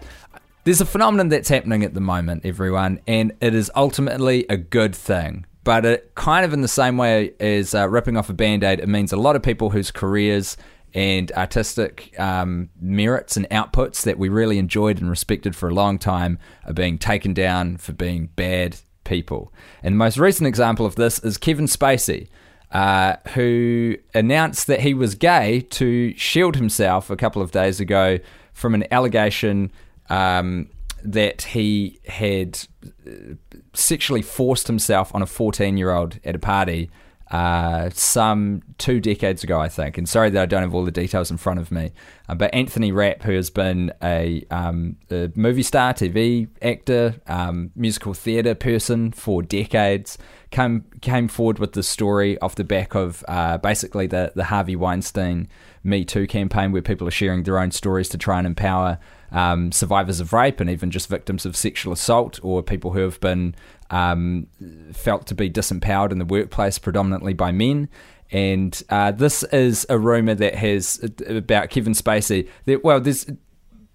there's 0.66 0.82
a 0.82 0.86
phenomenon 0.86 1.30
that's 1.30 1.50
happening 1.50 1.84
at 1.84 1.94
the 1.94 2.02
moment, 2.02 2.46
everyone, 2.46 3.00
and 3.08 3.34
it 3.42 3.56
is 3.56 3.72
ultimately 3.76 4.46
a 4.50 4.58
good 4.58 4.96
thing. 4.96 5.46
But 5.64 5.86
it 5.86 6.16
kind 6.16 6.46
of 6.46 6.52
in 6.52 6.62
the 6.62 6.68
same 6.68 6.98
way 6.98 7.34
as 7.40 7.74
uh, 7.74 7.88
ripping 7.88 8.18
off 8.18 8.30
a 8.30 8.34
band 8.34 8.64
aid, 8.64 8.82
it 8.82 8.90
means 8.90 9.14
a 9.14 9.18
lot 9.18 9.38
of 9.38 9.42
people 9.42 9.70
whose 9.70 9.90
careers 9.90 10.58
and 10.94 11.32
artistic 11.32 12.18
um, 12.20 12.70
merits 12.80 13.36
and 13.36 13.50
outputs 13.50 14.04
that 14.04 14.18
we 14.18 14.30
really 14.30 14.60
enjoyed 14.60 15.00
and 15.00 15.10
respected 15.10 15.56
for 15.56 15.70
a 15.70 15.74
long 15.74 15.98
time 15.98 16.38
are 16.66 16.74
being 16.74 16.98
taken 16.98 17.34
down 17.34 17.78
for 17.78 17.94
being 17.94 18.28
bad 18.36 18.78
people. 19.04 19.52
And 19.82 19.94
the 19.94 19.98
most 19.98 20.18
recent 20.18 20.48
example 20.48 20.86
of 20.86 20.96
this 20.96 21.20
is 21.20 21.38
Kevin 21.38 21.66
Spacey. 21.66 22.28
Uh, 22.72 23.18
who 23.36 23.96
announced 24.16 24.66
that 24.66 24.80
he 24.80 24.96
was 24.96 25.14
gay 25.14 25.62
to 25.62 26.12
shield 26.18 26.56
himself 26.56 27.12
a 27.12 27.16
couple 27.16 27.40
of 27.40 27.52
days 27.52 27.80
ago 27.80 28.18
from 28.52 28.74
an 28.74 28.84
allegation 28.90 29.72
um, 30.10 30.68
that 31.04 31.44
he 31.44 32.00
had 32.08 32.58
uh, 33.06 33.36
sexually 33.74 34.24
forced 34.24 34.66
himself 34.66 35.14
on 35.14 35.22
a 35.22 35.26
14 35.28 35.78
year 35.78 35.92
old 35.92 36.20
at 36.26 36.36
a 36.36 36.40
party 36.40 36.90
uh, 37.34 37.90
some 37.96 38.62
two 38.78 39.00
decades 39.00 39.44
ago, 39.44 39.60
I 39.60 39.68
think. 39.68 39.98
And 39.98 40.08
sorry 40.08 40.30
that 40.30 40.42
I 40.44 40.46
don't 40.46 40.62
have 40.62 40.76
all 40.76 40.86
the 40.86 40.92
details 40.92 41.32
in 41.32 41.38
front 41.38 41.60
of 41.60 41.72
me. 41.72 41.92
Uh, 42.30 42.36
but 42.36 42.54
Anthony 42.54 42.92
Rapp, 42.92 43.24
who 43.24 43.32
has 43.32 43.50
been 43.50 43.92
a, 44.04 44.46
um, 44.52 44.98
a 45.10 45.32
movie 45.34 45.64
star, 45.64 45.96
TV 45.96 46.48
actor, 46.62 47.16
um, 47.26 47.72
musical 47.76 48.14
theatre 48.14 48.54
person 48.54 49.12
for 49.12 49.42
decades, 49.42 50.20
came 50.52 50.86
came 51.02 51.28
forward 51.28 51.58
with 51.58 51.72
the 51.72 51.82
story 51.82 52.40
off 52.40 52.54
the 52.54 52.64
back 52.64 52.94
of 52.94 53.26
uh, 53.28 53.58
basically 53.58 54.06
the 54.06 54.32
the 54.36 54.44
Harvey 54.44 54.76
Weinstein 54.76 55.48
Me 55.84 56.06
Too 56.06 56.28
campaign, 56.28 56.72
where 56.72 56.84
people 56.84 57.08
are 57.08 57.12
sharing 57.12 57.42
their 57.42 57.58
own 57.58 57.72
stories 57.72 58.08
to 58.10 58.18
try 58.20 58.38
and 58.38 58.46
empower. 58.46 59.00
Um, 59.32 59.72
survivors 59.72 60.20
of 60.20 60.32
rape 60.32 60.60
and 60.60 60.70
even 60.70 60.92
just 60.92 61.10
victims 61.10 61.44
of 61.44 61.56
sexual 61.56 61.92
assault 61.92 62.40
or 62.44 62.62
people 62.62 62.92
who 62.92 63.00
have 63.00 63.20
been 63.20 63.56
um, 63.94 64.48
felt 64.92 65.28
to 65.28 65.36
be 65.36 65.50
disempowered 65.52 66.12
in 66.12 66.18
the 66.18 66.26
workplace, 66.26 66.80
predominantly 66.80 67.34
by 67.34 67.52
men. 67.52 67.90
And 68.32 68.82
uh, 68.90 69.12
this 69.12 69.44
is 69.44 69.86
a 69.88 70.00
rumor 70.00 70.34
that 70.34 70.56
has 70.56 71.00
about 71.28 71.70
Kevin 71.70 71.94
Spacey. 71.94 72.50
That, 72.66 72.84
well, 72.84 73.00
there's, 73.00 73.28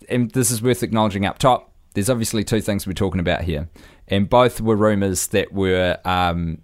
and 0.08 0.30
this 0.30 0.52
is 0.52 0.62
worth 0.62 0.84
acknowledging 0.84 1.26
up 1.26 1.38
top. 1.38 1.72
There's 1.94 2.08
obviously 2.08 2.44
two 2.44 2.60
things 2.60 2.86
we're 2.86 2.92
talking 2.92 3.18
about 3.18 3.42
here, 3.42 3.68
and 4.06 4.30
both 4.30 4.60
were 4.60 4.76
rumors 4.76 5.26
that 5.28 5.52
were 5.52 5.98
um, 6.04 6.62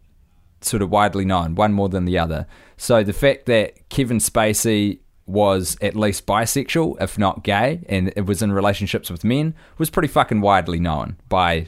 sort 0.61 0.83
of 0.83 0.91
widely 0.91 1.25
known, 1.25 1.57
one 1.57 1.73
more 1.73 1.89
than 1.89 2.05
the 2.05 2.19
other. 2.19 2.47
So 2.77 3.03
the 3.03 3.13
fact 3.13 3.47
that 3.47 3.89
Kevin 3.89 4.19
Spacey 4.19 5.01
was 5.27 5.77
at 5.81 5.97
least 5.97 6.27
bisexual, 6.27 7.03
if 7.03 7.19
not 7.19 7.43
gay, 7.43 7.85
and 7.89 8.13
it 8.15 8.27
was 8.27 8.43
in 8.43 8.53
relationships 8.53 9.11
with 9.11 9.25
men, 9.25 9.57
was 9.79 9.91
pretty 9.91 10.09
fucking 10.09 10.41
widely 10.41 10.79
known 10.79 11.17
by 11.29 11.67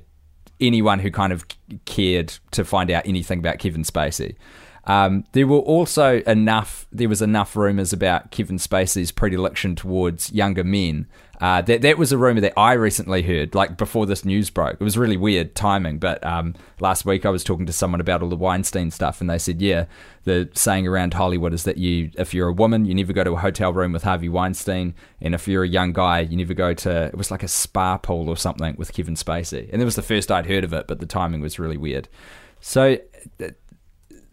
anyone 0.61 1.01
who 1.01 1.11
kind 1.11 1.33
of 1.33 1.45
cared 1.85 2.35
to 2.53 2.65
find 2.65 2.91
out 2.91 3.07
anything 3.07 3.39
about 3.39 3.59
Kevin 3.59 3.83
Spacey. 3.83 4.37
Um, 4.85 5.25
there 5.33 5.47
were 5.47 5.59
also 5.59 6.21
enough. 6.23 6.87
There 6.93 7.09
was 7.09 7.21
enough 7.21 7.57
rumors 7.57 7.93
about 7.93 8.31
Kevin 8.31 8.57
Spacey's 8.57 9.11
predilection 9.11 9.75
towards 9.75 10.33
younger 10.33 10.65
men. 10.65 11.09
Uh, 11.41 11.61
that 11.63 11.83
that 11.83 11.99
was 11.99 12.13
a 12.13 12.19
rumor 12.19 12.41
that 12.41 12.55
I 12.57 12.73
recently 12.73 13.23
heard, 13.23 13.55
like 13.55 13.77
before 13.77 14.07
this 14.07 14.25
news 14.25 14.49
broke. 14.49 14.75
It 14.81 14.85
was 14.85 14.97
really 14.97 15.17
weird 15.17 15.55
timing, 15.55 15.99
but 15.99 16.25
um, 16.25 16.55
last 16.81 17.05
week 17.05 17.27
I 17.27 17.31
was 17.31 17.45
talking 17.45 17.67
to 17.67 17.73
someone 17.73 18.01
about 18.01 18.23
all 18.23 18.29
the 18.29 18.37
Weinstein 18.37 18.91
stuff, 18.91 19.21
and 19.21 19.29
they 19.29 19.39
said, 19.39 19.61
yeah, 19.61 19.85
the 20.25 20.49
saying 20.55 20.87
around 20.87 21.15
Hollywood 21.15 21.53
is 21.53 21.65
that 21.65 21.77
you, 21.77 22.11
if 22.15 22.33
you're 22.33 22.49
a 22.49 22.53
woman, 22.53 22.87
you 22.87 22.95
never 22.95 23.13
go 23.13 23.23
to 23.23 23.33
a 23.33 23.39
hotel 23.39 23.73
room 23.73 23.93
with 23.93 24.05
Harvey 24.05 24.29
Weinstein, 24.29 24.95
and 25.21 25.35
if 25.35 25.47
you're 25.47 25.65
a 25.65 25.69
young 25.69 25.93
guy, 25.93 26.21
you 26.21 26.37
never 26.37 26.55
go 26.55 26.73
to. 26.73 27.05
It 27.05 27.17
was 27.17 27.31
like 27.31 27.43
a 27.43 27.49
spa 27.49 27.99
pool 27.99 28.29
or 28.29 28.37
something 28.37 28.75
with 28.77 28.93
Kevin 28.93 29.15
Spacey, 29.15 29.69
and 29.73 29.83
it 29.83 29.85
was 29.85 29.97
the 29.97 30.03
first 30.03 30.33
I'd 30.33 30.47
heard 30.47 30.65
of 30.65 30.73
it, 30.73 30.87
but 30.87 31.01
the 31.01 31.07
timing 31.07 31.43
was 31.43 31.59
really 31.59 31.77
weird. 31.77 32.09
So 32.61 32.99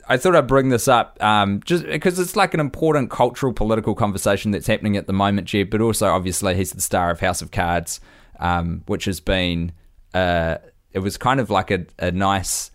I 0.07 0.17
thought 0.17 0.35
I'd 0.35 0.47
bring 0.47 0.69
this 0.69 0.87
up 0.87 1.21
um, 1.23 1.61
just 1.63 1.85
because 1.85 2.19
it's 2.19 2.35
like 2.35 2.53
an 2.53 2.59
important 2.59 3.09
cultural, 3.09 3.53
political 3.53 3.95
conversation 3.95 4.51
that's 4.51 4.67
happening 4.67 4.97
at 4.97 5.07
the 5.07 5.13
moment, 5.13 5.47
Jeb. 5.47 5.69
But 5.69 5.81
also, 5.81 6.09
obviously, 6.09 6.55
he's 6.55 6.71
the 6.71 6.81
star 6.81 7.09
of 7.09 7.19
House 7.19 7.41
of 7.41 7.51
Cards, 7.51 7.99
um, 8.39 8.83
which 8.87 9.05
has 9.05 9.19
been 9.19 9.71
uh, 10.13 10.57
it 10.91 10.99
was 10.99 11.17
kind 11.17 11.39
of 11.39 11.49
like 11.49 11.71
a, 11.71 11.85
a, 11.99 12.11
nice 12.11 12.69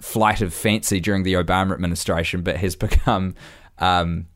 flight 0.00 0.42
of 0.42 0.52
fancy 0.52 1.00
during 1.00 1.22
the 1.22 1.34
Obama 1.34 1.72
administration, 1.72 2.42
but 2.42 2.56
has 2.56 2.76
become 2.76 3.34
um, 3.78 4.26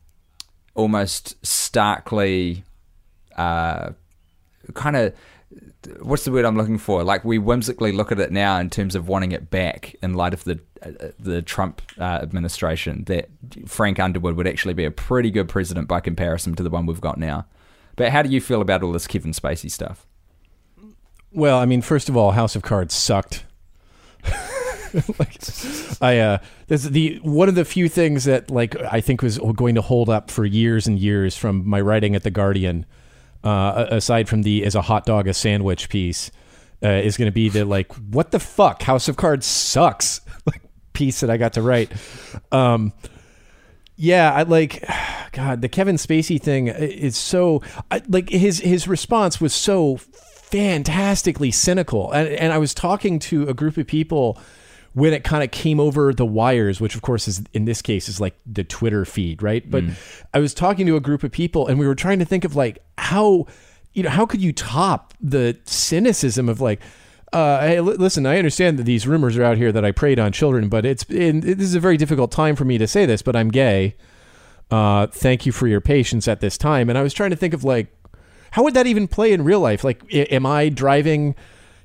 almost 0.73 1.35
starkly 1.45 2.63
uh, 3.35 3.91
kind 4.73 4.95
of 4.95 5.13
what's 6.01 6.25
the 6.25 6.31
word 6.31 6.45
I'm 6.45 6.57
looking 6.57 6.77
for? 6.77 7.03
Like 7.03 7.23
we 7.23 7.37
whimsically 7.37 7.91
look 7.91 8.11
at 8.11 8.19
it 8.19 8.31
now 8.31 8.59
in 8.59 8.69
terms 8.69 8.95
of 8.95 9.07
wanting 9.07 9.31
it 9.31 9.49
back 9.49 9.95
in 10.01 10.13
light 10.13 10.33
of 10.33 10.43
the 10.43 10.59
the 11.19 11.41
Trump 11.41 11.81
uh, 11.99 12.19
administration. 12.21 13.03
That 13.05 13.29
Frank 13.65 13.99
Underwood 13.99 14.35
would 14.35 14.47
actually 14.47 14.73
be 14.73 14.85
a 14.85 14.91
pretty 14.91 15.31
good 15.31 15.49
president 15.49 15.87
by 15.87 15.99
comparison 15.99 16.55
to 16.55 16.63
the 16.63 16.69
one 16.69 16.85
we've 16.85 17.01
got 17.01 17.17
now. 17.17 17.45
But 17.95 18.11
how 18.11 18.21
do 18.21 18.29
you 18.29 18.39
feel 18.41 18.61
about 18.61 18.83
all 18.83 18.91
this 18.91 19.07
Kevin 19.07 19.31
Spacey 19.31 19.71
stuff? 19.71 20.05
Well, 21.31 21.57
I 21.57 21.65
mean, 21.65 21.81
first 21.81 22.09
of 22.09 22.17
all, 22.17 22.31
House 22.31 22.55
of 22.55 22.61
Cards 22.61 22.93
sucked. 22.93 23.45
like, 25.19 25.37
I 26.01 26.19
uh, 26.19 26.37
this 26.67 26.83
the 26.83 27.19
one 27.21 27.49
of 27.49 27.55
the 27.55 27.65
few 27.65 27.89
things 27.89 28.23
that 28.25 28.49
like 28.49 28.75
I 28.75 29.01
think 29.01 29.21
was 29.21 29.37
going 29.37 29.75
to 29.75 29.81
hold 29.81 30.09
up 30.09 30.31
for 30.31 30.45
years 30.45 30.87
and 30.87 30.97
years 30.97 31.35
from 31.35 31.67
my 31.67 31.81
writing 31.81 32.15
at 32.15 32.23
the 32.23 32.31
Guardian 32.31 32.85
uh, 33.43 33.87
aside 33.89 34.27
from 34.27 34.43
the 34.43 34.65
as 34.65 34.75
a 34.75 34.81
hot 34.81 35.05
dog 35.05 35.27
a 35.27 35.33
sandwich 35.33 35.89
piece, 35.89 36.31
uh, 36.83 36.89
is 36.89 37.17
going 37.17 37.27
to 37.27 37.33
be 37.33 37.49
the 37.49 37.65
like 37.65 37.93
what 37.93 38.31
the 38.31 38.39
fuck 38.39 38.81
House 38.83 39.07
of 39.07 39.17
Cards 39.17 39.45
sucks 39.45 40.21
like 40.45 40.61
piece 40.97 41.19
that 41.19 41.29
I 41.29 41.37
got 41.37 41.53
to 41.53 41.61
write. 41.61 41.91
Um, 42.51 42.91
yeah, 43.95 44.33
I 44.33 44.43
like 44.43 44.83
God. 45.31 45.61
The 45.61 45.69
Kevin 45.69 45.97
Spacey 45.97 46.41
thing 46.41 46.67
is 46.67 47.15
so 47.15 47.61
I, 47.91 48.01
like 48.07 48.29
his 48.29 48.59
his 48.59 48.87
response 48.87 49.39
was 49.39 49.53
so 49.53 49.97
fantastically 49.97 51.51
cynical, 51.51 52.11
and, 52.11 52.27
and 52.27 52.51
I 52.51 52.57
was 52.57 52.73
talking 52.73 53.19
to 53.19 53.47
a 53.47 53.53
group 53.53 53.77
of 53.77 53.85
people 53.85 54.39
when 54.93 55.13
it 55.13 55.23
kind 55.23 55.43
of 55.43 55.51
came 55.51 55.79
over 55.79 56.11
the 56.11 56.25
wires, 56.25 56.81
which 56.81 56.95
of 56.95 57.03
course 57.03 57.27
is 57.27 57.43
in 57.53 57.65
this 57.65 57.83
case 57.83 58.09
is 58.09 58.19
like 58.19 58.35
the 58.47 58.63
Twitter 58.63 59.05
feed, 59.05 59.43
right? 59.43 59.69
But 59.69 59.83
mm. 59.83 59.93
I 60.33 60.39
was 60.39 60.55
talking 60.55 60.87
to 60.87 60.95
a 60.95 60.99
group 60.99 61.23
of 61.23 61.31
people 61.31 61.67
and 61.67 61.77
we 61.77 61.85
were 61.85 61.93
trying 61.93 62.17
to 62.17 62.25
think 62.25 62.43
of 62.43 62.55
like 62.55 62.79
how 62.97 63.45
you 63.93 64.01
know 64.01 64.09
how 64.09 64.25
could 64.25 64.41
you 64.41 64.51
top 64.51 65.13
the 65.21 65.55
cynicism 65.65 66.49
of 66.49 66.61
like 66.61 66.81
uh, 67.37 67.59
hey, 67.61 67.77
l- 67.77 67.83
listen, 67.85 68.25
I 68.25 68.37
understand 68.37 68.79
that 68.79 68.83
these 68.83 69.05
rumors 69.05 69.37
are 69.37 69.43
out 69.43 69.57
here 69.57 69.71
that 69.71 69.85
I 69.85 69.91
preyed 69.91 70.17
on 70.17 70.31
children, 70.31 70.69
but 70.69 70.85
it's 70.85 71.03
it, 71.09 71.41
this 71.41 71.59
is 71.67 71.75
a 71.75 71.79
very 71.79 71.97
difficult 71.97 72.31
time 72.31 72.55
for 72.55 72.65
me 72.65 72.77
to 72.77 72.87
say 72.87 73.05
this, 73.05 73.21
but 73.21 73.35
I'm 73.35 73.49
gay. 73.49 73.95
Uh, 74.71 75.07
thank 75.07 75.45
you 75.45 75.51
for 75.51 75.67
your 75.67 75.79
patience 75.79 76.27
at 76.27 76.41
this 76.41 76.57
time. 76.57 76.89
And 76.89 76.97
I 76.97 77.03
was 77.03 77.13
trying 77.13 77.29
to 77.29 77.35
think 77.35 77.53
of 77.53 77.63
like, 77.63 77.87
how 78.51 78.63
would 78.63 78.73
that 78.73 78.87
even 78.87 79.07
play 79.07 79.33
in 79.33 79.43
real 79.43 79.59
life? 79.59 79.83
Like, 79.83 80.03
I- 80.11 80.27
am 80.31 80.45
I 80.45 80.69
driving 80.69 81.35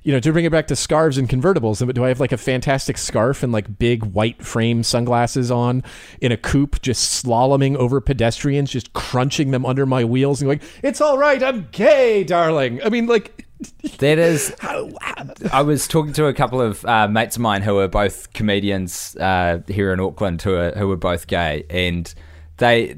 you 0.05 0.13
know, 0.13 0.19
to 0.19 0.33
bring 0.33 0.45
it 0.45 0.51
back 0.51 0.67
to 0.67 0.75
scarves 0.75 1.17
and 1.17 1.29
convertibles, 1.29 1.85
but 1.87 1.95
do 1.95 2.05
I 2.05 2.09
have 2.09 2.19
like 2.19 2.33
a 2.33 2.37
fantastic 2.37 2.99
scarf 2.99 3.43
and 3.45 3.53
like 3.53 3.79
big 3.79 4.05
white 4.05 4.45
frame 4.45 4.83
sunglasses 4.83 5.49
on 5.51 5.85
in 6.21 6.33
a 6.33 6.37
coupe, 6.37 6.83
just 6.83 7.25
slaloming 7.25 7.77
over 7.77 8.01
pedestrians, 8.01 8.71
just 8.73 8.93
crunching 8.95 9.53
them 9.53 9.65
under 9.65 9.87
my 9.87 10.05
wheels 10.05 10.43
and 10.43 10.49
going, 10.49 10.61
it's 10.83 11.01
all 11.01 11.19
right, 11.19 11.41
I'm 11.41 11.69
gay, 11.71 12.25
darling. 12.25 12.83
I 12.83 12.89
mean, 12.89 13.07
like. 13.07 13.47
That 13.99 14.19
is. 14.19 14.55
I 15.53 15.63
was 15.63 15.87
talking 15.87 16.13
to 16.15 16.27
a 16.27 16.35
couple 16.35 16.61
of 16.61 16.85
uh, 16.85 17.09
mates 17.09 17.37
of 17.37 17.43
mine 17.43 17.63
who 17.63 17.79
are 17.79 17.89
both 17.89 18.33
comedians 18.33 19.17
uh, 19.17 19.61
here 19.69 19.93
in 19.93 20.01
Auckland 20.01 20.43
who 20.43 20.55
are, 20.55 20.73
who 20.73 20.91
are 20.91 20.97
both 20.97 21.27
gay, 21.27 21.65
and 21.71 22.13
they 22.59 22.97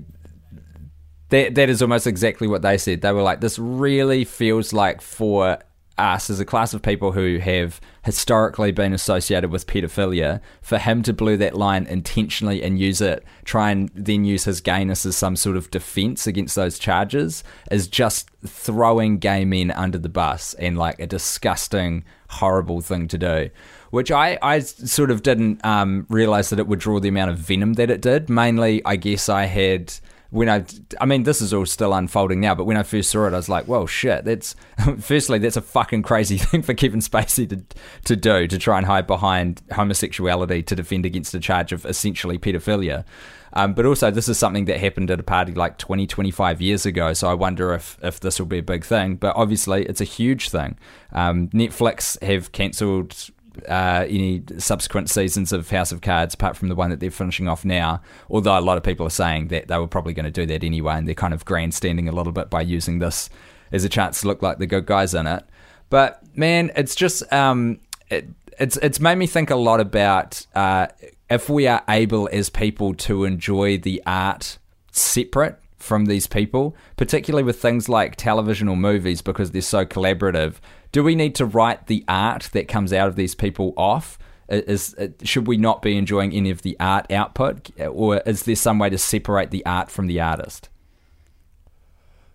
that 1.31 1.55
that 1.55 1.69
is 1.69 1.83
almost 1.83 2.07
exactly 2.07 2.47
what 2.47 2.63
they 2.63 2.79
said. 2.79 3.03
They 3.03 3.13
were 3.13 3.23
like, 3.23 3.41
"This 3.41 3.59
really 3.59 4.25
feels 4.25 4.73
like 4.73 5.01
for 5.01 5.59
us 5.97 6.29
as 6.29 6.41
a 6.41 6.45
class 6.45 6.75
of 6.75 6.83
people 6.83 7.13
who 7.13 7.39
have 7.39 7.81
historically 8.05 8.73
been 8.73 8.93
associated 8.93 9.51
with 9.51 9.67
pedophilia, 9.67 10.41
for 10.61 10.79
him 10.79 11.03
to 11.03 11.13
blue 11.13 11.37
that 11.37 11.57
line 11.57 11.87
intentionally 11.87 12.63
and 12.63 12.79
use 12.79 13.01
it, 13.01 13.25
try 13.45 13.71
and 13.71 13.91
then 13.95 14.25
use 14.25 14.45
his 14.45 14.61
gayness 14.61 15.07
as 15.07 15.17
some 15.17 15.37
sort 15.37 15.57
of 15.57 15.71
defense 15.71 16.27
against 16.27 16.57
those 16.57 16.79
charges, 16.79 17.45
is 17.71 17.89
just 17.89 18.31
throwing 18.47 19.19
gay 19.19 19.45
men 19.45 19.71
under 19.71 19.99
the 19.99 20.09
bus 20.09 20.55
and 20.55 20.77
like 20.77 20.99
a 20.99 21.07
disgusting, 21.07 22.05
horrible 22.29 22.81
thing 22.81 23.09
to 23.09 23.19
do. 23.19 23.51
Which 23.91 24.11
I, 24.11 24.39
I 24.43 24.59
sort 24.59 25.11
of 25.11 25.23
didn't 25.23 25.65
um, 25.65 26.07
realize 26.09 26.51
that 26.51 26.59
it 26.59 26.67
would 26.67 26.81
draw 26.81 26.99
the 26.99 27.09
amount 27.09 27.31
of 27.31 27.39
venom 27.39 27.75
that 27.75 27.91
it 27.91 28.01
did. 28.01 28.29
Mainly, 28.29 28.85
I 28.85 28.97
guess 28.97 29.29
I 29.29 29.45
had 29.45 29.95
when 30.35 30.49
I, 30.49 30.65
I 31.01 31.07
mean, 31.07 31.23
this 31.23 31.41
is 31.41 31.55
all 31.55 31.65
still 31.65 31.95
unfolding 31.95 32.41
now, 32.41 32.57
but 32.57 32.65
when 32.65 32.77
I 32.77 32.83
first 32.83 33.09
saw 33.11 33.27
it, 33.27 33.35
I 33.35 33.37
was 33.37 33.49
like, 33.49 33.69
"Well, 33.69 33.87
shit!" 33.87 34.25
That's 34.25 34.57
firstly, 34.99 35.39
that's 35.39 35.57
a 35.57 35.63
fucking 35.63 36.03
crazy 36.03 36.39
thing 36.39 36.63
for 36.63 36.75
Kevin 36.75 36.99
Spacey 36.99 37.49
to 37.49 37.63
to 38.07 38.17
do 38.17 38.49
to 38.49 38.59
try 38.59 38.79
and 38.79 38.85
hide 38.85 39.07
behind 39.07 39.63
homosexuality 39.71 40.65
to 40.65 40.75
defend 40.75 41.07
against 41.07 41.35
a 41.35 41.41
charge 41.41 41.71
of 41.71 41.87
essentially 41.87 42.37
pedophilia. 42.37 43.05
Um, 43.53 43.75
but 43.75 43.87
also, 43.87 44.11
this 44.11 44.29
is 44.29 44.37
something 44.37 44.65
that 44.65 44.81
happened 44.81 45.13
at 45.13 45.21
a 45.21 45.23
party 45.23 45.53
like 45.53 45.79
20, 45.79 46.09
25 46.09 46.61
years 46.61 46.85
ago. 46.85 47.13
So 47.13 47.31
I 47.31 47.35
wonder 47.35 47.73
if, 47.73 47.97
if 48.03 48.19
this 48.19 48.41
will 48.41 48.47
be 48.47 48.59
a 48.59 48.65
big 48.65 48.85
thing. 48.85 49.15
But 49.15 49.37
obviously, 49.37 49.85
it's 49.85 50.01
a 50.01 50.05
huge 50.05 50.49
thing. 50.49 50.77
Um, 51.13 51.49
Netflix 51.51 52.21
have 52.25 52.51
cancelled 52.51 53.31
uh, 53.69 54.07
any 54.09 54.43
subsequent 54.59 55.11
seasons 55.11 55.53
of 55.53 55.71
House 55.71 55.93
of 55.93 56.01
Cards, 56.01 56.35
apart 56.35 56.57
from 56.57 56.69
the 56.69 56.75
one 56.75 56.91
that 56.91 57.01
they're 57.01 57.11
finishing 57.11 57.49
off 57.49 57.65
now. 57.65 58.01
Although 58.31 58.59
a 58.59 58.61
lot 58.61 58.77
of 58.77 58.83
people 58.83 59.07
are 59.07 59.11
saying 59.11 59.49
that 59.49 59.69
they 59.69 59.79
were 59.79 59.87
probably 59.87 60.13
going 60.13 60.25
to 60.25 60.31
do 60.31 60.47
that 60.47 60.65
anyway, 60.65 60.95
and 60.95 61.07
they're 61.07 61.15
kind 61.15 61.35
of 61.35 61.45
grandstanding 61.45 62.09
a 62.09 62.13
little 62.13 62.33
bit 62.33 62.51
by 62.51 62.63
using 62.63 62.99
this 62.99 63.31
as 63.73 63.85
a 63.85 63.89
chance 63.89 64.21
to 64.21 64.29
look 64.29 64.43
like 64.43 64.59
the 64.59 64.67
good 64.67 64.87
guys 64.87 65.15
in 65.15 65.27
it. 65.27 65.45
But 65.91 66.23
man, 66.37 66.71
it's 66.77 66.95
just 66.95 67.31
um, 67.33 67.81
it, 68.11 68.29
it's 68.59 68.77
it's 68.79 69.01
made 69.01 69.17
me 69.17 69.27
think 69.27 69.51
a 69.51 69.57
lot 69.57 69.81
about 69.81 70.47
uh, 70.55 70.89
if 71.31 71.49
we 71.49 71.67
are 71.67 71.83
able 71.89 72.29
as 72.33 72.51
people 72.51 72.95
to 72.95 73.25
enjoy 73.25 73.79
the 73.79 74.03
art 74.07 74.59
separate 74.93 75.59
from 75.85 76.07
these 76.07 76.27
people, 76.27 76.75
particularly 76.97 77.43
with 77.43 77.61
things 77.61 77.89
like 77.89 78.17
television 78.17 78.69
or 78.69 78.77
movies 78.77 79.21
because 79.21 79.51
they're 79.51 79.61
so 79.61 79.85
collaborative, 79.85 80.55
do 80.95 81.03
we 81.03 81.17
need 81.17 81.35
to 81.35 81.45
write 81.45 81.89
the 81.89 82.05
art 82.07 82.51
that 82.53 82.69
comes 82.69 82.93
out 82.93 83.09
of 83.09 83.17
these 83.17 83.35
people 83.35 83.75
off? 83.77 84.17
Is, 84.49 84.95
should 85.25 85.49
we 85.49 85.57
not 85.57 85.83
be 85.83 85.97
enjoying 85.97 86.33
any 86.33 86.51
of 86.51 86.63
the 86.63 86.77
art 86.79 87.11
output, 87.11 87.69
or 87.81 88.19
is 88.19 88.45
there 88.45 88.55
some 88.55 88.79
way 88.79 88.91
to 88.91 88.97
separate 88.97 89.51
the 89.51 89.67
art 89.67 89.91
from 89.91 90.07
the 90.07 90.21
artist? 90.21 90.69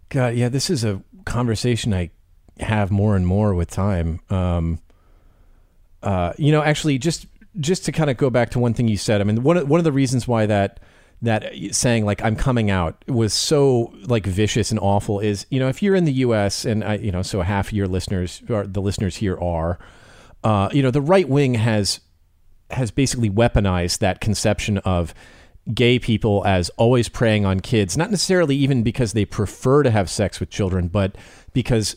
God, 0.09 0.35
yeah, 0.35 0.49
this 0.49 0.69
is 0.69 0.83
a 0.83 1.01
conversation 1.23 1.93
I 1.93 2.11
have 2.59 2.91
more 2.91 3.15
and 3.15 3.25
more 3.25 3.53
with 3.53 3.69
time. 3.69 4.19
Um, 4.29 4.81
uh, 6.03 6.33
you 6.37 6.51
know, 6.51 6.61
actually, 6.61 6.97
just 6.97 7.27
just 7.61 7.85
to 7.85 7.93
kind 7.93 8.09
of 8.09 8.17
go 8.17 8.29
back 8.29 8.49
to 8.49 8.59
one 8.59 8.73
thing 8.73 8.89
you 8.89 8.97
said. 8.97 9.21
I 9.21 9.23
mean, 9.23 9.41
one 9.41 9.65
one 9.69 9.79
of 9.79 9.85
the 9.85 9.93
reasons 9.93 10.27
why 10.27 10.47
that 10.47 10.81
that 11.21 11.53
saying 11.71 12.05
like 12.05 12.21
I'm 12.23 12.35
coming 12.35 12.71
out 12.71 13.03
was 13.07 13.33
so 13.33 13.93
like 14.05 14.25
vicious 14.25 14.71
and 14.71 14.79
awful 14.79 15.19
is 15.19 15.45
you 15.49 15.59
know 15.59 15.67
if 15.67 15.83
you're 15.83 15.95
in 15.95 16.05
the 16.05 16.13
U.S. 16.13 16.65
and 16.65 16.83
I 16.83 16.95
you 16.95 17.11
know 17.11 17.21
so 17.21 17.41
half 17.41 17.67
of 17.67 17.73
your 17.73 17.87
listeners 17.87 18.41
or 18.49 18.65
the 18.65 18.81
listeners 18.81 19.17
here 19.17 19.37
are, 19.37 19.79
uh, 20.43 20.69
you 20.71 20.81
know 20.81 20.91
the 20.91 21.01
right 21.01 21.27
wing 21.27 21.55
has 21.55 21.99
has 22.71 22.91
basically 22.91 23.29
weaponized 23.29 23.99
that 23.99 24.21
conception 24.21 24.77
of 24.79 25.13
gay 25.73 25.99
people 25.99 26.43
as 26.45 26.69
always 26.71 27.09
preying 27.09 27.45
on 27.45 27.59
kids, 27.59 27.97
not 27.97 28.11
necessarily 28.11 28.55
even 28.55 28.83
because 28.83 29.13
they 29.13 29.25
prefer 29.25 29.83
to 29.83 29.91
have 29.91 30.09
sex 30.09 30.39
with 30.39 30.49
children, 30.49 30.87
but 30.87 31.15
because 31.53 31.95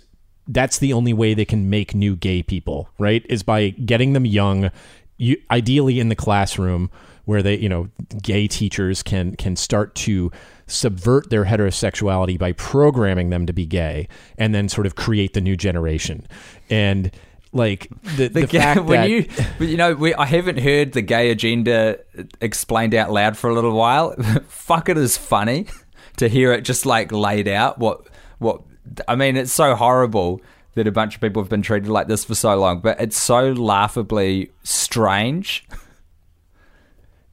that's 0.48 0.78
the 0.78 0.92
only 0.92 1.12
way 1.12 1.34
they 1.34 1.44
can 1.44 1.70
make 1.70 1.94
new 1.94 2.16
gay 2.16 2.42
people, 2.42 2.88
right? 2.98 3.24
Is 3.28 3.42
by 3.42 3.70
getting 3.70 4.12
them 4.12 4.26
young, 4.26 4.70
you, 5.16 5.36
ideally 5.50 6.00
in 6.00 6.08
the 6.08 6.16
classroom 6.16 6.90
where 7.24 7.42
they, 7.42 7.56
you 7.56 7.68
know, 7.68 7.88
gay 8.22 8.46
teachers 8.46 9.02
can 9.02 9.36
can 9.36 9.56
start 9.56 9.94
to 9.94 10.30
subvert 10.66 11.30
their 11.30 11.44
heterosexuality 11.44 12.38
by 12.38 12.52
programming 12.52 13.30
them 13.30 13.46
to 13.46 13.52
be 13.52 13.66
gay 13.66 14.08
and 14.38 14.54
then 14.54 14.68
sort 14.68 14.86
of 14.86 14.94
create 14.94 15.34
the 15.34 15.40
new 15.40 15.56
generation. 15.56 16.26
And 16.70 17.10
like 17.52 17.88
the, 18.16 18.28
the, 18.28 18.40
the 18.40 18.46
gay, 18.46 18.58
fact 18.58 18.84
when 18.84 19.00
that 19.02 19.10
you 19.10 19.28
you 19.60 19.76
know 19.76 19.94
we, 19.94 20.14
I 20.14 20.24
haven't 20.24 20.58
heard 20.58 20.92
the 20.92 21.02
gay 21.02 21.30
agenda 21.30 21.98
explained 22.40 22.94
out 22.94 23.12
loud 23.12 23.36
for 23.36 23.50
a 23.50 23.54
little 23.54 23.74
while. 23.74 24.14
Fuck 24.48 24.88
it 24.88 24.96
is 24.96 25.16
funny 25.16 25.66
to 26.16 26.28
hear 26.28 26.52
it 26.52 26.62
just 26.62 26.86
like 26.86 27.12
laid 27.12 27.48
out 27.48 27.78
what 27.78 28.06
what 28.38 28.62
I 29.06 29.16
mean 29.16 29.36
it's 29.36 29.52
so 29.52 29.74
horrible 29.74 30.40
that 30.74 30.86
a 30.86 30.92
bunch 30.92 31.14
of 31.14 31.20
people 31.20 31.42
have 31.42 31.50
been 31.50 31.62
treated 31.62 31.90
like 31.90 32.08
this 32.08 32.24
for 32.24 32.34
so 32.34 32.56
long, 32.56 32.80
but 32.80 32.98
it's 32.98 33.20
so 33.20 33.52
laughably 33.52 34.50
strange. 34.62 35.66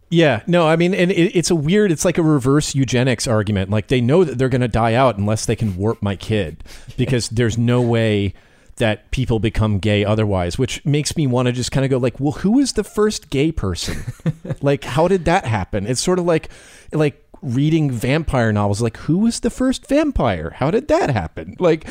Yeah, 0.10 0.41
no, 0.47 0.68
I 0.68 0.76
mean, 0.76 0.93
and 0.93 1.12
it, 1.12 1.36
it's 1.36 1.51
a 1.51 1.55
weird, 1.55 1.91
it's 1.91 2.03
like 2.03 2.18
a 2.18 2.24
reverse 2.24 2.74
eugenics 2.74 3.28
argument. 3.28 3.70
Like 3.70 3.88
they 3.88 4.01
know 4.01 4.24
that 4.24 4.38
they're 4.38 4.49
going 4.49 4.62
to 4.62 4.68
die 4.68 4.95
out 4.95 5.18
unless 5.18 5.45
they 5.45 5.55
can 5.55 5.78
warp 5.78 6.01
my 6.01 6.16
kid 6.16 6.64
because 6.97 7.30
there's 7.30 7.57
no 7.57 7.82
way 7.82 8.34
that 8.78 9.12
people 9.12 9.39
become 9.39 9.78
gay 9.78 10.03
otherwise, 10.03 10.57
which 10.57 10.84
makes 10.86 11.16
me 11.16 11.28
want 11.28 11.45
to 11.45 11.51
just 11.51 11.72
kind 11.72 11.86
of 11.86 11.91
go 11.91 11.97
like, 11.97 12.20
well, 12.20 12.32
who 12.32 12.60
is 12.60 12.74
the 12.74 12.84
first 12.84 13.30
gay 13.30 13.51
person? 13.51 14.14
like, 14.62 14.84
how 14.84 15.07
did 15.07 15.26
that 15.26 15.45
happen? 15.45 15.86
It's 15.86 16.01
sort 16.01 16.18
of 16.18 16.26
like, 16.26 16.49
like 16.91 17.24
reading 17.41 17.89
vampire 17.89 18.51
novels 18.51 18.82
like 18.82 18.97
who 18.97 19.20
was 19.20 19.39
the 19.39 19.49
first 19.49 19.88
vampire 19.88 20.49
how 20.57 20.70
did 20.70 20.89
that 20.89 21.10
happen 21.10 21.55
like 21.57 21.88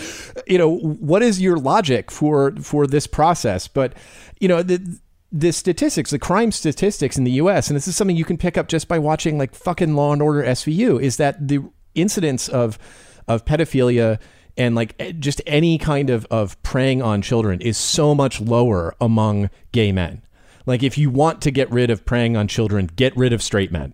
you 0.47 0.59
know 0.59 0.77
what 0.77 1.23
is 1.23 1.41
your 1.41 1.57
logic 1.57 2.11
for 2.11 2.53
for 2.57 2.87
this 2.87 3.07
process 3.07 3.67
but 3.67 3.95
you 4.41 4.47
know 4.47 4.63
the 4.63 5.01
the 5.31 5.53
statistics 5.53 6.11
the 6.11 6.19
crime 6.19 6.51
statistics 6.51 7.19
in 7.19 7.25
the 7.25 7.33
US 7.33 7.69
and 7.69 7.77
this 7.77 7.87
is 7.87 7.97
something 7.97 8.17
you 8.17 8.25
can 8.25 8.39
pick 8.39 8.57
up 8.57 8.69
just 8.69 8.89
by 8.89 8.99
watching 8.99 9.37
like 9.37 9.55
fucking 9.55 9.95
law 9.95 10.13
and 10.13 10.23
order 10.23 10.43
SVU 10.43 11.01
is 11.01 11.19
that 11.19 11.49
the 11.49 11.63
incidence 11.95 12.49
of 12.49 12.79
of 13.27 13.45
pedophilia 13.45 14.19
and 14.57 14.75
like 14.75 14.97
just 15.19 15.43
any 15.47 15.77
kind 15.77 16.09
of 16.09 16.25
of 16.27 16.61
preying 16.63 17.03
on 17.03 17.21
children 17.21 17.61
is 17.61 17.77
so 17.77 18.15
much 18.15 18.41
lower 18.41 18.95
among 19.01 19.51
gay 19.73 19.93
men 19.93 20.23
like 20.65 20.83
if 20.83 20.97
you 20.97 21.11
want 21.11 21.43
to 21.43 21.51
get 21.51 21.71
rid 21.71 21.91
of 21.91 22.07
preying 22.07 22.37
on 22.37 22.49
children 22.49 22.89
get 22.97 23.15
rid 23.17 23.33
of 23.33 23.43
straight 23.43 23.71
men 23.71 23.93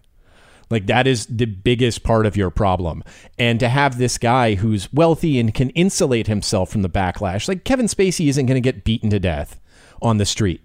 like 0.70 0.86
that 0.86 1.06
is 1.06 1.26
the 1.26 1.44
biggest 1.44 2.02
part 2.02 2.26
of 2.26 2.36
your 2.36 2.50
problem. 2.50 3.04
And 3.38 3.60
to 3.60 3.68
have 3.68 3.98
this 3.98 4.18
guy 4.18 4.54
who's 4.54 4.92
wealthy 4.92 5.38
and 5.38 5.52
can 5.52 5.70
insulate 5.70 6.26
himself 6.26 6.70
from 6.70 6.82
the 6.82 6.88
backlash, 6.88 7.48
like 7.48 7.64
Kevin 7.64 7.86
Spacey 7.86 8.28
isn't 8.28 8.46
going 8.46 8.60
to 8.60 8.72
get 8.72 8.82
beaten 8.82 9.10
to 9.10 9.20
death 9.20 9.60
on 10.00 10.16
the 10.16 10.24
street. 10.24 10.62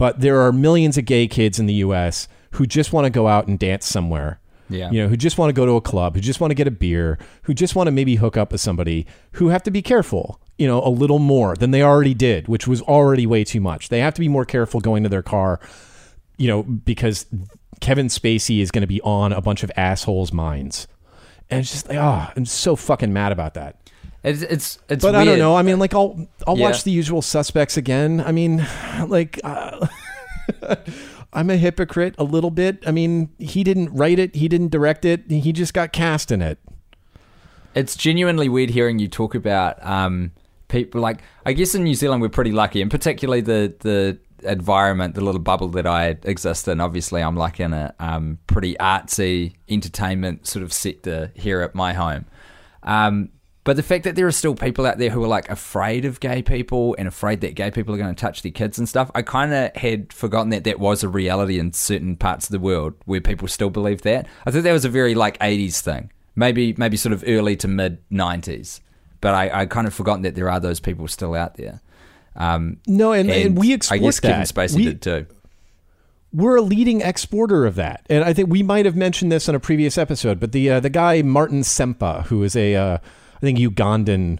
But 0.00 0.20
there 0.20 0.40
are 0.40 0.50
millions 0.50 0.96
of 0.96 1.04
gay 1.04 1.28
kids 1.28 1.58
in 1.58 1.66
the 1.66 1.74
US 1.74 2.26
who 2.52 2.66
just 2.66 2.90
want 2.90 3.04
to 3.04 3.10
go 3.10 3.28
out 3.28 3.48
and 3.48 3.58
dance 3.58 3.86
somewhere. 3.86 4.40
Yeah. 4.70 4.90
You 4.90 5.02
know, 5.02 5.08
who 5.08 5.16
just 5.18 5.36
want 5.36 5.50
to 5.50 5.52
go 5.52 5.66
to 5.66 5.72
a 5.72 5.80
club, 5.82 6.14
who 6.14 6.22
just 6.22 6.40
want 6.40 6.52
to 6.52 6.54
get 6.54 6.66
a 6.66 6.70
beer, 6.70 7.18
who 7.42 7.52
just 7.52 7.76
want 7.76 7.88
to 7.88 7.90
maybe 7.90 8.14
hook 8.14 8.38
up 8.38 8.50
with 8.50 8.62
somebody, 8.62 9.06
who 9.32 9.48
have 9.48 9.62
to 9.64 9.70
be 9.70 9.82
careful, 9.82 10.40
you 10.56 10.66
know, 10.66 10.82
a 10.82 10.88
little 10.88 11.18
more 11.18 11.54
than 11.54 11.70
they 11.70 11.82
already 11.82 12.14
did, 12.14 12.48
which 12.48 12.66
was 12.66 12.80
already 12.82 13.26
way 13.26 13.44
too 13.44 13.60
much. 13.60 13.90
They 13.90 14.00
have 14.00 14.14
to 14.14 14.20
be 14.20 14.28
more 14.28 14.46
careful 14.46 14.80
going 14.80 15.02
to 15.02 15.10
their 15.10 15.22
car, 15.22 15.60
you 16.38 16.48
know, 16.48 16.62
because 16.62 17.26
Kevin 17.80 18.06
Spacey 18.06 18.60
is 18.62 18.70
going 18.70 18.82
to 18.82 18.86
be 18.86 19.02
on 19.02 19.34
a 19.34 19.42
bunch 19.42 19.62
of 19.62 19.70
assholes' 19.76 20.32
minds, 20.32 20.88
and 21.50 21.60
it's 21.60 21.72
just 21.72 21.88
like, 21.88 21.98
oh, 21.98 22.30
I'm 22.34 22.46
so 22.46 22.74
fucking 22.74 23.12
mad 23.12 23.32
about 23.32 23.54
that. 23.54 23.79
It's 24.22 24.42
it's, 24.42 24.78
it's 24.88 25.02
but 25.02 25.14
weird. 25.14 25.16
I 25.16 25.24
don't 25.24 25.38
know. 25.38 25.56
I 25.56 25.62
mean, 25.62 25.78
like 25.78 25.94
I'll 25.94 26.28
I'll 26.46 26.58
yeah. 26.58 26.66
watch 26.66 26.84
The 26.84 26.90
Usual 26.90 27.22
Suspects 27.22 27.76
again. 27.76 28.20
I 28.20 28.32
mean, 28.32 28.66
like. 29.06 29.40
Uh, 29.42 29.86
I'm 31.32 31.48
a 31.48 31.56
hypocrite 31.56 32.16
a 32.18 32.24
little 32.24 32.50
bit. 32.50 32.82
I 32.86 32.90
mean, 32.90 33.30
he 33.38 33.62
didn't 33.62 33.90
write 33.90 34.18
it, 34.18 34.34
he 34.34 34.48
didn't 34.48 34.70
direct 34.70 35.04
it, 35.04 35.30
he 35.30 35.52
just 35.52 35.72
got 35.72 35.92
cast 35.92 36.32
in 36.32 36.42
it. 36.42 36.58
It's 37.74 37.94
genuinely 37.94 38.48
weird 38.48 38.70
hearing 38.70 38.98
you 38.98 39.06
talk 39.06 39.36
about 39.36 39.84
um, 39.86 40.32
people 40.66 41.00
like 41.00 41.22
I 41.46 41.52
guess 41.52 41.74
in 41.74 41.84
New 41.84 41.94
Zealand 41.94 42.20
we're 42.20 42.30
pretty 42.30 42.50
lucky, 42.50 42.82
and 42.82 42.90
particularly 42.90 43.42
the 43.42 43.74
the 43.80 44.18
environment, 44.42 45.14
the 45.14 45.20
little 45.20 45.40
bubble 45.40 45.68
that 45.68 45.86
I 45.86 46.16
exist 46.24 46.66
in. 46.66 46.80
Obviously, 46.80 47.22
I'm 47.22 47.36
like 47.36 47.60
in 47.60 47.72
a 47.72 47.94
um, 48.00 48.38
pretty 48.48 48.74
artsy 48.80 49.54
entertainment 49.68 50.48
sort 50.48 50.64
of 50.64 50.72
sector 50.72 51.30
here 51.34 51.60
at 51.60 51.76
my 51.76 51.92
home. 51.92 52.26
Um, 52.82 53.30
but 53.64 53.76
the 53.76 53.82
fact 53.82 54.04
that 54.04 54.16
there 54.16 54.26
are 54.26 54.32
still 54.32 54.54
people 54.54 54.86
out 54.86 54.98
there 54.98 55.10
who 55.10 55.22
are 55.22 55.28
like 55.28 55.50
afraid 55.50 56.04
of 56.06 56.18
gay 56.20 56.40
people 56.42 56.96
and 56.98 57.06
afraid 57.06 57.42
that 57.42 57.54
gay 57.54 57.70
people 57.70 57.94
are 57.94 57.98
going 57.98 58.14
to 58.14 58.18
touch 58.18 58.40
their 58.42 58.52
kids 58.52 58.78
and 58.78 58.88
stuff, 58.88 59.10
I 59.14 59.22
kind 59.22 59.52
of 59.52 59.76
had 59.76 60.12
forgotten 60.12 60.48
that 60.50 60.64
that 60.64 60.80
was 60.80 61.02
a 61.02 61.08
reality 61.08 61.58
in 61.58 61.74
certain 61.74 62.16
parts 62.16 62.46
of 62.46 62.52
the 62.52 62.58
world 62.58 62.94
where 63.04 63.20
people 63.20 63.48
still 63.48 63.68
believe 63.68 64.02
that. 64.02 64.26
I 64.46 64.50
thought 64.50 64.62
that 64.62 64.72
was 64.72 64.86
a 64.86 64.88
very 64.88 65.14
like 65.14 65.38
80s 65.40 65.80
thing, 65.80 66.10
maybe 66.34 66.74
maybe 66.78 66.96
sort 66.96 67.12
of 67.12 67.22
early 67.26 67.54
to 67.56 67.68
mid 67.68 67.98
90s. 68.10 68.80
But 69.20 69.34
I, 69.34 69.62
I 69.62 69.66
kind 69.66 69.86
of 69.86 69.92
forgotten 69.92 70.22
that 70.22 70.34
there 70.34 70.50
are 70.50 70.60
those 70.60 70.80
people 70.80 71.06
still 71.06 71.34
out 71.34 71.56
there. 71.56 71.82
Um, 72.36 72.78
no, 72.86 73.12
and, 73.12 73.30
and, 73.30 73.48
and, 73.48 73.58
we 73.58 73.74
export 73.74 74.00
I 74.00 74.02
guess 74.02 74.20
that. 74.20 74.28
Kevin 74.28 74.44
Spacey 74.44 74.76
we, 74.76 74.84
did 74.84 75.02
too. 75.02 75.26
We're 76.32 76.56
a 76.56 76.62
leading 76.62 77.02
exporter 77.02 77.66
of 77.66 77.74
that, 77.74 78.06
and 78.08 78.24
I 78.24 78.32
think 78.32 78.48
we 78.48 78.62
might 78.62 78.86
have 78.86 78.96
mentioned 78.96 79.32
this 79.32 79.48
on 79.48 79.54
a 79.54 79.60
previous 79.60 79.98
episode. 79.98 80.40
But 80.40 80.52
the 80.52 80.70
uh, 80.70 80.80
the 80.80 80.88
guy 80.88 81.20
Martin 81.22 81.60
Ssempa, 81.60 82.24
who 82.26 82.42
is 82.44 82.54
a 82.54 82.76
uh, 82.76 82.98
I 83.40 83.46
think 83.46 83.58
Ugandan 83.58 84.38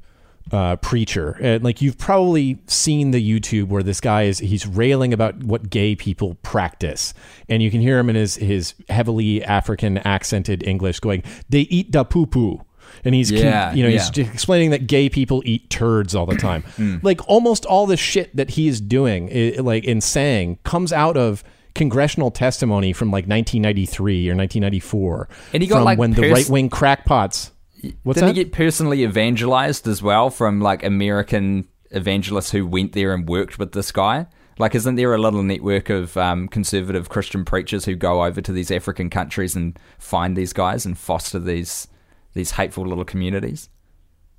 uh, 0.52 0.76
preacher, 0.76 1.38
and 1.40 1.62
like 1.62 1.80
you've 1.80 1.98
probably 1.98 2.58
seen 2.66 3.12
the 3.12 3.40
YouTube 3.40 3.68
where 3.68 3.82
this 3.82 4.00
guy 4.00 4.22
is 4.22 4.38
he's 4.38 4.66
railing 4.66 5.12
about 5.12 5.42
what 5.42 5.70
gay 5.70 5.94
people 5.94 6.36
practice, 6.42 7.14
and 7.48 7.62
you 7.62 7.70
can 7.70 7.80
hear 7.80 7.98
him 7.98 8.10
in 8.10 8.16
his 8.16 8.36
his 8.36 8.74
heavily 8.88 9.44
African 9.44 9.98
accented 9.98 10.62
English 10.66 11.00
going, 11.00 11.22
"They 11.48 11.60
eat 11.62 11.90
da 11.90 12.04
poo 12.04 12.26
poo." 12.26 12.62
and 13.04 13.14
he's 13.14 13.30
yeah, 13.30 13.72
you 13.72 13.82
know 13.82 13.88
yeah. 13.88 14.10
he's 14.12 14.28
explaining 14.28 14.70
that 14.70 14.86
gay 14.86 15.08
people 15.08 15.42
eat 15.44 15.70
turds 15.70 16.14
all 16.14 16.26
the 16.26 16.36
time. 16.36 16.62
mm. 16.76 17.02
Like 17.02 17.26
almost 17.28 17.64
all 17.64 17.86
the 17.86 17.96
shit 17.96 18.34
that 18.36 18.50
he 18.50 18.68
is 18.68 18.80
doing, 18.80 19.30
like 19.62 19.84
in 19.84 20.00
saying, 20.00 20.58
comes 20.64 20.92
out 20.92 21.16
of 21.16 21.44
congressional 21.74 22.30
testimony 22.30 22.92
from 22.92 23.08
like 23.10 23.26
1993 23.26 24.28
or 24.28 24.34
1994 24.34 25.28
And 25.52 25.62
he 25.62 25.68
got, 25.68 25.76
from 25.76 25.84
like, 25.84 25.98
when 25.98 26.12
the 26.12 26.30
right 26.30 26.48
wing 26.48 26.68
crackpots. 26.68 27.52
What's 28.02 28.16
Didn't 28.16 28.34
that? 28.34 28.36
he 28.36 28.44
get 28.44 28.52
personally 28.52 29.02
evangelized 29.02 29.86
as 29.86 30.02
well 30.02 30.30
from 30.30 30.60
like 30.60 30.84
American 30.84 31.68
evangelists 31.90 32.50
who 32.50 32.66
went 32.66 32.92
there 32.92 33.12
and 33.12 33.28
worked 33.28 33.58
with 33.58 33.72
this 33.72 33.92
guy? 33.92 34.26
Like, 34.58 34.74
isn't 34.74 34.96
there 34.96 35.14
a 35.14 35.18
little 35.18 35.42
network 35.42 35.88
of 35.88 36.16
um, 36.18 36.46
conservative 36.46 37.08
Christian 37.08 37.44
preachers 37.44 37.86
who 37.86 37.94
go 37.94 38.24
over 38.24 38.42
to 38.42 38.52
these 38.52 38.70
African 38.70 39.08
countries 39.08 39.56
and 39.56 39.78
find 39.98 40.36
these 40.36 40.52
guys 40.52 40.84
and 40.84 40.98
foster 40.98 41.38
these 41.38 41.88
these 42.34 42.52
hateful 42.52 42.86
little 42.86 43.04
communities? 43.04 43.70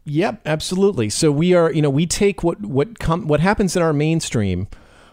Yep, 0.05 0.41
absolutely. 0.45 1.09
So 1.09 1.31
we 1.31 1.53
are, 1.53 1.71
you 1.71 1.81
know, 1.81 1.89
we 1.89 2.05
take 2.05 2.43
what 2.43 2.61
what 2.61 2.99
com- 2.99 3.27
what 3.27 3.39
happens 3.39 3.75
in 3.75 3.81
our 3.81 3.93
mainstream 3.93 4.67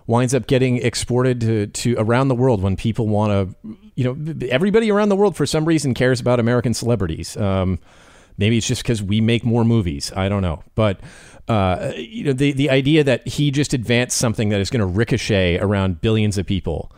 winds 0.06 0.34
up 0.34 0.46
getting 0.46 0.78
exported 0.78 1.40
to, 1.42 1.66
to 1.66 1.94
around 1.98 2.28
the 2.28 2.34
world 2.34 2.62
when 2.62 2.76
people 2.76 3.06
want 3.06 3.30
to, 3.30 3.76
you 3.94 4.04
know, 4.04 4.46
everybody 4.48 4.90
around 4.90 5.10
the 5.10 5.16
world 5.16 5.36
for 5.36 5.44
some 5.44 5.66
reason 5.66 5.92
cares 5.92 6.18
about 6.18 6.40
American 6.40 6.72
celebrities. 6.72 7.36
Um, 7.36 7.78
maybe 8.38 8.56
it's 8.56 8.66
just 8.66 8.82
because 8.82 9.02
we 9.02 9.20
make 9.20 9.44
more 9.44 9.64
movies. 9.64 10.10
I 10.16 10.28
don't 10.28 10.42
know, 10.42 10.62
but 10.74 11.00
uh, 11.48 11.92
you 11.96 12.24
know, 12.24 12.32
the 12.32 12.52
the 12.52 12.70
idea 12.70 13.04
that 13.04 13.26
he 13.26 13.50
just 13.50 13.74
advanced 13.74 14.16
something 14.16 14.50
that 14.50 14.60
is 14.60 14.70
going 14.70 14.80
to 14.80 14.86
ricochet 14.86 15.58
around 15.58 16.00
billions 16.00 16.38
of 16.38 16.46
people 16.46 16.92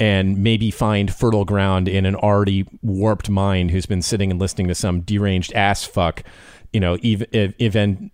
and 0.00 0.38
maybe 0.38 0.70
find 0.70 1.12
fertile 1.12 1.44
ground 1.44 1.88
in 1.88 2.06
an 2.06 2.14
already 2.14 2.64
warped 2.82 3.28
mind 3.28 3.70
who's 3.70 3.86
been 3.86 4.02
sitting 4.02 4.30
and 4.30 4.40
listening 4.40 4.68
to 4.68 4.74
some 4.74 5.00
deranged 5.00 5.52
ass 5.54 5.84
fuck, 5.84 6.22
you 6.72 6.78
know, 6.78 6.94
ev- 7.02 7.26
ev- 7.32 7.54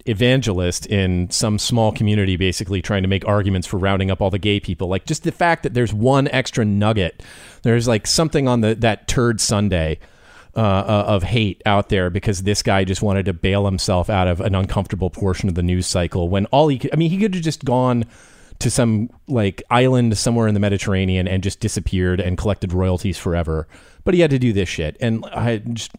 evangelist 0.07 0.87
in 0.87 1.31
some 1.31 1.59
small 1.59 1.93
community, 1.93 2.37
basically 2.37 2.81
trying 2.81 3.03
to 3.03 3.09
make 3.09 3.27
arguments 3.29 3.67
for 3.67 3.77
rounding 3.77 4.11
up 4.11 4.23
all 4.23 4.31
the 4.31 4.39
gay 4.39 4.61
people. 4.61 4.89
Like 4.89 5.05
just 5.05 5.25
the 5.25 5.33
fact 5.33 5.63
that 5.65 5.75
there's 5.75 5.93
one 5.93 6.29
extra 6.29 6.65
nugget, 6.65 7.23
there's 7.63 7.87
like 7.87 8.07
something 8.07 8.49
on 8.49 8.63
the 8.63 8.75
that 8.77 9.07
turd 9.07 9.41
Sunday. 9.41 9.99
Uh, 10.57 10.61
uh, 10.61 11.05
of 11.09 11.25
hate 11.25 11.61
out 11.67 11.89
there 11.89 12.11
because 12.11 12.45
this 12.45 12.63
guy 12.63 12.85
just 12.85 13.03
wanted 13.03 13.27
to 13.27 13.33
bail 13.33 13.65
himself 13.65 14.09
out 14.09 14.29
of 14.29 14.41
an 14.41 14.55
uncomfortable 14.55 15.11
portion 15.11 15.49
of 15.49 15.57
the 15.57 15.65
news 15.65 15.85
cycle 15.85 16.29
when 16.29 16.47
all 16.47 16.69
he 16.69 16.79
could, 16.79 16.93
I 16.93 16.97
mean, 16.97 17.11
he 17.11 17.19
could 17.19 17.35
have 17.35 17.43
just 17.43 17.65
gone 17.65 18.05
to 18.61 18.71
some 18.71 19.11
like 19.27 19.65
island 19.69 20.17
somewhere 20.17 20.47
in 20.47 20.55
the 20.55 20.61
Mediterranean 20.61 21.27
and 21.27 21.43
just 21.43 21.59
disappeared 21.59 22.21
and 22.21 22.39
collected 22.39 22.73
royalties 22.73 23.19
forever. 23.19 23.67
But 24.05 24.15
he 24.15 24.21
had 24.21 24.31
to 24.31 24.39
do 24.39 24.53
this 24.53 24.69
shit. 24.69 24.97
And 25.01 25.25
I 25.25 25.59
just, 25.59 25.91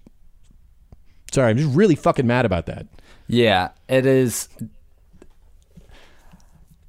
sorry, 1.33 1.49
I'm 1.49 1.57
just 1.57 1.75
really 1.75 1.95
fucking 1.95 2.25
mad 2.25 2.45
about 2.45 2.65
that. 2.67 2.87
Yeah, 3.27 3.71
it 3.89 4.05
is. 4.05 4.47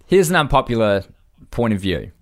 Here's 0.07 0.31
an 0.31 0.37
unpopular 0.37 1.03
point 1.51 1.75
of 1.75 1.81
view. 1.81 2.13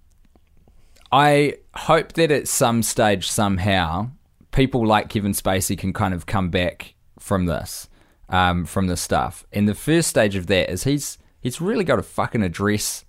I 1.12 1.56
hope 1.74 2.14
that 2.14 2.30
at 2.30 2.48
some 2.48 2.82
stage, 2.82 3.30
somehow, 3.30 4.10
people 4.54 4.86
like 4.86 5.08
Kevin 5.08 5.32
Spacey 5.32 5.76
can 5.76 5.92
kind 5.92 6.14
of 6.14 6.26
come 6.26 6.48
back 6.48 6.94
from 7.18 7.46
this, 7.46 7.88
um, 8.28 8.64
from 8.64 8.86
this 8.86 9.00
stuff. 9.00 9.44
And 9.52 9.68
the 9.68 9.74
first 9.74 10.08
stage 10.08 10.36
of 10.36 10.46
that 10.46 10.70
is 10.70 10.84
he's 10.84 11.18
he's 11.40 11.60
really 11.60 11.84
got 11.84 11.96
to 11.96 12.02
fucking 12.02 12.42
address 12.42 13.04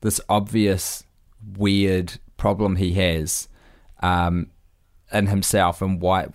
this 0.00 0.20
obvious 0.28 1.04
weird 1.56 2.18
problem 2.36 2.76
he 2.76 2.92
has 2.94 3.48
um, 4.02 4.50
in 5.12 5.28
himself 5.28 5.80
and 5.80 6.00
why 6.00 6.26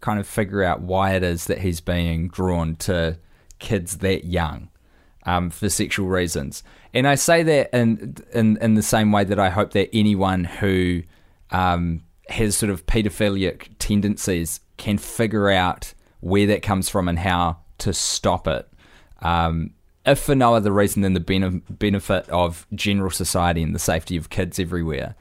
kind 0.00 0.18
of 0.18 0.26
figure 0.26 0.62
out 0.62 0.82
why 0.82 1.12
it 1.14 1.22
is 1.22 1.44
that 1.46 1.60
he's 1.60 1.80
being 1.80 2.28
drawn 2.28 2.76
to 2.76 3.16
kids 3.60 3.98
that 3.98 4.24
young 4.24 4.68
um, 5.24 5.48
for 5.48 5.68
sexual 5.68 6.08
reasons. 6.08 6.62
And 6.92 7.06
I 7.06 7.14
say 7.14 7.44
that 7.44 7.76
in, 7.76 8.16
in 8.32 8.58
in 8.60 8.74
the 8.74 8.82
same 8.82 9.12
way 9.12 9.22
that 9.24 9.38
I 9.38 9.50
hope 9.50 9.72
that 9.72 9.90
anyone 9.92 10.42
who 10.42 11.02
um, 11.50 12.02
has 12.30 12.56
sort 12.56 12.70
of 12.70 12.86
paedophilic 12.86 13.68
tendencies 13.78 14.60
can 14.76 14.98
figure 14.98 15.50
out 15.50 15.94
where 16.20 16.46
that 16.46 16.62
comes 16.62 16.88
from 16.88 17.08
and 17.08 17.18
how 17.18 17.58
to 17.78 17.92
stop 17.92 18.46
it. 18.46 18.68
Um, 19.20 19.74
if 20.04 20.20
for 20.20 20.34
no 20.34 20.54
other 20.54 20.72
reason 20.72 21.02
than 21.02 21.12
the 21.12 21.20
bene- 21.20 21.62
benefit 21.68 22.28
of 22.30 22.66
general 22.74 23.10
society 23.10 23.62
and 23.62 23.74
the 23.74 23.78
safety 23.78 24.16
of 24.16 24.30
kids 24.30 24.58
everywhere. 24.58 25.14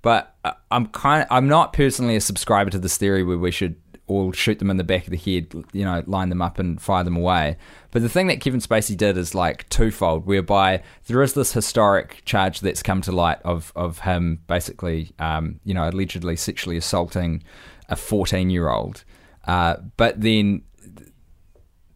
But 0.00 0.34
uh, 0.44 0.52
I'm 0.70 0.86
kind 0.86 1.22
of, 1.22 1.28
I'm 1.30 1.48
not 1.48 1.72
personally 1.72 2.16
a 2.16 2.20
subscriber 2.20 2.70
to 2.70 2.78
this 2.78 2.96
theory 2.96 3.22
where 3.22 3.38
we 3.38 3.50
should 3.50 3.76
all 4.12 4.32
shoot 4.32 4.58
them 4.58 4.70
in 4.70 4.76
the 4.76 4.84
back 4.84 5.06
of 5.06 5.10
the 5.10 5.16
head, 5.16 5.52
you 5.72 5.84
know, 5.84 6.02
line 6.06 6.28
them 6.28 6.42
up 6.42 6.58
and 6.58 6.80
fire 6.80 7.04
them 7.04 7.16
away. 7.16 7.56
But 7.90 8.02
the 8.02 8.08
thing 8.08 8.26
that 8.28 8.40
Kevin 8.40 8.60
Spacey 8.60 8.96
did 8.96 9.16
is 9.16 9.34
like 9.34 9.68
twofold, 9.68 10.26
whereby 10.26 10.82
there 11.06 11.22
is 11.22 11.34
this 11.34 11.52
historic 11.52 12.22
charge 12.24 12.60
that's 12.60 12.82
come 12.82 13.00
to 13.02 13.12
light 13.12 13.38
of 13.44 13.72
of 13.76 14.00
him 14.00 14.40
basically, 14.46 15.12
um, 15.18 15.60
you 15.64 15.74
know, 15.74 15.88
allegedly 15.88 16.36
sexually 16.36 16.76
assaulting 16.76 17.42
a 17.88 17.96
14 17.96 18.50
year 18.50 18.68
old. 18.68 19.04
Uh, 19.46 19.76
but 19.96 20.20
then 20.20 20.62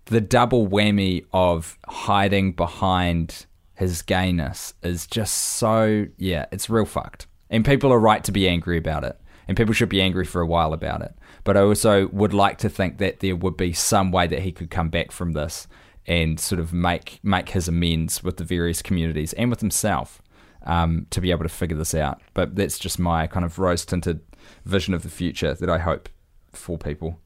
the 0.06 0.20
double 0.20 0.68
whammy 0.68 1.24
of 1.32 1.78
hiding 1.88 2.52
behind 2.52 3.46
his 3.74 4.02
gayness 4.02 4.74
is 4.82 5.06
just 5.06 5.34
so 5.34 6.06
yeah, 6.16 6.46
it's 6.52 6.70
real 6.70 6.86
fucked. 6.86 7.26
And 7.50 7.64
people 7.64 7.92
are 7.92 8.00
right 8.00 8.24
to 8.24 8.32
be 8.32 8.48
angry 8.48 8.78
about 8.78 9.04
it. 9.04 9.20
And 9.48 9.56
people 9.56 9.74
should 9.74 9.88
be 9.88 10.02
angry 10.02 10.24
for 10.24 10.40
a 10.40 10.46
while 10.46 10.72
about 10.72 11.02
it. 11.02 11.14
But 11.46 11.56
I 11.56 11.60
also 11.60 12.08
would 12.08 12.34
like 12.34 12.58
to 12.58 12.68
think 12.68 12.98
that 12.98 13.20
there 13.20 13.36
would 13.36 13.56
be 13.56 13.72
some 13.72 14.10
way 14.10 14.26
that 14.26 14.42
he 14.42 14.50
could 14.50 14.68
come 14.68 14.88
back 14.88 15.12
from 15.12 15.32
this 15.32 15.68
and 16.04 16.40
sort 16.40 16.60
of 16.60 16.72
make 16.72 17.20
make 17.22 17.50
his 17.50 17.68
amends 17.68 18.24
with 18.24 18.36
the 18.36 18.44
various 18.44 18.82
communities 18.82 19.32
and 19.34 19.48
with 19.48 19.60
himself 19.60 20.20
um, 20.64 21.06
to 21.10 21.20
be 21.20 21.30
able 21.30 21.44
to 21.44 21.48
figure 21.48 21.76
this 21.76 21.94
out. 21.94 22.20
But 22.34 22.56
that's 22.56 22.80
just 22.80 22.98
my 22.98 23.28
kind 23.28 23.46
of 23.46 23.60
rose 23.60 23.84
tinted 23.84 24.22
vision 24.64 24.92
of 24.92 25.04
the 25.04 25.08
future 25.08 25.54
that 25.54 25.70
I 25.70 25.78
hope 25.78 26.08
for 26.52 26.76
people. 26.78 27.20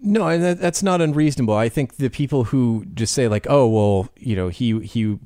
No, 0.00 0.26
and 0.26 0.42
that, 0.42 0.58
that's 0.58 0.82
not 0.82 1.02
unreasonable. 1.02 1.54
I 1.54 1.68
think 1.68 1.96
the 1.96 2.08
people 2.08 2.44
who 2.44 2.86
just 2.94 3.12
say 3.12 3.28
like, 3.28 3.46
"Oh, 3.50 3.68
well, 3.68 4.08
you 4.16 4.36
know, 4.36 4.48
he 4.48 4.80
he 4.80 5.18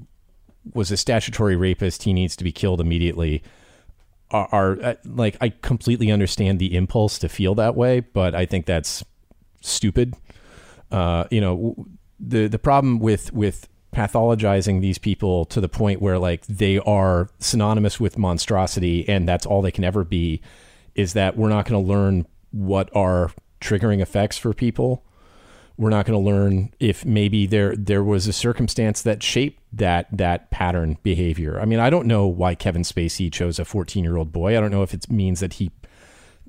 was 0.74 0.90
a 0.90 0.96
statutory 0.96 1.54
rapist. 1.54 2.02
He 2.02 2.12
needs 2.12 2.34
to 2.34 2.42
be 2.42 2.50
killed 2.50 2.80
immediately." 2.80 3.44
Are, 4.30 4.48
are 4.52 4.82
uh, 4.82 4.94
like 5.04 5.36
I 5.40 5.50
completely 5.50 6.10
understand 6.10 6.58
the 6.58 6.76
impulse 6.76 7.18
to 7.20 7.28
feel 7.28 7.54
that 7.54 7.74
way, 7.74 8.00
but 8.00 8.34
I 8.34 8.44
think 8.44 8.66
that's 8.66 9.04
stupid. 9.60 10.14
Uh, 10.90 11.24
you 11.30 11.40
know, 11.40 11.86
the 12.20 12.46
the 12.46 12.58
problem 12.58 12.98
with 12.98 13.32
with 13.32 13.68
pathologizing 13.94 14.80
these 14.80 14.98
people 14.98 15.44
to 15.46 15.60
the 15.60 15.68
point 15.68 16.02
where 16.02 16.18
like 16.18 16.46
they 16.46 16.78
are 16.80 17.28
synonymous 17.38 17.98
with 17.98 18.18
monstrosity 18.18 19.08
and 19.08 19.26
that's 19.26 19.46
all 19.46 19.62
they 19.62 19.70
can 19.70 19.84
ever 19.84 20.04
be 20.04 20.42
is 20.94 21.14
that 21.14 21.36
we're 21.36 21.48
not 21.48 21.64
going 21.64 21.82
to 21.82 21.88
learn 21.88 22.26
what 22.50 22.94
are 22.94 23.32
triggering 23.60 24.00
effects 24.00 24.36
for 24.36 24.52
people 24.52 25.04
we're 25.78 25.90
not 25.90 26.04
going 26.04 26.18
to 26.18 26.30
learn 26.30 26.74
if 26.80 27.06
maybe 27.06 27.46
there 27.46 27.74
there 27.76 28.02
was 28.02 28.26
a 28.26 28.32
circumstance 28.32 29.02
that 29.02 29.22
shaped 29.22 29.62
that 29.72 30.08
that 30.12 30.50
pattern 30.50 30.98
behavior. 31.04 31.60
I 31.60 31.64
mean, 31.64 31.78
I 31.78 31.88
don't 31.88 32.06
know 32.06 32.26
why 32.26 32.56
Kevin 32.56 32.82
Spacey 32.82 33.32
chose 33.32 33.58
a 33.58 33.64
14-year-old 33.64 34.32
boy. 34.32 34.58
I 34.58 34.60
don't 34.60 34.72
know 34.72 34.82
if 34.82 34.92
it 34.92 35.08
means 35.08 35.40
that 35.40 35.54
he 35.54 35.70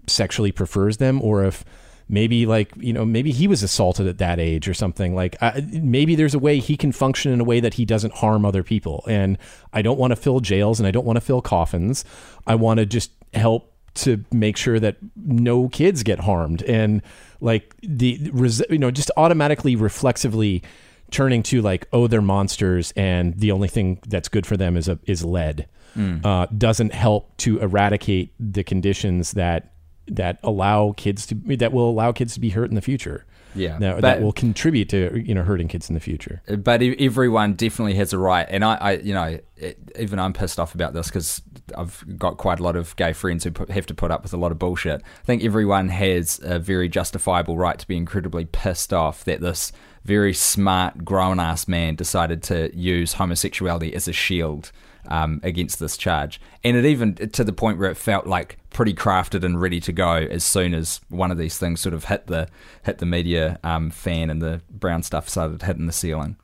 sexually 0.07 0.51
prefers 0.51 0.97
them 0.97 1.21
or 1.21 1.43
if 1.45 1.63
maybe 2.09 2.47
like, 2.47 2.71
you 2.77 2.91
know, 2.91 3.05
maybe 3.05 3.31
he 3.31 3.47
was 3.47 3.61
assaulted 3.61 4.07
at 4.07 4.17
that 4.17 4.39
age 4.39 4.67
or 4.67 4.73
something. 4.73 5.13
Like 5.13 5.37
I, 5.43 5.63
maybe 5.71 6.15
there's 6.15 6.33
a 6.33 6.39
way 6.39 6.57
he 6.57 6.75
can 6.75 6.91
function 6.91 7.31
in 7.31 7.39
a 7.39 7.43
way 7.43 7.59
that 7.59 7.75
he 7.75 7.85
doesn't 7.85 8.15
harm 8.15 8.45
other 8.45 8.63
people. 8.63 9.05
And 9.07 9.37
I 9.71 9.83
don't 9.83 9.99
want 9.99 10.09
to 10.11 10.15
fill 10.15 10.39
jails 10.39 10.79
and 10.79 10.87
I 10.87 10.91
don't 10.91 11.05
want 11.05 11.17
to 11.17 11.21
fill 11.21 11.41
coffins. 11.41 12.03
I 12.47 12.55
want 12.55 12.79
to 12.79 12.87
just 12.87 13.11
help 13.35 13.71
to 13.95 14.25
make 14.31 14.57
sure 14.57 14.79
that 14.79 14.97
no 15.15 15.69
kids 15.69 16.01
get 16.01 16.21
harmed 16.21 16.63
and 16.63 17.03
like 17.41 17.75
the 17.81 18.29
res- 18.33 18.63
you 18.69 18.77
know 18.77 18.91
just 18.91 19.11
automatically 19.17 19.75
reflexively 19.75 20.63
turning 21.11 21.41
to 21.43 21.61
like 21.61 21.87
oh 21.93 22.07
they're 22.07 22.21
monsters 22.21 22.93
and 22.95 23.33
the 23.39 23.51
only 23.51 23.67
thing 23.67 23.99
that's 24.07 24.29
good 24.29 24.45
for 24.45 24.57
them 24.57 24.75
is 24.77 24.87
a 24.87 24.99
is 25.05 25.23
lead. 25.23 25.67
Mm. 25.97 26.23
uh, 26.23 26.45
doesn't 26.55 26.93
help 26.93 27.35
to 27.37 27.59
eradicate 27.59 28.31
the 28.39 28.63
conditions 28.63 29.31
that 29.31 29.73
that 30.07 30.39
allow 30.43 30.93
kids 30.95 31.25
to 31.27 31.35
that 31.57 31.71
will 31.73 31.89
allow 31.89 32.11
kids 32.11 32.35
to 32.35 32.39
be 32.39 32.49
hurt 32.51 32.69
in 32.69 32.75
the 32.75 32.81
future. 32.81 33.25
Yeah, 33.55 33.79
that, 33.79 33.95
but- 33.95 34.01
that 34.01 34.21
will 34.21 34.31
contribute 34.31 34.89
to 34.89 35.19
you 35.25 35.33
know 35.33 35.41
hurting 35.41 35.67
kids 35.67 35.89
in 35.89 35.95
the 35.95 35.99
future. 35.99 36.43
But 36.47 36.83
everyone 36.83 37.53
definitely 37.53 37.95
has 37.95 38.13
a 38.13 38.19
right 38.19 38.45
and 38.47 38.63
i, 38.63 38.75
I 38.75 38.91
you 38.97 39.15
know 39.15 39.39
it, 39.57 39.79
even 39.97 40.19
i'm 40.19 40.31
pissed 40.33 40.59
off 40.59 40.75
about 40.75 40.93
this 40.93 41.07
because 41.07 41.41
i've 41.77 42.03
got 42.17 42.37
quite 42.37 42.59
a 42.59 42.63
lot 42.63 42.75
of 42.75 42.95
gay 42.95 43.13
friends 43.13 43.43
who 43.43 43.51
put, 43.51 43.69
have 43.69 43.85
to 43.85 43.93
put 43.93 44.11
up 44.11 44.23
with 44.23 44.33
a 44.33 44.37
lot 44.37 44.51
of 44.51 44.59
bullshit. 44.59 45.01
I 45.01 45.25
think 45.25 45.43
everyone 45.43 45.89
has 45.89 46.39
a 46.43 46.59
very 46.59 46.89
justifiable 46.89 47.57
right 47.57 47.77
to 47.77 47.87
be 47.87 47.97
incredibly 47.97 48.45
pissed 48.45 48.93
off 48.93 49.23
that 49.25 49.41
this 49.41 49.71
very 50.03 50.33
smart 50.33 51.03
grown-ass 51.03 51.67
man 51.67 51.95
decided 51.95 52.41
to 52.43 52.75
use 52.75 53.13
homosexuality 53.13 53.93
as 53.93 54.07
a 54.07 54.13
shield 54.13 54.71
um, 55.07 55.39
against 55.43 55.79
this 55.79 55.97
charge. 55.97 56.39
And 56.63 56.77
it 56.77 56.85
even 56.85 57.15
to 57.15 57.43
the 57.43 57.53
point 57.53 57.79
where 57.79 57.89
it 57.89 57.97
felt 57.97 58.27
like 58.27 58.57
pretty 58.69 58.93
crafted 58.93 59.43
and 59.43 59.61
ready 59.61 59.79
to 59.81 59.91
go 59.91 60.13
as 60.13 60.43
soon 60.43 60.73
as 60.73 61.01
one 61.09 61.31
of 61.31 61.37
these 61.37 61.57
things 61.57 61.81
sort 61.81 61.93
of 61.93 62.05
hit 62.05 62.27
the 62.27 62.47
hit 62.83 62.99
the 62.99 63.05
media 63.05 63.59
um, 63.63 63.89
fan 63.89 64.29
and 64.29 64.41
the 64.41 64.61
brown 64.69 65.03
stuff 65.03 65.27
started 65.27 65.61
hitting 65.63 65.87
the 65.87 65.93
ceiling 65.93 66.37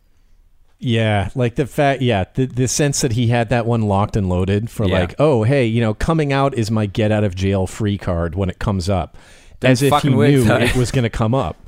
Yeah, 0.78 1.30
like 1.36 1.55
the 1.55 1.65
fact, 1.65 2.01
yeah, 2.01 2.26
the 2.34 2.45
the 2.45 2.67
sense 2.67 3.01
that 3.01 3.13
he 3.13 3.28
had 3.28 3.49
that 3.49 3.65
one 3.65 3.84
locked 3.84 4.15
and 4.15 4.28
loaded 4.28 4.69
for 4.69 4.86
Yeah. 4.86 4.99
like, 4.99 5.15
oh, 5.19 5.43
hey, 5.43 5.65
you 5.65 5.82
know, 5.82 5.93
coming 5.93 6.34
out 6.34 6.53
is 6.53 6.69
my 6.69 6.86
get 6.86 7.11
out 7.11 7.23
of 7.23 7.34
jail 7.34 7.65
free 7.65 7.97
card 7.97 8.36
when 8.36 8.49
it 8.49 8.59
comes 8.59 8.89
up, 8.89 9.17
Didn't 9.61 9.71
as 9.71 9.82
if 9.82 10.01
he 10.01 10.09
knew 10.09 10.43
though. 10.43 10.57
it 10.57 10.76
was 10.76 10.91
going 10.91 11.03
to 11.03 11.09
come 11.09 11.34
up. 11.34 11.57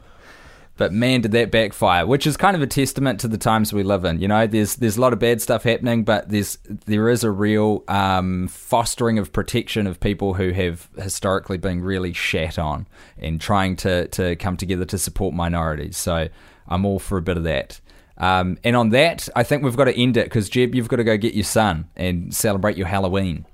But 0.78 0.94
man, 0.94 1.22
did 1.22 1.32
that 1.32 1.50
backfire, 1.50 2.06
which 2.06 2.28
is 2.28 2.38
kind 2.38 2.56
of 2.56 2.62
a 2.62 2.68
testament 2.68 3.20
to 3.22 3.28
the 3.28 3.40
times 3.40 3.74
we 3.74 3.82
live 3.82 4.06
in. 4.06 4.20
You 4.22 4.28
know, 4.28 4.46
there's 4.46 4.76
there's 4.76 4.96
a 4.96 5.02
lot 5.02 5.12
of 5.12 5.18
bad 5.18 5.42
stuff 5.42 5.64
happening, 5.64 6.04
but 6.04 6.30
there's 6.30 6.60
there 6.86 7.10
is 7.10 7.24
a 7.24 7.32
real 7.32 7.84
um, 7.88 8.48
fostering 8.48 9.18
of 9.18 9.34
protection 9.34 9.88
of 9.88 10.00
people 10.00 10.36
who 10.36 10.52
have 10.52 10.88
historically 10.96 11.58
been 11.58 11.82
really 11.82 12.14
shat 12.14 12.60
on 12.60 12.86
and 13.18 13.42
trying 13.42 13.76
to 13.78 14.08
to 14.10 14.36
come 14.36 14.56
together 14.56 14.86
to 14.86 15.00
support 15.00 15.34
minorities. 15.34 15.98
So 15.98 16.28
I'm 16.68 16.86
all 16.86 17.00
for 17.00 17.18
a 17.18 17.24
bit 17.24 17.38
of 17.38 17.44
that. 17.46 17.82
Um, 18.18 18.58
and 18.64 18.76
on 18.76 18.90
that, 18.90 19.30
I 19.36 19.44
think 19.44 19.64
we've 19.64 19.76
got 19.78 19.86
to 19.86 19.96
end 20.00 20.18
it 20.18 20.26
because 20.26 20.50
Jeb, 20.50 20.74
you've 20.74 20.88
got 20.88 20.98
to 20.98 21.04
go 21.04 21.18
get 21.18 21.34
your 21.34 21.44
son 21.44 21.90
and 21.96 22.34
celebrate 22.34 22.78
your 22.78 22.88
Halloween. 22.88 23.46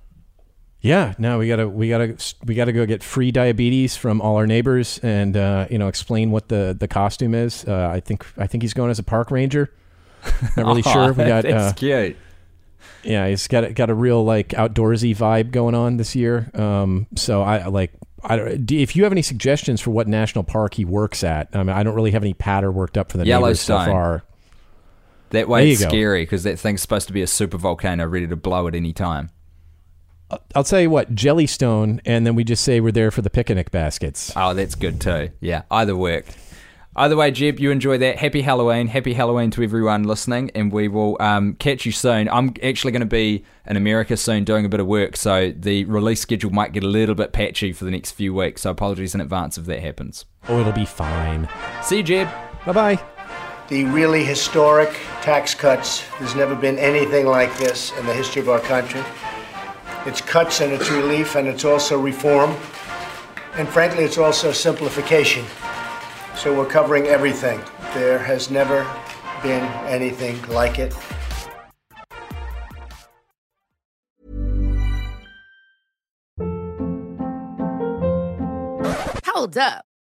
Yeah, 0.83 1.13
no, 1.17 1.39
we 1.39 1.47
gotta 1.47 1.67
we 1.69 1.87
gotta 1.87 2.17
we 2.43 2.55
gotta 2.55 2.73
go 2.73 2.85
get 2.85 3.01
free 3.01 3.31
diabetes 3.31 3.95
from 3.95 4.19
all 4.19 4.35
our 4.35 4.45
neighbors 4.45 4.99
and 5.01 5.37
uh, 5.37 5.65
you 5.71 5.77
know 5.77 5.87
explain 5.87 6.29
what 6.29 6.49
the 6.49 6.75
the 6.77 6.89
costume 6.89 7.33
is. 7.33 7.63
Uh, 7.65 7.87
I 7.89 8.01
think 8.01 8.25
I 8.37 8.47
think 8.47 8.63
he's 8.63 8.73
going 8.73 8.91
as 8.91 8.99
a 8.99 9.03
park 9.03 9.31
ranger. 9.31 9.73
I'm 10.25 10.49
not 10.57 10.65
really 10.65 10.81
sure. 10.93 11.13
We 11.13 11.23
got 11.23 11.43
that's 11.43 11.71
uh, 11.71 11.73
cute. 11.73 12.17
yeah, 13.01 13.29
he's 13.29 13.47
got 13.47 13.63
a- 13.63 13.71
got 13.71 13.89
a 13.91 13.93
real 13.93 14.25
like 14.25 14.49
outdoorsy 14.49 15.15
vibe 15.15 15.51
going 15.51 15.73
on 15.73 15.95
this 15.95 16.17
year. 16.17 16.51
Um, 16.53 17.07
so 17.15 17.41
I 17.43 17.67
like 17.67 17.93
I 18.21 18.35
don't, 18.35 18.69
if 18.69 18.93
you 18.97 19.03
have 19.03 19.13
any 19.13 19.21
suggestions 19.21 19.79
for 19.79 19.91
what 19.91 20.09
national 20.09 20.43
park 20.43 20.73
he 20.73 20.83
works 20.83 21.23
at. 21.23 21.47
I 21.53 21.59
mean, 21.63 21.69
I 21.69 21.83
don't 21.83 21.95
really 21.95 22.11
have 22.11 22.23
any 22.23 22.33
patter 22.33 22.73
worked 22.73 22.97
up 22.97 23.09
for 23.09 23.17
the 23.17 23.23
neighbors 23.23 23.61
so 23.61 23.77
far. 23.91 24.23
That 25.33 25.49
way 25.49 25.71
it's 25.71 25.81
go. 25.81 25.89
scary 25.89 26.21
because 26.23 26.43
that 26.43 26.59
thing's 26.59 26.81
supposed 26.81 27.07
to 27.07 27.13
be 27.13 27.23
a 27.23 27.27
super 27.27 27.57
volcano 27.57 28.05
ready 28.05 28.27
to 28.27 28.35
blow 28.35 28.67
at 28.67 28.75
any 28.75 28.93
time. 28.93 29.31
I'll 30.55 30.63
tell 30.63 30.79
you 30.79 30.89
what, 30.89 31.13
Jellystone, 31.13 31.99
and 32.05 32.25
then 32.25 32.35
we 32.35 32.43
just 32.43 32.63
say 32.63 32.79
we're 32.79 32.91
there 32.91 33.11
for 33.11 33.21
the 33.21 33.29
picnic 33.29 33.71
baskets. 33.71 34.31
Oh, 34.35 34.53
that's 34.53 34.75
good 34.75 35.01
too. 35.01 35.31
Yeah, 35.39 35.63
either 35.71 35.95
worked. 35.95 36.37
Either 36.95 37.15
way, 37.15 37.31
Jeb, 37.31 37.59
you 37.59 37.71
enjoy 37.71 37.97
that. 37.97 38.19
Happy 38.19 38.43
Halloween. 38.43 38.87
Happy 38.87 39.13
Halloween 39.13 39.49
to 39.51 39.63
everyone 39.63 40.03
listening, 40.03 40.51
and 40.53 40.71
we 40.71 40.87
will 40.87 41.17
um, 41.19 41.55
catch 41.55 41.87
you 41.87 41.91
soon. 41.91 42.29
I'm 42.29 42.53
actually 42.61 42.91
going 42.91 43.01
to 43.01 43.07
be 43.07 43.43
in 43.65 43.75
America 43.75 44.15
soon 44.15 44.43
doing 44.43 44.65
a 44.65 44.69
bit 44.69 44.79
of 44.79 44.85
work, 44.85 45.17
so 45.17 45.51
the 45.55 45.85
release 45.85 46.21
schedule 46.21 46.51
might 46.51 46.73
get 46.73 46.83
a 46.83 46.87
little 46.87 47.15
bit 47.15 47.33
patchy 47.33 47.73
for 47.73 47.85
the 47.85 47.91
next 47.91 48.11
few 48.11 48.35
weeks, 48.35 48.61
so 48.61 48.69
apologies 48.69 49.15
in 49.15 49.21
advance 49.21 49.57
if 49.57 49.65
that 49.65 49.79
happens. 49.79 50.25
Oh, 50.47 50.59
it'll 50.59 50.73
be 50.73 50.85
fine. 50.85 51.49
See 51.81 51.97
you, 51.97 52.03
Jeb. 52.03 52.29
Bye 52.67 52.73
bye. 52.73 53.12
The 53.69 53.85
really 53.85 54.25
historic 54.25 54.89
tax 55.21 55.55
cuts. 55.55 56.03
There's 56.19 56.35
never 56.35 56.53
been 56.53 56.77
anything 56.77 57.25
like 57.25 57.57
this 57.57 57.91
in 57.97 58.05
the 58.05 58.13
history 58.13 58.41
of 58.41 58.49
our 58.49 58.59
country. 58.59 59.01
It's 60.05 60.19
cuts 60.19 60.59
and 60.59 60.73
it's 60.73 60.91
relief 60.91 61.35
and 61.35 61.47
it's 61.47 61.63
also 61.63 61.99
reform. 61.99 62.51
And 63.55 63.67
frankly, 63.69 64.03
it's 64.03 64.17
also 64.17 64.51
simplification. 64.51 65.45
So 66.35 66.53
we're 66.53 66.65
covering 66.65 67.05
everything. 67.05 67.61
There 67.93 68.19
has 68.19 68.51
never 68.51 68.85
been 69.41 69.63
anything 69.87 70.41
like 70.49 70.77
it. 70.79 70.93
Hold 79.25 79.57
up. 79.57 79.85